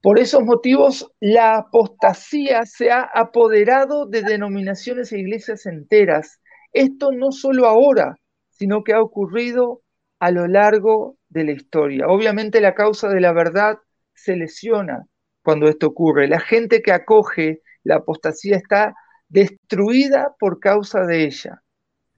Por 0.00 0.18
esos 0.18 0.42
motivos, 0.44 1.12
la 1.20 1.58
apostasía 1.58 2.64
se 2.64 2.90
ha 2.90 3.02
apoderado 3.02 4.06
de 4.06 4.22
denominaciones 4.22 5.12
e 5.12 5.18
iglesias 5.18 5.66
enteras 5.66 6.40
esto 6.76 7.10
no 7.10 7.32
solo 7.32 7.66
ahora, 7.66 8.16
sino 8.50 8.84
que 8.84 8.92
ha 8.92 9.00
ocurrido 9.00 9.80
a 10.18 10.30
lo 10.30 10.46
largo 10.46 11.16
de 11.30 11.44
la 11.44 11.52
historia. 11.52 12.06
Obviamente 12.06 12.60
la 12.60 12.74
causa 12.74 13.08
de 13.08 13.20
la 13.20 13.32
verdad 13.32 13.78
se 14.14 14.36
lesiona 14.36 15.06
cuando 15.42 15.68
esto 15.68 15.86
ocurre. 15.86 16.28
La 16.28 16.38
gente 16.38 16.82
que 16.82 16.92
acoge 16.92 17.62
la 17.82 17.96
apostasía 17.96 18.56
está 18.56 18.94
destruida 19.28 20.34
por 20.38 20.60
causa 20.60 21.06
de 21.06 21.24
ella. 21.24 21.62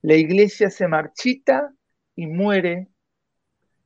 La 0.09 0.14
iglesia 0.14 0.70
se 0.70 0.88
marchita 0.88 1.70
y 2.16 2.26
muere 2.26 2.88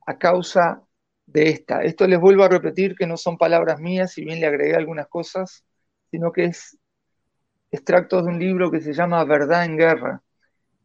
a 0.06 0.16
causa 0.18 0.80
de 1.26 1.48
esta. 1.48 1.82
Esto 1.82 2.06
les 2.06 2.20
vuelvo 2.20 2.44
a 2.44 2.48
repetir 2.48 2.94
que 2.94 3.08
no 3.08 3.16
son 3.16 3.36
palabras 3.36 3.80
mías, 3.80 4.12
si 4.12 4.24
bien 4.24 4.38
le 4.38 4.46
agregué 4.46 4.76
algunas 4.76 5.08
cosas, 5.08 5.64
sino 6.12 6.30
que 6.30 6.44
es 6.44 6.78
extracto 7.72 8.22
de 8.22 8.28
un 8.28 8.38
libro 8.38 8.70
que 8.70 8.80
se 8.80 8.92
llama 8.92 9.24
Verdad 9.24 9.64
en 9.64 9.76
Guerra, 9.76 10.22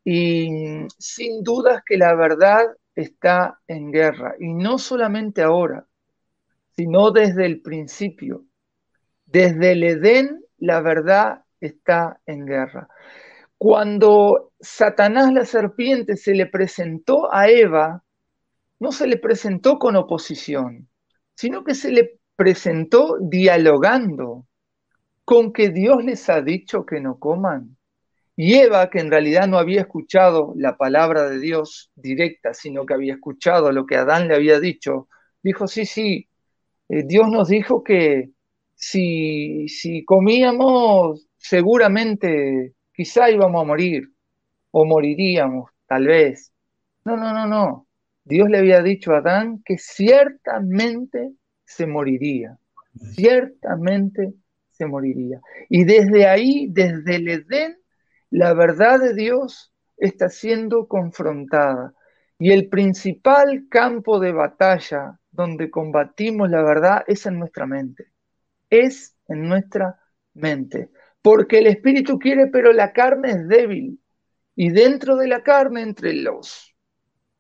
y 0.04 0.88
sin 0.98 1.44
dudas 1.44 1.84
que 1.86 1.98
la 1.98 2.16
verdad 2.16 2.66
está 2.96 3.60
en 3.68 3.92
guerra, 3.92 4.34
y 4.40 4.52
no 4.56 4.80
solamente 4.80 5.44
ahora, 5.44 5.86
sino 6.76 7.12
desde 7.12 7.46
el 7.46 7.62
principio. 7.62 8.44
Desde 9.28 9.74
el 9.74 9.84
Edén 9.84 10.44
la 10.58 10.82
verdad 10.82 11.44
está 11.60 12.22
en 12.26 12.48
guerra. 12.48 12.90
Cuando 13.58 14.52
Satanás 14.60 15.34
la 15.34 15.46
serpiente 15.46 16.16
se 16.16 16.34
le 16.34 16.46
presentó 16.46 17.34
a 17.34 17.50
Eva, 17.50 18.04
no 18.80 18.92
se 18.92 19.08
le 19.08 19.18
presentó 19.18 19.80
con 19.80 19.96
oposición, 19.96 20.90
sino 21.36 21.64
que 21.64 21.74
se 21.74 21.92
le 21.92 22.20
presentó 22.36 23.18
dialogando 23.20 24.46
con 25.26 25.52
que 25.52 25.70
Dios 25.70 26.04
les 26.06 26.30
ha 26.30 26.42
dicho 26.42 26.86
que 26.86 27.02
no 27.02 27.20
coman. 27.20 27.78
Y 28.36 28.54
Eva, 28.54 28.90
que 28.92 29.00
en 29.00 29.10
realidad 29.10 29.48
no 29.48 29.58
había 29.58 29.82
escuchado 29.82 30.54
la 30.56 30.78
palabra 30.78 31.28
de 31.28 31.40
Dios 31.40 31.92
directa, 31.96 32.54
sino 32.54 32.86
que 32.86 32.94
había 32.94 33.16
escuchado 33.16 33.72
lo 33.72 33.88
que 33.88 33.96
Adán 33.98 34.28
le 34.28 34.36
había 34.36 34.60
dicho, 34.60 35.10
dijo, 35.42 35.68
sí, 35.68 35.86
sí, 35.86 36.30
eh, 36.90 37.04
Dios 37.04 37.30
nos 37.30 37.50
dijo 37.50 37.84
que 37.84 38.30
si, 38.76 39.68
si 39.68 40.06
comíamos, 40.06 41.28
seguramente 41.38 42.76
quizá 42.98 43.30
íbamos 43.30 43.62
a 43.62 43.66
morir, 43.66 44.12
o 44.72 44.84
moriríamos, 44.84 45.70
tal 45.86 46.08
vez. 46.08 46.52
No, 47.06 47.16
no, 47.16 47.32
no, 47.32 47.46
no. 47.46 47.88
Dios 48.24 48.50
le 48.50 48.58
había 48.58 48.82
dicho 48.82 49.14
a 49.14 49.20
Adán 49.20 49.62
que 49.64 49.78
ciertamente 49.78 51.32
se 51.64 51.86
moriría, 51.86 52.58
ciertamente 53.14 54.34
se 54.72 54.88
moriría. 54.88 55.40
Y 55.70 55.86
desde 55.86 56.28
ahí, 56.28 56.68
desde 56.70 57.16
el 57.16 57.30
Edén, 57.30 57.78
la 58.32 58.54
verdad 58.54 59.00
de 59.00 59.14
Dios 59.14 59.72
está 59.96 60.30
siendo 60.30 60.88
confrontada 60.88 61.94
y 62.40 62.52
el 62.52 62.68
principal 62.68 63.68
campo 63.70 64.20
de 64.20 64.32
batalla 64.32 65.20
donde 65.32 65.70
combatimos 65.70 66.50
la 66.50 66.64
verdad 66.64 67.04
es 67.08 67.26
en 67.28 67.40
nuestra 67.40 67.68
mente. 67.68 68.12
Es 68.70 69.16
en 69.28 69.48
nuestra 69.48 70.00
mente. 70.34 70.90
Porque 71.28 71.58
el 71.58 71.68
espíritu 71.68 72.18
quiere, 72.18 72.48
pero 72.48 72.72
la 72.72 72.94
carne 72.94 73.32
es 73.32 73.48
débil. 73.50 74.00
Y 74.56 74.70
dentro 74.70 75.18
de 75.18 75.28
la 75.28 75.44
carne, 75.44 75.82
entre 75.82 76.14
los, 76.14 76.74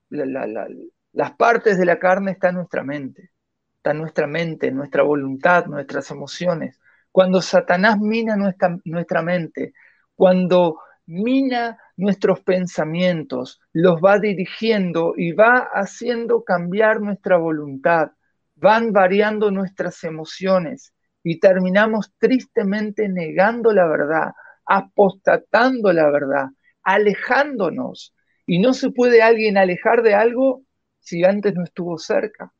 las 0.09 1.31
partes 1.37 1.77
de 1.77 1.85
la 1.85 1.97
carne, 1.97 2.31
está 2.31 2.51
nuestra 2.51 2.83
mente. 2.83 3.31
Está 3.77 3.93
nuestra 3.93 4.27
mente, 4.27 4.73
nuestra 4.73 5.03
voluntad, 5.03 5.67
nuestras 5.67 6.11
emociones. 6.11 6.81
Cuando 7.13 7.41
Satanás 7.41 7.97
mina 7.97 8.35
nuestra, 8.35 8.77
nuestra 8.83 9.21
mente, 9.21 9.71
cuando 10.15 10.81
mina 11.05 11.79
nuestros 11.95 12.41
pensamientos, 12.41 13.61
los 13.71 14.01
va 14.01 14.19
dirigiendo 14.19 15.13
y 15.15 15.31
va 15.31 15.59
haciendo 15.59 16.43
cambiar 16.43 16.99
nuestra 16.99 17.37
voluntad, 17.37 18.11
van 18.55 18.91
variando 18.91 19.49
nuestras 19.49 20.03
emociones 20.03 20.91
y 21.29 21.41
terminamos 21.41 22.13
tristemente 22.19 23.09
negando 23.09 23.73
la 23.73 23.85
verdad, 23.85 24.31
apostatando 24.65 25.91
la 25.91 26.09
verdad, 26.09 26.45
alejándonos. 26.83 28.15
Y 28.45 28.59
no 28.59 28.73
se 28.73 28.91
puede 28.91 29.21
alguien 29.21 29.57
alejar 29.57 30.03
de 30.03 30.15
algo 30.15 30.61
si 31.01 31.25
antes 31.25 31.53
no 31.53 31.65
estuvo 31.65 31.97
cerca. 31.97 32.53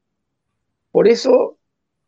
Por 0.92 1.08
eso 1.08 1.60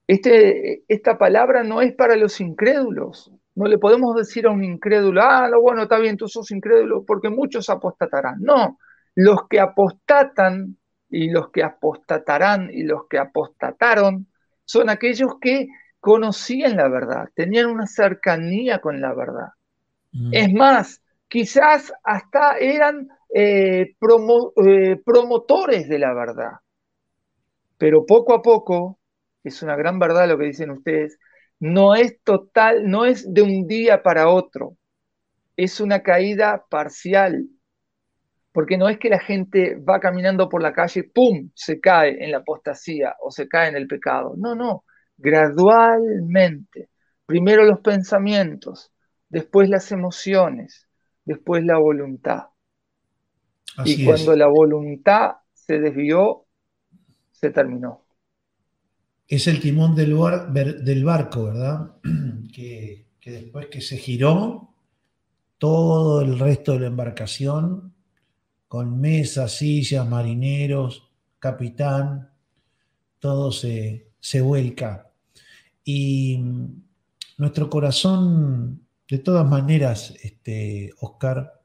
este, 0.05 0.83
esta 0.89 1.17
palabra 1.17 1.63
no 1.63 1.81
es 1.81 1.93
para 1.93 2.17
los 2.17 2.41
incrédulos, 2.41 3.31
No 3.55 3.65
le 3.65 3.77
podemos 3.77 4.13
decir 4.17 4.45
a 4.45 4.51
un 4.51 4.65
incrédulo, 4.65 5.21
ah, 5.21 5.49
bueno, 5.61 5.83
está 5.83 5.97
bien, 5.97 6.17
tú 6.17 6.27
sos 6.27 6.51
incrédulo, 6.51 7.05
porque 7.05 7.29
muchos 7.29 7.69
apostatarán. 7.69 8.41
No, 8.41 8.79
los 9.15 9.47
que 9.47 9.61
apostatan 9.61 10.77
y 11.09 11.29
los 11.29 11.51
que 11.51 11.63
apostatarán 11.63 12.69
y 12.69 12.83
los 12.83 13.07
que 13.09 13.17
apostataron 13.17 14.27
son 14.65 14.89
aquellos 14.89 15.39
que 15.39 15.69
conocían 15.99 16.77
la 16.77 16.87
verdad, 16.89 17.29
tenían 17.33 17.67
una 17.67 17.87
cercanía 17.87 18.79
con 18.79 19.01
la 19.01 19.13
verdad. 19.13 19.49
Mm. 20.11 20.33
Es 20.33 20.53
más, 20.53 21.01
quizás 21.27 21.93
hasta 22.03 22.57
eran 22.57 23.09
eh, 23.33 23.95
eh, 24.65 25.01
promotores 25.05 25.87
de 25.87 25.99
la 25.99 26.13
verdad. 26.13 26.51
Pero 27.77 28.05
poco 28.05 28.33
a 28.33 28.41
poco, 28.41 28.99
es 29.43 29.61
una 29.61 29.75
gran 29.75 29.99
verdad 29.99 30.27
lo 30.27 30.37
que 30.37 30.45
dicen 30.45 30.71
ustedes, 30.71 31.17
no 31.59 31.95
es 31.95 32.21
total, 32.23 32.89
no 32.89 33.05
es 33.05 33.31
de 33.31 33.41
un 33.41 33.67
día 33.67 34.01
para 34.01 34.29
otro, 34.29 34.77
es 35.55 35.79
una 35.79 36.01
caída 36.01 36.65
parcial, 36.69 37.47
porque 38.51 38.77
no 38.77 38.89
es 38.89 38.97
que 38.97 39.09
la 39.09 39.19
gente 39.19 39.75
va 39.75 39.99
caminando 39.99 40.49
por 40.49 40.61
la 40.61 40.73
calle, 40.73 41.03
¡pum!, 41.03 41.51
se 41.53 41.79
cae 41.79 42.23
en 42.23 42.31
la 42.31 42.39
apostasía 42.39 43.15
o 43.21 43.29
se 43.31 43.47
cae 43.47 43.69
en 43.69 43.75
el 43.75 43.87
pecado. 43.87 44.33
No, 44.37 44.55
no, 44.55 44.83
gradualmente. 45.19 46.89
Primero 47.25 47.63
los 47.63 47.79
pensamientos, 47.81 48.91
después 49.29 49.69
las 49.69 49.91
emociones, 49.91 50.87
después 51.25 51.63
la 51.63 51.77
voluntad. 51.77 52.47
y 53.85 54.03
cuando 54.03 54.35
la 54.35 54.47
voluntad 54.47 55.33
se 55.53 55.79
desvió, 55.79 56.45
se 57.31 57.51
terminó. 57.51 58.03
Es 59.27 59.47
el 59.47 59.59
timón 59.59 59.95
del, 59.95 60.17
del 60.83 61.03
barco, 61.05 61.45
¿verdad? 61.45 61.97
que 62.53 63.05
después 63.21 63.67
que 63.67 63.81
se 63.81 63.97
giró, 63.97 64.73
todo 65.59 66.21
el 66.21 66.39
resto 66.39 66.73
de 66.73 66.79
la 66.79 66.87
embarcación 66.87 67.93
con 68.67 68.99
mesas, 68.99 69.57
sillas, 69.57 70.07
marineros, 70.07 71.11
capitán, 71.39 72.31
todo 73.19 73.51
se, 73.51 74.11
vuelca. 74.41 75.08
Y 75.91 76.37
nuestro 77.39 77.67
corazón, 77.67 78.85
de 79.09 79.17
todas 79.17 79.49
maneras, 79.49 80.13
este, 80.21 80.93
Oscar, 80.99 81.63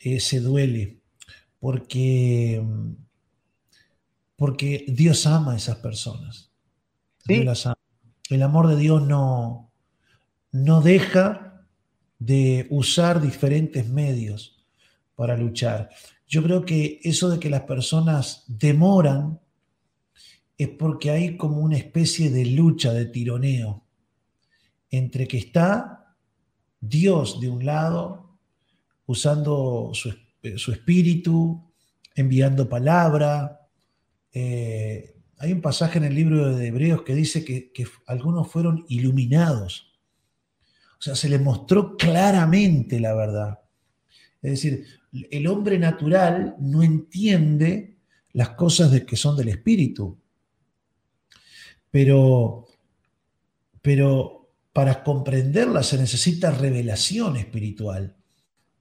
eh, 0.00 0.20
se 0.20 0.40
duele 0.40 1.02
porque, 1.60 2.64
porque 4.36 4.86
Dios 4.88 5.26
ama 5.26 5.52
a 5.52 5.56
esas 5.56 5.76
personas. 5.76 6.50
El 7.28 8.42
amor 8.42 8.68
de 8.68 8.76
Dios 8.76 9.06
no, 9.06 9.70
no 10.50 10.80
deja 10.80 11.66
de 12.18 12.68
usar 12.70 13.20
diferentes 13.20 13.86
medios 13.86 14.64
para 15.14 15.36
luchar. 15.36 15.90
Yo 16.26 16.42
creo 16.42 16.64
que 16.64 17.00
eso 17.02 17.28
de 17.28 17.38
que 17.38 17.50
las 17.50 17.64
personas 17.64 18.44
demoran 18.48 19.40
es 20.58 20.68
porque 20.68 21.10
hay 21.10 21.36
como 21.36 21.58
una 21.58 21.76
especie 21.76 22.30
de 22.30 22.46
lucha, 22.46 22.92
de 22.92 23.06
tironeo, 23.06 23.84
entre 24.90 25.26
que 25.26 25.38
está 25.38 26.16
Dios 26.80 27.40
de 27.40 27.48
un 27.48 27.64
lado, 27.64 28.38
usando 29.06 29.92
su, 29.92 30.72
espíritu, 30.72 31.62
enviando 32.14 32.68
palabra. 32.68 33.68
Eh, 34.32 35.16
hay 35.38 35.52
un 35.52 35.60
pasaje 35.60 35.98
en 35.98 36.04
el 36.04 36.14
libro 36.14 36.54
de 36.54 36.68
Hebreos 36.68 37.02
que 37.02 37.14
dice 37.14 37.44
que, 37.44 37.70
que 37.72 37.86
algunos 38.06 38.48
fueron 38.48 38.84
iluminados. 38.88 39.92
O 40.98 41.02
sea, 41.02 41.14
se 41.14 41.28
les 41.28 41.40
mostró 41.40 41.96
claramente 41.96 42.98
la 42.98 43.14
verdad. 43.14 43.60
Es 44.40 44.52
decir, 44.52 44.86
el 45.30 45.46
hombre 45.46 45.78
natural 45.78 46.56
no 46.58 46.82
entiende 46.82 47.96
las 48.32 48.50
cosas 48.50 48.90
de 48.90 49.04
que 49.04 49.16
son 49.16 49.36
del 49.36 49.48
espíritu. 49.48 50.18
Pero, 51.96 52.66
pero 53.80 54.50
para 54.74 55.02
comprenderlas 55.02 55.86
se 55.86 55.96
necesita 55.96 56.50
revelación 56.50 57.38
espiritual. 57.38 58.14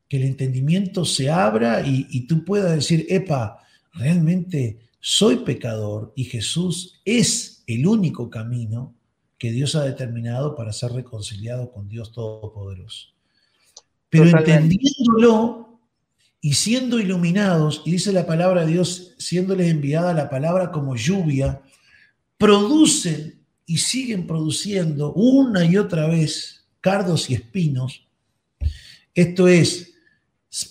Que 0.09 0.17
el 0.17 0.23
entendimiento 0.23 1.05
se 1.05 1.29
abra 1.29 1.87
y, 1.87 2.07
y 2.09 2.27
tú 2.27 2.43
puedas 2.43 2.75
decir, 2.75 3.05
epa, 3.07 3.59
realmente 3.93 4.79
soy 4.99 5.37
pecador 5.45 6.11
y 6.17 6.25
Jesús 6.25 6.99
es 7.05 7.63
el 7.67 7.87
único 7.87 8.29
camino 8.29 8.93
que 9.37 9.53
Dios 9.53 9.75
ha 9.75 9.85
determinado 9.85 10.53
para 10.53 10.73
ser 10.73 10.91
reconciliado 10.91 11.71
con 11.71 11.87
Dios 11.87 12.11
Todopoderoso. 12.11 13.13
Pero 14.09 14.25
entendiéndolo, 14.25 15.79
y 16.41 16.55
siendo 16.55 16.99
iluminados, 16.99 17.81
y 17.85 17.91
dice 17.91 18.11
la 18.11 18.25
palabra 18.25 18.65
de 18.65 18.73
Dios, 18.73 19.15
siéndoles 19.19 19.71
enviada 19.71 20.13
la 20.13 20.29
palabra 20.29 20.73
como 20.73 20.97
lluvia, 20.97 21.61
producen 22.37 23.45
y 23.65 23.77
siguen 23.77 24.27
produciendo 24.27 25.13
una 25.13 25.65
y 25.65 25.77
otra 25.77 26.07
vez 26.07 26.65
cardos 26.81 27.29
y 27.29 27.35
espinos. 27.35 28.07
Esto 29.13 29.47
es, 29.47 29.93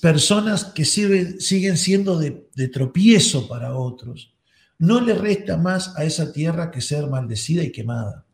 personas 0.01 0.67
que 0.67 0.85
siguen 0.85 1.77
siendo 1.77 2.19
de, 2.19 2.69
tropiezo 2.69 3.49
para 3.49 3.77
otros. 3.77 4.35
No 4.79 5.01
le 5.01 5.15
resta 5.15 5.57
más 5.57 5.97
a 5.97 6.05
esa 6.05 6.33
tierra 6.33 6.71
que 6.71 6.81
ser 6.81 7.07
maldecida 7.07 7.62
y 7.62 7.73
quemada. 7.73 8.25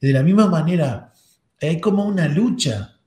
De 0.00 0.12
la 0.12 0.22
misma 0.22 0.46
manera, 0.46 1.12
hay 1.60 1.80
como 1.80 2.04
una 2.04 2.28
lucha 2.28 2.98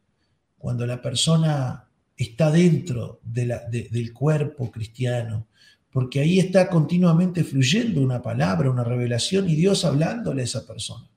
cuando 0.57 0.85
la 0.85 1.01
persona 1.01 1.89
está 2.15 2.51
dentro 2.51 3.19
del 3.23 4.13
cuerpo 4.13 4.71
cristiano, 4.71 5.47
porque 5.93 6.19
ahí 6.19 6.39
está 6.39 6.69
continuamente 6.69 7.43
fluyendo 7.43 8.01
una 8.01 8.19
palabra, 8.19 8.71
una 8.71 8.83
revelación 8.83 9.47
y 9.47 9.55
Dios 9.55 9.85
hablándole 9.85 10.41
a 10.41 10.45
esa 10.45 10.65
persona, 10.65 11.07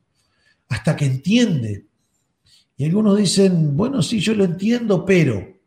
hasta 0.69 0.95
que 0.95 1.07
entiende. 1.07 1.87
Y 2.77 2.85
algunos 2.85 3.17
dicen, 3.17 3.75
bueno, 3.75 4.03
sí, 4.03 4.21
yo 4.21 4.35
lo 4.35 4.45
entiendo, 4.45 5.07
pero, 5.07 5.59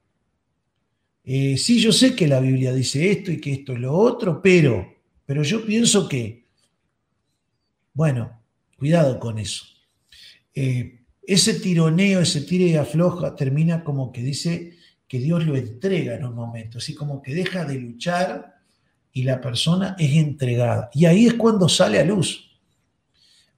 eh, 1.24 1.57
sí, 1.57 1.80
yo 1.80 1.91
sé 1.91 2.16
que 2.16 2.28
la 2.28 2.39
Biblia 2.39 2.72
dice 2.72 3.10
esto 3.12 3.32
y 3.32 3.41
que 3.41 3.51
esto 3.53 3.74
es 3.74 3.80
lo 3.80 3.93
otro, 3.93 4.39
pero, 4.43 4.88
pero 5.26 5.41
yo 5.41 5.66
pienso 5.66 6.07
que, 6.07 6.45
bueno, 7.93 8.43
cuidado 8.78 9.20
con 9.20 9.39
eso. 9.39 9.66
Eh, 10.53 11.01
ese 11.24 11.55
tironeo, 11.55 12.22
ese 12.22 12.41
tire 12.41 12.66
y 12.66 12.76
afloja 12.76 13.36
termina 13.36 13.84
como 13.84 14.12
que 14.12 14.22
dice, 14.22 14.78
que 15.07 15.18
Dios 15.18 15.47
lo 15.47 15.57
entrega 15.57 16.14
en 16.14 16.26
un 16.26 16.36
momento, 16.36 16.78
así 16.78 16.93
como 16.93 17.24
que 17.24 17.34
deja 17.34 17.66
de 17.66 17.80
luchar 17.80 18.59
y 19.14 19.24
la 19.24 19.41
persona 19.41 19.95
es 19.97 20.16
entregada. 20.16 20.89
Y 20.93 21.05
ahí 21.05 21.28
es 21.28 21.34
cuando 21.34 21.68
sale 21.68 21.99
a 21.99 22.05
luz. 22.05 22.49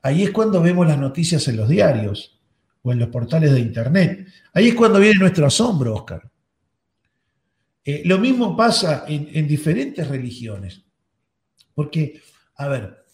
Ahí 0.02 0.24
es 0.24 0.32
cuando 0.32 0.62
vemos 0.62 0.88
las 0.88 0.98
noticias 0.98 1.48
en 1.48 1.58
los 1.58 1.70
diarios 1.70 2.40
o 2.82 2.92
en 2.92 3.00
los 3.00 3.10
portales 3.10 3.52
de 3.52 3.60
internet. 3.60 4.28
Ahí 4.54 4.70
es 4.70 4.76
cuando 4.76 5.00
viene 5.00 5.20
nuestro 5.20 5.46
asombro, 5.46 5.96
Oscar. 5.96 6.30
Eh, 7.84 8.02
lo 8.06 8.18
mismo 8.18 8.56
pasa 8.56 9.06
en, 9.08 9.48
diferentes 9.48 10.08
religiones. 10.08 10.82
Porque, 11.74 12.22
a 12.56 12.68
ver, 12.68 13.06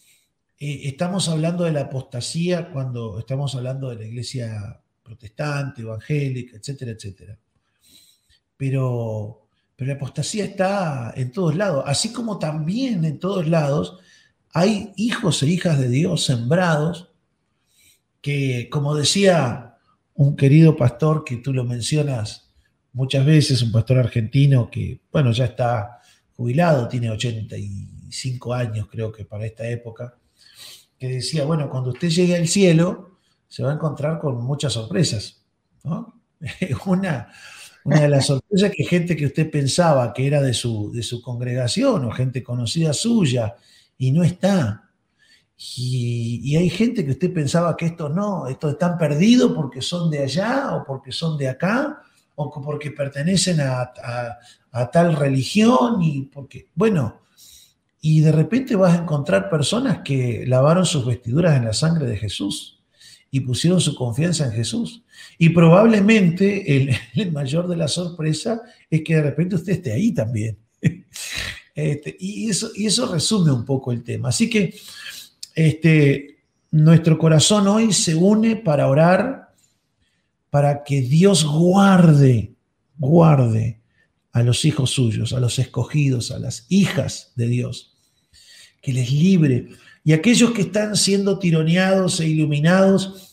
eh, 0.59 0.81
estamos 0.83 1.27
hablando 1.29 1.63
de 1.63 1.71
la 1.71 1.81
apostasía 1.81 2.71
cuando 2.71 3.19
estamos 3.19 3.55
hablando 3.55 3.89
de 3.89 3.97
la 3.97 4.05
iglesia 4.05 4.81
protestante, 5.03 5.81
evangélica, 5.81 6.57
etcétera, 6.57 6.91
etcétera 6.91 7.37
pero, 8.57 9.46
pero 9.77 9.89
la 9.89 9.95
apostasía 9.95 10.43
está 10.43 11.13
en 11.15 11.31
todos 11.31 11.55
lados, 11.55 11.83
así 11.87 12.11
como 12.11 12.39
también 12.39 13.05
en 13.05 13.19
todos 13.19 13.47
lados 13.47 13.99
hay 14.53 14.91
hijos 14.97 15.43
e 15.43 15.47
hijas 15.47 15.77
de 15.77 15.87
Dios 15.87 16.25
sembrados 16.25 17.11
que, 18.19 18.69
como 18.71 18.95
decía 18.95 19.77
un 20.15 20.35
querido 20.35 20.75
pastor 20.75 21.23
que 21.23 21.37
tú 21.37 21.53
lo 21.53 21.63
mencionas 21.63 22.49
muchas 22.91 23.23
veces, 23.23 23.61
un 23.61 23.71
pastor 23.71 23.99
argentino 23.99 24.71
que, 24.71 24.99
bueno, 25.11 25.31
ya 25.31 25.45
está 25.45 26.01
jubilado, 26.35 26.87
tiene 26.87 27.11
85 27.11 28.53
años 28.55 28.87
creo 28.89 29.11
que 29.11 29.25
para 29.25 29.45
esta 29.45 29.67
época, 29.67 30.17
que 30.97 31.07
decía, 31.07 31.45
bueno, 31.45 31.69
cuando 31.69 31.91
usted 31.91 32.09
llegue 32.09 32.35
al 32.35 32.47
cielo, 32.47 33.19
se 33.47 33.61
va 33.61 33.69
a 33.69 33.75
encontrar 33.75 34.17
con 34.19 34.43
muchas 34.43 34.73
sorpresas. 34.73 35.45
Una, 36.87 37.31
una 37.87 38.01
de 38.01 38.09
las 38.09 38.25
sorpresas 38.25 38.69
que 38.75 38.83
gente 38.83 39.15
que 39.15 39.27
usted 39.27 39.49
pensaba 39.49 40.11
que 40.11 40.27
era 40.27 40.41
de 40.41 40.53
su, 40.53 40.91
de 40.91 41.01
su 41.01 41.21
congregación 41.21 42.03
o 42.03 42.11
gente 42.11 42.43
conocida 42.43 42.91
suya 42.91 43.55
y 43.97 44.11
no 44.11 44.23
está. 44.23 44.91
Y, 45.77 46.53
hay 46.57 46.69
gente 46.69 47.05
que 47.05 47.11
usted 47.11 47.31
pensaba 47.31 47.77
que 47.77 47.85
estos 47.85 48.13
no, 48.13 48.45
estos 48.47 48.73
están 48.73 48.97
perdidos 48.97 49.53
porque 49.53 49.81
son 49.81 50.11
de 50.11 50.19
allá 50.19 50.75
o 50.75 50.83
porque 50.83 51.13
son 51.13 51.37
de 51.37 51.47
acá 51.47 52.01
o 52.35 52.51
porque 52.61 52.91
pertenecen 52.91 53.61
a, 53.61 53.93
a 54.71 54.91
tal 54.91 55.15
religión 55.15 56.01
y 56.01 56.23
porque, 56.23 56.67
bueno, 56.75 57.21
y 58.01 58.19
de 58.19 58.33
repente 58.33 58.75
vas 58.75 58.97
a 58.97 59.03
encontrar 59.03 59.49
personas 59.49 59.99
que 60.03 60.43
lavaron 60.45 60.85
sus 60.85 61.05
vestiduras 61.05 61.55
en 61.55 61.63
la 61.63 61.73
sangre 61.73 62.05
de 62.05 62.17
Jesús 62.17 62.83
y 63.31 63.39
pusieron 63.39 63.79
su 63.79 63.95
confianza 63.95 64.45
en 64.45 64.51
Jesús. 64.51 65.03
Y 65.37 65.49
probablemente 65.49 66.89
el, 67.15 67.31
mayor 67.31 67.67
de 67.67 67.77
la 67.77 67.87
sorpresa 67.87 68.61
es 68.89 69.01
que 69.03 69.15
de 69.15 69.21
repente 69.21 69.55
usted 69.55 69.73
esté 69.73 69.93
ahí 69.93 70.13
también. 70.13 70.57
Este, 71.77 72.17
y, 72.19 72.49
eso, 72.49 72.71
y 72.73 72.87
eso 72.87 73.05
resume 73.05 73.51
un 73.51 73.63
poco 73.63 73.91
el 73.91 74.03
tema. 74.03 74.29
Así 74.29 74.49
que 74.49 74.73
este, 75.53 76.39
nuestro 76.71 77.19
corazón 77.19 77.67
hoy 77.67 77.93
se 77.93 78.15
une 78.15 78.55
para 78.55 78.87
orar, 78.87 79.53
para 80.49 80.83
que 80.83 81.01
Dios 81.01 81.45
guarde, 81.45 82.55
guarde 82.97 83.79
a 84.31 84.43
los 84.43 84.65
hijos 84.65 84.89
suyos, 84.89 85.33
a 85.33 85.39
los 85.39 85.59
escogidos, 85.59 86.31
a 86.31 86.39
las 86.39 86.65
hijas 86.69 87.33
de 87.35 87.47
Dios, 87.47 87.95
que 88.81 88.93
les 88.93 89.11
libre. 89.11 89.67
Y 90.03 90.13
aquellos 90.13 90.51
que 90.51 90.61
están 90.61 90.95
siendo 90.95 91.37
tironeados 91.37 92.19
e 92.19 92.27
iluminados, 92.27 93.26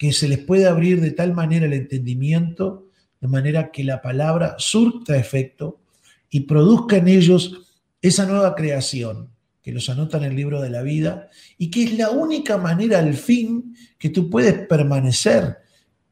que 0.00 0.14
se 0.14 0.28
les 0.28 0.38
puede 0.38 0.66
abrir 0.66 0.98
de 1.02 1.10
tal 1.10 1.34
manera 1.34 1.66
el 1.66 1.74
entendimiento, 1.74 2.88
de 3.20 3.28
manera 3.28 3.70
que 3.70 3.84
la 3.84 4.00
palabra 4.00 4.54
surta 4.56 5.14
efecto 5.14 5.82
y 6.30 6.40
produzca 6.40 6.96
en 6.96 7.08
ellos 7.08 7.76
esa 8.00 8.24
nueva 8.24 8.54
creación 8.54 9.28
que 9.60 9.72
los 9.72 9.90
anota 9.90 10.16
en 10.16 10.24
el 10.24 10.34
libro 10.34 10.62
de 10.62 10.70
la 10.70 10.80
vida 10.80 11.28
y 11.58 11.70
que 11.70 11.82
es 11.82 11.98
la 11.98 12.08
única 12.08 12.56
manera 12.56 12.98
al 12.98 13.12
fin 13.12 13.76
que 13.98 14.08
tú 14.08 14.30
puedes 14.30 14.66
permanecer 14.66 15.58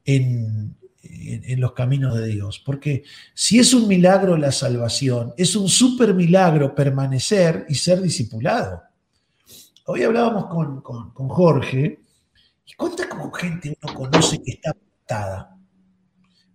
en, 0.05 0.77
en, 1.03 1.59
los 1.59 1.73
caminos 1.73 2.15
de 2.15 2.27
Dios. 2.27 2.59
Porque 2.59 3.05
si 3.33 3.59
es 3.59 3.73
un 3.73 3.89
milagro 3.89 4.37
la 4.37 4.53
salvación, 4.53 5.33
es 5.39 5.57
un 5.57 5.67
súper 5.67 6.13
milagro 6.13 6.75
permanecer 6.75 7.65
y 7.71 7.75
ser 7.75 8.03
discipulado. 8.03 8.83
Hoy 9.87 10.03
hablábamos 10.03 10.45
con, 10.45 10.83
con, 10.83 11.29
Jorge 11.31 11.98
cuánta 12.79 13.07
como 13.11 13.31
gente 13.33 13.77
uno 13.83 13.95
conoce 13.95 14.43
que 14.43 14.53
está 14.53 14.71
apartada 14.71 15.59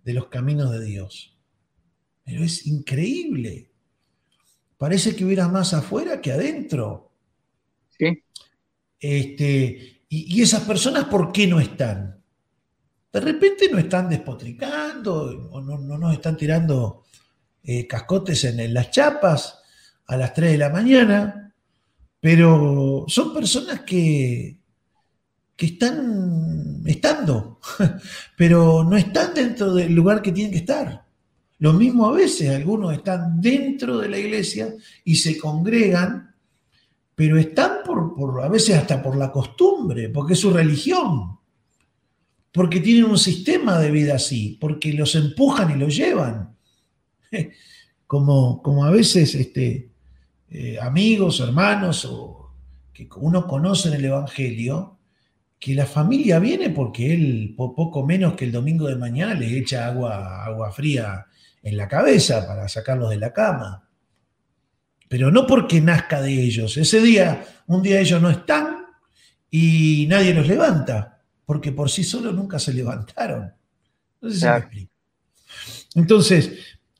de 0.02 0.12
los 0.12 0.26
caminos 0.26 0.72
de 0.72 0.84
Dios. 0.84 1.38
Pero 2.24 2.42
es 2.42 2.66
increíble. 2.66 3.70
Parece 4.76 5.14
que 5.14 5.24
hubiera 5.24 5.46
más 5.46 5.74
afuera 5.74 6.20
que 6.20 6.32
adentro. 6.32 7.12
Sí. 7.96 8.24
Este, 8.98 10.02
y, 10.08 10.36
y 10.36 10.42
esas 10.42 10.62
personas, 10.62 11.04
¿por 11.04 11.30
qué 11.30 11.46
no 11.46 11.60
están? 11.60 12.24
De 13.14 13.20
repente 13.20 13.68
no 13.70 13.78
están 13.78 14.08
despotricando 14.08 15.48
o 15.52 15.60
no, 15.60 15.78
nos 15.78 16.12
están 16.14 16.36
tirando 16.36 17.04
eh, 17.62 17.86
cascotes 17.86 18.42
en, 18.42 18.74
las 18.74 18.90
chapas 18.90 19.62
a 20.06 20.16
las 20.16 20.34
3 20.34 20.50
de 20.50 20.58
la 20.58 20.70
mañana, 20.70 21.54
pero 22.18 23.04
son 23.06 23.32
personas 23.32 23.82
que, 23.82 24.58
que 25.56 25.66
están 25.66 26.82
estando, 26.84 27.60
pero 28.36 28.84
no 28.84 28.96
están 28.96 29.34
dentro 29.34 29.74
del 29.74 29.94
lugar 29.94 30.22
que 30.22 30.32
tienen 30.32 30.52
que 30.52 30.58
estar. 30.58 31.04
Lo 31.58 31.72
mismo 31.72 32.06
a 32.06 32.12
veces, 32.12 32.50
algunos 32.50 32.92
están 32.92 33.40
dentro 33.40 33.98
de 33.98 34.08
la 34.08 34.18
iglesia 34.18 34.74
y 35.04 35.16
se 35.16 35.38
congregan, 35.38 36.34
pero 37.14 37.38
están 37.38 37.78
por, 37.84 38.14
por, 38.14 38.42
a 38.42 38.48
veces 38.48 38.76
hasta 38.76 39.02
por 39.02 39.16
la 39.16 39.30
costumbre, 39.30 40.08
porque 40.08 40.32
es 40.32 40.40
su 40.40 40.52
religión 40.52 41.38
porque 42.54 42.78
tienen 42.78 43.06
un 43.06 43.18
sistema 43.18 43.80
de 43.80 43.90
vida 43.90 44.14
así, 44.14 44.56
porque 44.60 44.92
los 44.92 45.16
empujan 45.16 45.72
y 45.72 45.74
los 45.74 45.94
llevan. 45.94 46.56
Como, 48.06 48.62
como 48.62 48.84
a 48.84 48.90
veces 48.90 49.34
este, 49.34 49.90
eh, 50.50 50.78
amigos, 50.80 51.40
hermanos, 51.40 52.04
o 52.04 52.52
que 52.92 53.08
uno 53.16 53.48
conoce 53.48 53.88
en 53.88 53.94
el 53.94 54.04
Evangelio, 54.04 54.93
que 55.58 55.74
la 55.74 55.86
familia 55.86 56.38
viene 56.38 56.70
porque 56.70 57.14
él, 57.14 57.54
poco 57.56 58.04
menos 58.04 58.34
que 58.34 58.44
el 58.44 58.52
domingo 58.52 58.86
de 58.88 58.96
mañana, 58.96 59.34
le 59.34 59.58
echa 59.58 59.86
agua, 59.86 60.44
agua 60.44 60.70
fría 60.72 61.26
en 61.62 61.76
la 61.76 61.88
cabeza 61.88 62.46
para 62.46 62.68
sacarlos 62.68 63.10
de 63.10 63.16
la 63.16 63.32
cama. 63.32 63.88
Pero 65.08 65.30
no 65.30 65.46
porque 65.46 65.80
nazca 65.80 66.20
de 66.20 66.32
ellos. 66.32 66.76
Ese 66.76 67.00
día, 67.00 67.44
un 67.66 67.82
día 67.82 68.00
ellos 68.00 68.20
no 68.20 68.30
están 68.30 68.84
y 69.50 70.06
nadie 70.08 70.34
los 70.34 70.46
levanta 70.46 71.14
porque 71.46 71.72
por 71.72 71.90
sí 71.90 72.04
solos 72.04 72.34
nunca 72.34 72.58
se 72.58 72.72
levantaron. 72.72 73.52
No 74.20 74.30
sé 74.30 74.38
si 74.38 74.46
me 74.46 74.56
explico. 74.56 74.92
Entonces, 75.94 76.52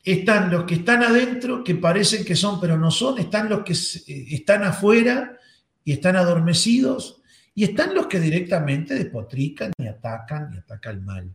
están 0.03 0.51
los 0.51 0.65
que 0.65 0.75
están 0.75 1.03
adentro, 1.03 1.63
que 1.63 1.75
parecen 1.75 2.23
que 2.23 2.35
son, 2.35 2.59
pero 2.61 2.77
no 2.77 2.91
son, 2.91 3.17
están 3.19 3.49
los 3.49 3.63
que 3.63 3.73
eh, 3.73 4.27
están 4.29 4.63
afuera 4.63 5.37
y 5.83 5.93
están 5.93 6.15
adormecidos, 6.15 7.14
y 7.55 7.63
están 7.63 7.95
los 7.95 8.07
que 8.07 8.19
directamente 8.19 8.93
despotrican 8.93 9.71
y 9.77 9.87
atacan 9.87 10.51
y 10.53 10.57
atacan 10.57 11.03
mal. 11.03 11.33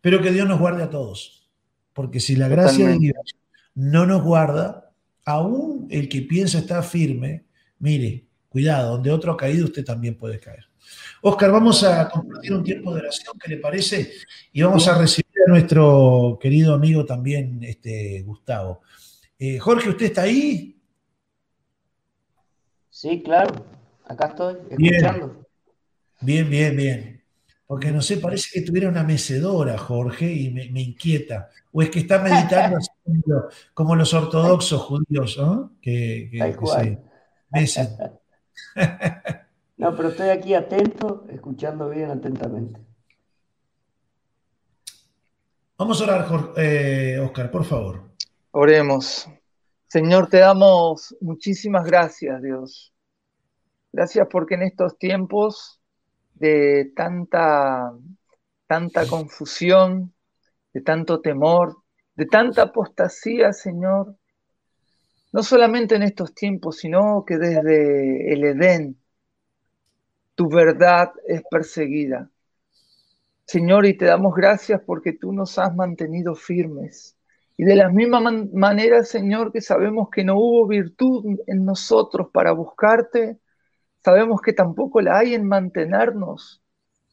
Pero 0.00 0.22
que 0.22 0.30
Dios 0.30 0.48
nos 0.48 0.60
guarde 0.60 0.84
a 0.84 0.90
todos, 0.90 1.50
porque 1.92 2.20
si 2.20 2.36
la 2.36 2.48
gracia 2.48 2.88
de 2.88 2.98
Dios 2.98 3.36
no 3.74 4.06
nos 4.06 4.22
guarda, 4.22 4.92
aún 5.24 5.88
el 5.90 6.08
que 6.08 6.22
piensa 6.22 6.58
estar 6.58 6.84
firme, 6.84 7.44
mire, 7.80 8.24
cuidado, 8.48 8.92
donde 8.92 9.10
otro 9.10 9.32
ha 9.32 9.36
caído, 9.36 9.64
usted 9.64 9.84
también 9.84 10.14
puede 10.14 10.38
caer. 10.38 10.64
Oscar, 11.22 11.50
vamos 11.50 11.82
a 11.82 12.08
compartir 12.08 12.52
un 12.52 12.62
tiempo 12.62 12.94
de 12.94 13.00
oración, 13.00 13.34
¿qué 13.42 13.50
le 13.50 13.56
parece? 13.56 14.12
Y 14.52 14.62
vamos 14.62 14.86
a 14.86 14.96
recibir 14.96 15.34
a 15.44 15.50
nuestro 15.50 16.38
querido 16.40 16.72
amigo 16.72 17.04
también, 17.04 17.64
este, 17.64 18.22
Gustavo. 18.22 18.82
Eh, 19.36 19.58
Jorge, 19.58 19.88
¿usted 19.88 20.06
está 20.06 20.22
ahí? 20.22 20.80
Sí, 22.88 23.20
claro. 23.22 23.75
Acá 24.06 24.26
estoy, 24.28 24.56
escuchando. 24.70 25.46
Bien, 26.20 26.48
bien, 26.48 26.76
bien. 26.76 27.24
Porque 27.66 27.90
no 27.90 28.00
sé, 28.00 28.18
parece 28.18 28.48
que 28.52 28.64
tuviera 28.64 28.88
una 28.88 29.02
mecedora, 29.02 29.76
Jorge, 29.76 30.32
y 30.32 30.50
me, 30.50 30.80
inquieta. 30.80 31.50
O 31.72 31.82
es 31.82 31.90
que 31.90 31.98
está 31.98 32.20
meditando 32.20 32.78
como 33.74 33.96
los 33.96 34.14
ortodoxos 34.14 34.80
judíos, 34.82 35.36
¿no? 35.36 35.72
Que, 35.82 36.28
que, 36.30 36.56
que 37.52 37.66
se 37.66 37.88
No, 39.76 39.94
pero 39.94 40.08
estoy 40.08 40.30
aquí 40.30 40.54
atento, 40.54 41.26
escuchando 41.28 41.90
bien 41.90 42.10
atentamente. 42.10 42.80
Vamos 45.76 46.00
a 46.00 46.04
orar, 46.04 46.22
Oscar, 46.22 46.54
eh, 46.56 47.48
por 47.52 47.64
favor. 47.64 48.02
Oremos. 48.52 49.28
Señor, 49.86 50.28
te 50.28 50.38
damos 50.38 51.14
muchísimas 51.20 51.84
gracias, 51.84 52.40
Dios. 52.40 52.95
Gracias 53.96 54.28
porque 54.30 54.56
en 54.56 54.62
estos 54.62 54.98
tiempos 54.98 55.80
de 56.34 56.92
tanta, 56.94 57.94
tanta 58.66 59.06
confusión, 59.06 60.12
de 60.74 60.82
tanto 60.82 61.22
temor, 61.22 61.78
de 62.14 62.26
tanta 62.26 62.64
apostasía, 62.64 63.54
Señor, 63.54 64.14
no 65.32 65.42
solamente 65.42 65.94
en 65.94 66.02
estos 66.02 66.34
tiempos, 66.34 66.76
sino 66.76 67.24
que 67.26 67.38
desde 67.38 68.34
el 68.34 68.44
Edén, 68.44 69.00
tu 70.34 70.50
verdad 70.50 71.12
es 71.26 71.42
perseguida. 71.50 72.30
Señor, 73.46 73.86
y 73.86 73.96
te 73.96 74.04
damos 74.04 74.34
gracias 74.34 74.82
porque 74.84 75.14
tú 75.14 75.32
nos 75.32 75.58
has 75.58 75.74
mantenido 75.74 76.34
firmes. 76.34 77.16
Y 77.56 77.64
de 77.64 77.76
la 77.76 77.88
misma 77.88 78.20
manera, 78.20 79.04
Señor, 79.04 79.52
que 79.52 79.62
sabemos 79.62 80.10
que 80.10 80.22
no 80.22 80.36
hubo 80.36 80.66
virtud 80.66 81.38
en 81.46 81.64
nosotros 81.64 82.28
para 82.30 82.52
buscarte, 82.52 83.40
sabemos 84.06 84.40
que 84.40 84.52
tampoco 84.52 85.00
la 85.00 85.18
hay 85.18 85.34
en 85.34 85.48
mantenernos, 85.48 86.62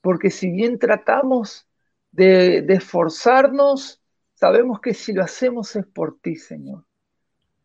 porque 0.04 0.30
si 0.30 0.52
bien 0.52 0.78
tratamos 0.78 1.68
de, 2.12 2.62
de 2.62 2.76
esforzarnos, 2.76 4.00
sabemos 4.36 4.80
que 4.80 4.94
si 4.94 5.12
lo 5.12 5.24
hacemos 5.24 5.76
es 5.76 5.88
por 5.88 6.20
ti, 6.20 6.36
Señor. 6.36 6.86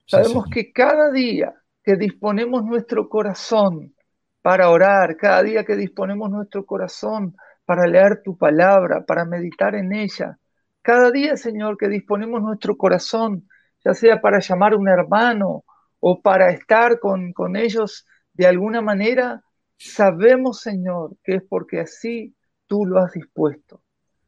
Sabemos 0.06 0.46
que 0.50 0.72
cada 0.72 1.10
día 1.10 1.52
que 1.82 1.96
disponemos 1.96 2.64
nuestro 2.64 3.10
corazón 3.10 3.94
para 4.40 4.70
orar, 4.70 5.18
cada 5.18 5.42
día 5.42 5.62
que 5.62 5.76
disponemos 5.76 6.30
nuestro 6.30 6.64
corazón 6.64 7.36
para 7.66 7.86
leer 7.86 8.22
tu 8.24 8.38
palabra, 8.38 9.04
para 9.04 9.26
meditar 9.26 9.74
en 9.74 9.92
ella. 9.92 10.38
Cada 10.80 11.10
día, 11.10 11.36
Señor, 11.36 11.76
que 11.76 11.88
disponemos 11.88 12.40
nuestro 12.40 12.78
corazón, 12.78 13.46
ya 13.84 13.92
sea 13.92 14.22
para 14.22 14.38
llamar 14.38 14.72
a 14.72 14.78
un 14.78 14.88
hermano 14.88 15.64
o 16.00 16.22
para 16.22 16.50
estar 16.50 16.98
con, 16.98 17.34
con 17.34 17.56
ellos 17.56 18.06
de 18.38 18.46
alguna 18.46 18.80
manera, 18.80 19.42
sabemos, 19.76 20.60
Señor, 20.60 21.16
que 21.24 21.34
es 21.34 21.42
porque 21.42 21.80
así 21.80 22.34
tú 22.66 22.86
lo 22.86 22.98
has 22.98 23.12
dispuesto. 23.12 23.82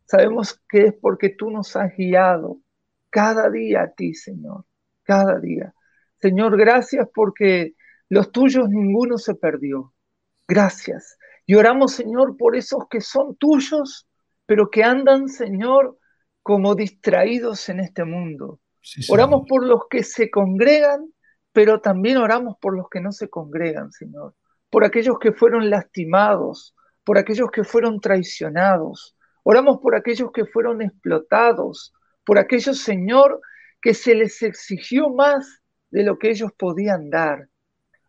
Sabemos 0.05 0.61
que 0.69 0.87
es 0.87 0.95
porque 1.01 1.31
tú 1.31 1.51
nos 1.51 1.77
has 1.77 1.97
guiado 1.97 2.59
cada 3.09 3.49
día 3.49 3.83
a 3.83 3.93
ti, 3.93 4.13
Señor, 4.15 4.65
cada 5.05 5.39
día. 5.39 5.73
Señor, 6.21 6.59
gracias 6.59 7.09
porque 7.15 7.75
los 8.09 8.33
tuyos 8.33 8.69
ninguno 8.69 9.17
se 9.17 9.37
perdió. 9.37 9.95
Gracias. 10.49 11.17
Y 11.47 11.55
oramos, 11.55 11.93
Señor, 11.93 12.37
por 12.37 12.57
esos 12.57 12.89
que 12.91 13.01
son 13.01 13.37
tuyos, 13.37 14.09
pero 14.45 14.71
que 14.71 14.83
andan, 14.83 15.29
Señor, 15.29 15.99
como 16.43 16.75
distraídos 16.75 17.69
en 17.69 17.79
este 17.79 18.05
mundo. 18.05 18.59
oramos 19.09 19.45
por 19.49 19.65
los 19.65 19.83
que 19.89 20.03
se 20.03 20.31
congregan, 20.31 21.13
pero 21.61 21.79
también 21.83 22.17
oramos 22.17 22.57
por 22.59 22.75
los 22.75 22.89
que 22.89 23.03
no 23.03 23.13
se 23.13 23.29
congregan, 23.29 23.93
Señor. 23.93 24.35
Por 24.71 24.83
aquellos 24.83 25.19
que 25.19 25.33
fueron 25.33 25.69
lastimados, 25.69 26.75
por 27.05 27.19
aquellos 27.19 27.51
que 27.51 27.65
fueron 27.65 28.01
traicionados, 28.01 29.15
oramos 29.43 29.79
por 29.83 29.95
aquellos 29.95 30.33
que 30.33 30.47
fueron 30.47 30.81
explotados, 30.81 31.93
por 32.25 32.39
aquellos, 32.39 32.81
Señor, 32.81 33.43
que 33.83 33.93
se 33.93 34.15
les 34.15 34.41
exigió 34.41 35.11
más 35.11 35.61
de 35.91 36.03
lo 36.03 36.19
que 36.19 36.31
ellos 36.31 36.51
podían 36.57 37.11
dar. 37.11 37.51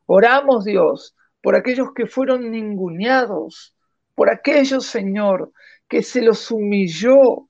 Oramos, 0.06 0.64
Dios, 0.64 1.14
por 1.42 1.54
aquellos 1.54 1.90
que 1.94 2.06
fueron 2.06 2.52
ninguneados, 2.52 3.76
por 4.16 4.30
aquellos, 4.30 4.86
Señor, 4.86 5.52
que 5.90 6.04
se 6.04 6.22
los 6.22 6.50
humilló. 6.52 7.50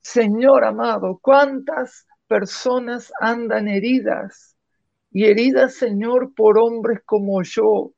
Señor 0.00 0.64
amado, 0.64 1.18
¿cuántas 1.20 2.06
personas 2.26 3.12
andan 3.20 3.68
heridas? 3.68 4.54
Y 5.10 5.24
heridas, 5.24 5.74
Señor, 5.74 6.34
por 6.34 6.58
hombres 6.58 7.00
como 7.04 7.42
yo 7.42 7.92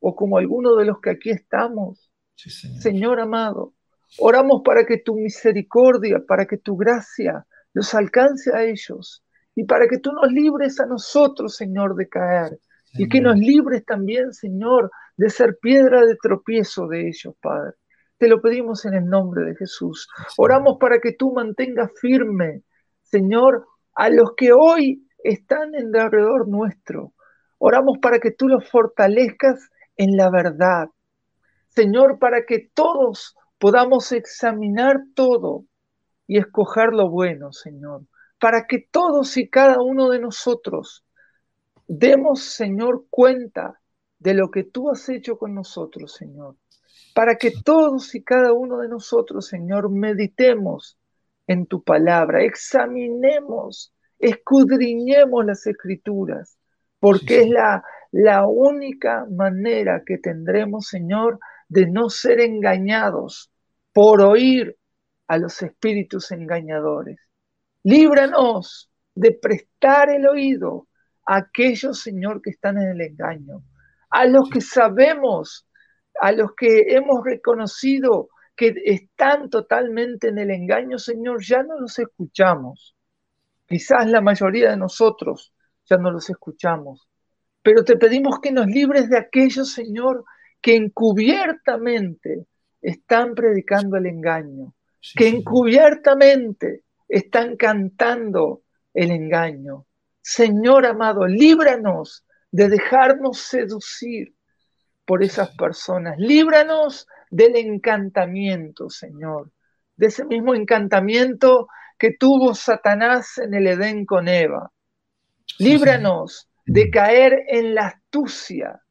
o 0.00 0.16
como 0.16 0.38
alguno 0.38 0.76
de 0.76 0.84
los 0.84 1.00
que 1.00 1.10
aquí 1.10 1.30
estamos. 1.30 2.10
señor. 2.36 2.82
señor 2.82 3.20
amado, 3.20 3.74
oramos 4.18 4.62
para 4.64 4.84
que 4.84 4.98
tu 4.98 5.14
misericordia, 5.14 6.22
para 6.26 6.46
que 6.46 6.56
tu 6.56 6.76
gracia 6.76 7.46
los 7.72 7.94
alcance 7.94 8.54
a 8.54 8.64
ellos 8.64 9.22
y 9.54 9.64
para 9.64 9.88
que 9.88 9.98
tú 9.98 10.12
nos 10.12 10.32
libres 10.32 10.80
a 10.80 10.86
nosotros, 10.86 11.56
Señor, 11.56 11.94
de 11.94 12.08
caer. 12.08 12.58
Y 12.94 13.08
que 13.08 13.20
nos 13.20 13.36
libres 13.36 13.84
también, 13.84 14.32
Señor, 14.32 14.90
de 15.16 15.30
ser 15.30 15.58
piedra 15.62 16.04
de 16.04 16.16
tropiezo 16.16 16.88
de 16.88 17.08
ellos, 17.08 17.34
Padre. 17.40 17.74
Te 18.18 18.26
lo 18.26 18.40
pedimos 18.42 18.84
en 18.84 18.94
el 18.94 19.06
nombre 19.06 19.44
de 19.44 19.54
Jesús. 19.54 20.08
Oramos 20.36 20.76
para 20.80 20.98
que 20.98 21.12
tú 21.12 21.32
mantengas 21.32 21.90
firme, 22.00 22.62
Señor, 23.02 23.66
a 23.94 24.10
los 24.10 24.34
que 24.36 24.52
hoy 24.52 25.06
están 25.24 25.74
en 25.74 25.94
alrededor 25.96 26.48
nuestro. 26.48 27.12
Oramos 27.58 27.98
para 28.00 28.18
que 28.18 28.30
tú 28.30 28.48
los 28.48 28.68
fortalezcas 28.68 29.70
en 29.96 30.16
la 30.16 30.30
verdad. 30.30 30.88
Señor, 31.68 32.18
para 32.18 32.44
que 32.46 32.70
todos 32.74 33.36
podamos 33.58 34.12
examinar 34.12 34.96
todo 35.14 35.64
y 36.26 36.38
escoger 36.38 36.92
lo 36.92 37.10
bueno, 37.10 37.52
Señor. 37.52 38.02
Para 38.40 38.66
que 38.66 38.86
todos 38.90 39.36
y 39.36 39.48
cada 39.48 39.76
uno 39.82 40.08
de 40.08 40.20
nosotros 40.20 41.04
demos, 41.86 42.42
Señor, 42.42 43.04
cuenta 43.10 43.80
de 44.18 44.34
lo 44.34 44.50
que 44.50 44.64
tú 44.64 44.90
has 44.90 45.08
hecho 45.08 45.36
con 45.36 45.54
nosotros, 45.54 46.14
Señor. 46.14 46.56
Para 47.14 47.36
que 47.36 47.52
todos 47.64 48.14
y 48.14 48.22
cada 48.22 48.52
uno 48.52 48.78
de 48.78 48.88
nosotros, 48.88 49.46
Señor, 49.46 49.90
meditemos 49.90 50.98
en 51.46 51.66
tu 51.66 51.82
palabra, 51.82 52.44
examinemos, 52.44 53.92
escudriñemos 54.20 55.44
las 55.44 55.66
escrituras, 55.66 56.56
porque 57.00 57.42
es 57.42 57.48
la, 57.48 57.82
la 58.12 58.46
única 58.46 59.26
manera 59.30 60.02
que 60.04 60.18
tendremos, 60.18 60.86
Señor, 60.86 61.38
de 61.68 61.86
no 61.86 62.10
ser 62.10 62.40
engañados 62.40 63.50
por 63.92 64.22
oír 64.22 64.76
a 65.26 65.38
los 65.38 65.62
espíritus 65.62 66.30
engañadores. 66.32 67.18
Líbranos 67.82 68.90
de 69.14 69.32
prestar 69.32 70.10
el 70.10 70.26
oído 70.26 70.88
a 71.24 71.38
aquellos, 71.38 72.02
Señor, 72.02 72.42
que 72.42 72.50
están 72.50 72.78
en 72.78 72.90
el 72.90 73.00
engaño, 73.00 73.62
a 74.10 74.26
los 74.26 74.50
que 74.50 74.60
sabemos, 74.60 75.66
a 76.20 76.32
los 76.32 76.54
que 76.54 76.84
hemos 76.88 77.24
reconocido 77.24 78.28
que 78.56 78.74
están 78.84 79.48
totalmente 79.48 80.28
en 80.28 80.38
el 80.38 80.50
engaño, 80.50 80.98
Señor, 80.98 81.42
ya 81.42 81.62
no 81.62 81.80
los 81.80 81.98
escuchamos. 81.98 82.94
Quizás 83.70 84.10
la 84.10 84.20
mayoría 84.20 84.70
de 84.70 84.76
nosotros 84.76 85.54
ya 85.88 85.96
no 85.96 86.10
los 86.10 86.28
escuchamos. 86.28 87.08
Pero 87.62 87.84
te 87.84 87.96
pedimos 87.96 88.40
que 88.40 88.50
nos 88.50 88.66
libres 88.66 89.08
de 89.08 89.16
aquellos, 89.16 89.72
Señor, 89.72 90.24
que 90.60 90.74
encubiertamente 90.74 92.48
están 92.82 93.36
predicando 93.36 93.96
el 93.96 94.06
engaño, 94.06 94.74
que 95.14 95.28
encubiertamente 95.28 96.82
están 97.08 97.56
cantando 97.56 98.62
el 98.92 99.12
engaño. 99.12 99.86
Señor 100.20 100.84
amado, 100.84 101.28
líbranos 101.28 102.24
de 102.50 102.70
dejarnos 102.70 103.38
seducir 103.38 104.34
por 105.04 105.22
esas 105.22 105.54
personas. 105.54 106.18
Líbranos 106.18 107.06
del 107.30 107.54
encantamiento, 107.54 108.90
Señor, 108.90 109.52
de 109.94 110.08
ese 110.08 110.24
mismo 110.24 110.56
encantamiento 110.56 111.68
que 112.00 112.16
tuvo 112.18 112.54
Satanás 112.54 113.38
en 113.38 113.54
el 113.54 113.68
Edén 113.68 114.04
con 114.06 114.26
Eva. 114.26 114.72
Líbranos 115.58 116.48
de 116.66 116.90
caer 116.90 117.44
en 117.48 117.74
la 117.74 117.86
astucia 117.86 118.82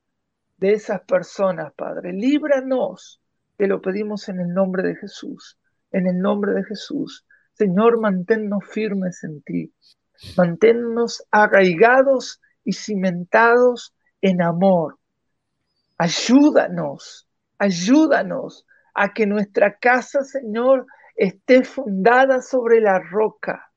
de 0.57 0.74
esas 0.74 1.01
personas, 1.01 1.74
Padre. 1.74 2.14
Líbranos, 2.14 3.20
te 3.57 3.68
lo 3.68 3.82
pedimos 3.82 4.30
en 4.30 4.39
el 4.39 4.53
nombre 4.53 4.84
de 4.84 4.95
Jesús, 4.95 5.57
en 5.91 6.07
el 6.07 6.20
nombre 6.20 6.53
de 6.53 6.64
Jesús. 6.64 7.26
Señor, 7.53 7.99
manténnos 7.99 8.64
firmes 8.70 9.24
en 9.26 9.41
ti, 9.41 9.74
manténnos 10.38 11.24
arraigados 11.32 12.39
y 12.64 12.72
cimentados 12.72 13.93
en 14.22 14.41
amor. 14.41 14.97
Ayúdanos 15.97 17.28
Ayúdanos 17.60 18.66
a 18.93 19.14
que 19.14 19.28
nuestra 19.28 19.78
casa, 19.78 20.24
Señor, 20.24 20.88
esté 21.20 21.65
fundada 21.65 22.41
sobre 22.41 22.80
la 22.80 22.97
roca. 22.99 23.72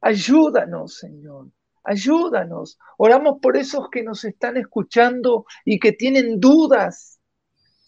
Ayúdanos, 0.00 0.98
Señor. 0.98 1.46
Ayúdanos. 1.84 2.76
Oramos 2.98 3.38
por 3.40 3.56
esos 3.56 3.88
que 3.88 4.02
nos 4.02 4.24
están 4.24 4.56
escuchando 4.56 5.44
y 5.64 5.78
que 5.78 5.92
tienen 5.92 6.40
dudas, 6.40 7.20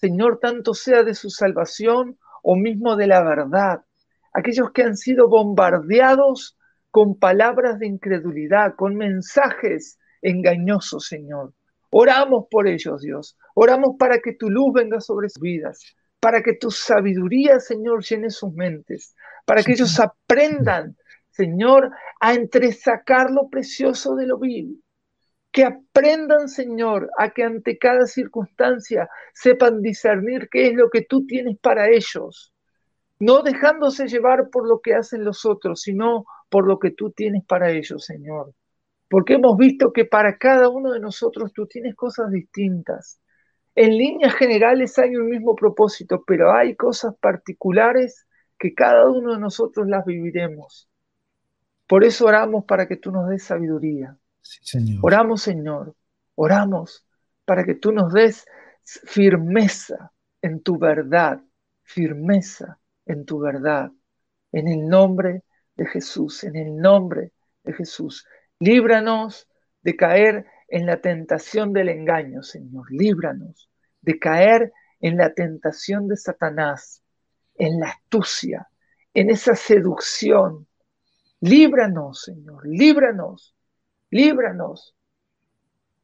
Señor, 0.00 0.38
tanto 0.40 0.74
sea 0.74 1.02
de 1.02 1.14
su 1.14 1.28
salvación 1.28 2.18
o 2.42 2.54
mismo 2.54 2.94
de 2.94 3.08
la 3.08 3.24
verdad. 3.24 3.84
Aquellos 4.32 4.70
que 4.70 4.84
han 4.84 4.96
sido 4.96 5.28
bombardeados 5.28 6.56
con 6.92 7.18
palabras 7.18 7.80
de 7.80 7.88
incredulidad, 7.88 8.76
con 8.76 8.94
mensajes 8.94 9.98
engañosos, 10.22 11.06
Señor. 11.06 11.52
Oramos 11.90 12.46
por 12.48 12.68
ellos, 12.68 13.00
Dios. 13.00 13.36
Oramos 13.54 13.96
para 13.98 14.20
que 14.20 14.34
tu 14.34 14.50
luz 14.50 14.72
venga 14.72 15.00
sobre 15.00 15.28
sus 15.28 15.42
vidas, 15.42 15.96
para 16.24 16.42
que 16.42 16.54
tu 16.54 16.70
sabiduría, 16.70 17.60
Señor, 17.60 18.02
llene 18.02 18.30
sus 18.30 18.50
mentes, 18.54 19.14
para 19.44 19.62
que 19.62 19.72
ellos 19.72 20.00
aprendan, 20.00 20.96
Señor, 21.28 21.90
a 22.18 22.32
entresacar 22.32 23.30
lo 23.30 23.50
precioso 23.50 24.14
de 24.14 24.26
lo 24.28 24.38
vil. 24.38 24.82
Que 25.52 25.64
aprendan, 25.64 26.48
Señor, 26.48 27.10
a 27.18 27.28
que 27.34 27.42
ante 27.42 27.76
cada 27.76 28.06
circunstancia 28.06 29.06
sepan 29.34 29.82
discernir 29.82 30.48
qué 30.50 30.68
es 30.68 30.72
lo 30.72 30.88
que 30.88 31.02
tú 31.02 31.26
tienes 31.26 31.58
para 31.58 31.90
ellos. 31.90 32.54
No 33.18 33.42
dejándose 33.42 34.08
llevar 34.08 34.48
por 34.48 34.66
lo 34.66 34.80
que 34.80 34.94
hacen 34.94 35.24
los 35.24 35.44
otros, 35.44 35.82
sino 35.82 36.24
por 36.48 36.66
lo 36.66 36.78
que 36.78 36.92
tú 36.92 37.10
tienes 37.10 37.44
para 37.44 37.70
ellos, 37.70 38.02
Señor. 38.02 38.54
Porque 39.10 39.34
hemos 39.34 39.58
visto 39.58 39.92
que 39.92 40.06
para 40.06 40.38
cada 40.38 40.70
uno 40.70 40.92
de 40.92 41.00
nosotros 41.00 41.52
tú 41.52 41.66
tienes 41.66 41.94
cosas 41.94 42.30
distintas. 42.30 43.20
En 43.74 43.96
líneas 43.96 44.34
generales 44.34 44.98
hay 44.98 45.16
un 45.16 45.28
mismo 45.28 45.56
propósito, 45.56 46.22
pero 46.26 46.52
hay 46.52 46.76
cosas 46.76 47.14
particulares 47.20 48.26
que 48.58 48.74
cada 48.74 49.08
uno 49.10 49.34
de 49.34 49.40
nosotros 49.40 49.88
las 49.88 50.04
viviremos. 50.04 50.88
Por 51.86 52.04
eso 52.04 52.26
oramos 52.26 52.64
para 52.64 52.86
que 52.86 52.96
tú 52.96 53.10
nos 53.10 53.28
des 53.28 53.42
sabiduría. 53.42 54.16
Oramos, 55.02 55.42
Señor, 55.42 55.94
oramos 56.34 57.06
para 57.44 57.64
que 57.64 57.74
tú 57.74 57.92
nos 57.92 58.12
des 58.12 58.46
firmeza 58.84 60.12
en 60.40 60.62
tu 60.62 60.78
verdad, 60.78 61.40
firmeza 61.82 62.78
en 63.06 63.24
tu 63.24 63.38
verdad. 63.38 63.90
En 64.52 64.68
el 64.68 64.86
nombre 64.86 65.42
de 65.74 65.86
Jesús, 65.86 66.44
en 66.44 66.56
el 66.56 66.76
nombre 66.76 67.32
de 67.64 67.72
Jesús. 67.72 68.26
Líbranos 68.60 69.48
de 69.82 69.96
caer 69.96 70.46
en 70.74 70.86
la 70.86 71.00
tentación 71.00 71.72
del 71.72 71.88
engaño, 71.88 72.42
Señor. 72.42 72.90
Líbranos 72.90 73.70
de 74.02 74.18
caer 74.18 74.72
en 75.00 75.16
la 75.16 75.32
tentación 75.32 76.08
de 76.08 76.16
Satanás, 76.16 77.00
en 77.54 77.78
la 77.78 77.90
astucia, 77.90 78.68
en 79.14 79.30
esa 79.30 79.54
seducción. 79.54 80.66
Líbranos, 81.38 82.22
Señor, 82.22 82.66
líbranos, 82.66 83.54
líbranos. 84.10 84.96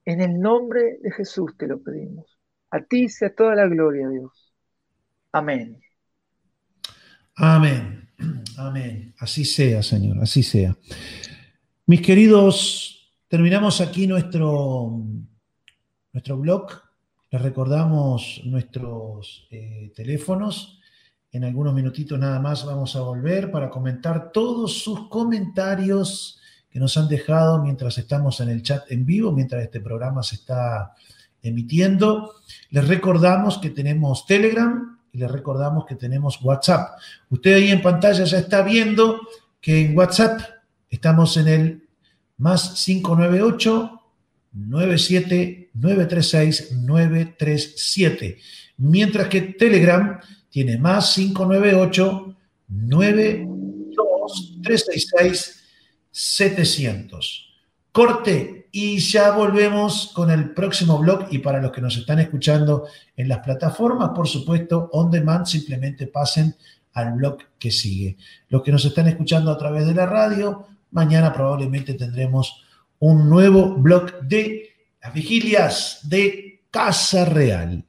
En 0.05 0.21
el 0.21 0.39
nombre 0.39 0.99
de 1.03 1.11
Jesús 1.11 1.57
te 1.59 1.67
lo 1.67 1.83
pedimos. 1.83 2.39
A 2.71 2.81
ti 2.81 3.09
sea 3.09 3.35
toda 3.35 3.57
la 3.57 3.67
gloria, 3.67 4.09
Dios. 4.09 4.55
Amén. 5.33 5.81
Amén. 7.35 8.09
Amén. 8.57 9.15
Así 9.19 9.45
sea, 9.45 9.83
Señor, 9.83 10.21
así 10.21 10.45
sea. 10.45 10.77
Mis 11.87 12.03
queridos 12.03 12.90
Terminamos 13.31 13.81
aquí 13.81 14.09
nuestro, 14.09 15.05
nuestro 16.13 16.37
blog. 16.37 16.67
Les 17.31 17.41
recordamos 17.41 18.41
nuestros 18.45 19.47
eh, 19.53 19.93
teléfonos. 19.95 20.81
En 21.31 21.45
algunos 21.45 21.73
minutitos 21.73 22.19
nada 22.19 22.41
más 22.41 22.67
vamos 22.67 22.97
a 22.97 23.03
volver 23.03 23.53
para 23.53 23.71
comentar 23.71 24.33
todos 24.33 24.83
sus 24.83 25.09
comentarios 25.09 26.41
que 26.69 26.81
nos 26.81 26.97
han 26.97 27.07
dejado 27.07 27.63
mientras 27.63 27.99
estamos 27.99 28.41
en 28.41 28.49
el 28.49 28.65
chat 28.65 28.91
en 28.91 29.07
vivo, 29.07 29.31
mientras 29.31 29.63
este 29.63 29.81
programa 29.81 30.25
se 30.25 30.35
está 30.35 30.97
emitiendo. 31.41 32.35
Les 32.71 32.89
recordamos 32.89 33.59
que 33.59 33.71
tenemos 33.71 34.27
Telegram, 34.27 34.99
y 35.13 35.19
le 35.19 35.29
recordamos 35.29 35.87
que 35.87 35.95
tenemos 35.95 36.43
WhatsApp. 36.43 36.99
Usted 37.29 37.55
ahí 37.55 37.71
en 37.71 37.81
pantalla 37.81 38.25
ya 38.25 38.39
está 38.39 38.63
viendo 38.63 39.21
que 39.61 39.83
en 39.83 39.97
WhatsApp 39.97 40.41
estamos 40.89 41.37
en 41.37 41.47
el 41.47 41.80
más 42.41 42.83
598 42.85 44.01
97 44.53 45.71
936 45.75 46.73
937. 46.73 48.39
Mientras 48.79 49.29
que 49.29 49.43
Telegram 49.43 50.19
tiene 50.51 50.79
más 50.79 51.15
598 51.15 52.37
92 52.69 54.61
366 54.63 55.63
700. 56.11 57.47
Corte 57.93 58.69
y 58.73 58.99
ya 58.99 59.33
volvemos 59.33 60.13
con 60.15 60.31
el 60.31 60.53
próximo 60.55 60.99
blog 60.99 61.27
y 61.31 61.39
para 61.39 61.61
los 61.61 61.73
que 61.73 61.81
nos 61.81 61.97
están 61.97 62.21
escuchando 62.21 62.87
en 63.17 63.29
las 63.29 63.41
plataformas, 63.41 64.11
por 64.11 64.29
supuesto, 64.29 64.89
on 64.93 65.11
demand, 65.11 65.47
simplemente 65.47 66.07
pasen 66.07 66.55
al 66.93 67.15
blog 67.15 67.39
que 67.59 67.71
sigue. 67.71 68.17
Los 68.49 68.63
que 68.63 68.73
nos 68.73 68.85
están 68.85 69.09
escuchando 69.09 69.51
a 69.51 69.59
través 69.59 69.87
de 69.87 69.95
la 69.95 70.07
radio, 70.07 70.67
mañana 70.91 71.33
probablemente 71.33 71.95
tendremos 71.95 72.65
un 72.99 73.29
nuevo 73.29 73.75
blog 73.77 74.21
de 74.23 74.71
las 75.03 75.13
vigilias 75.13 76.01
de 76.03 76.65
Casa 76.71 77.25
Real. 77.25 77.85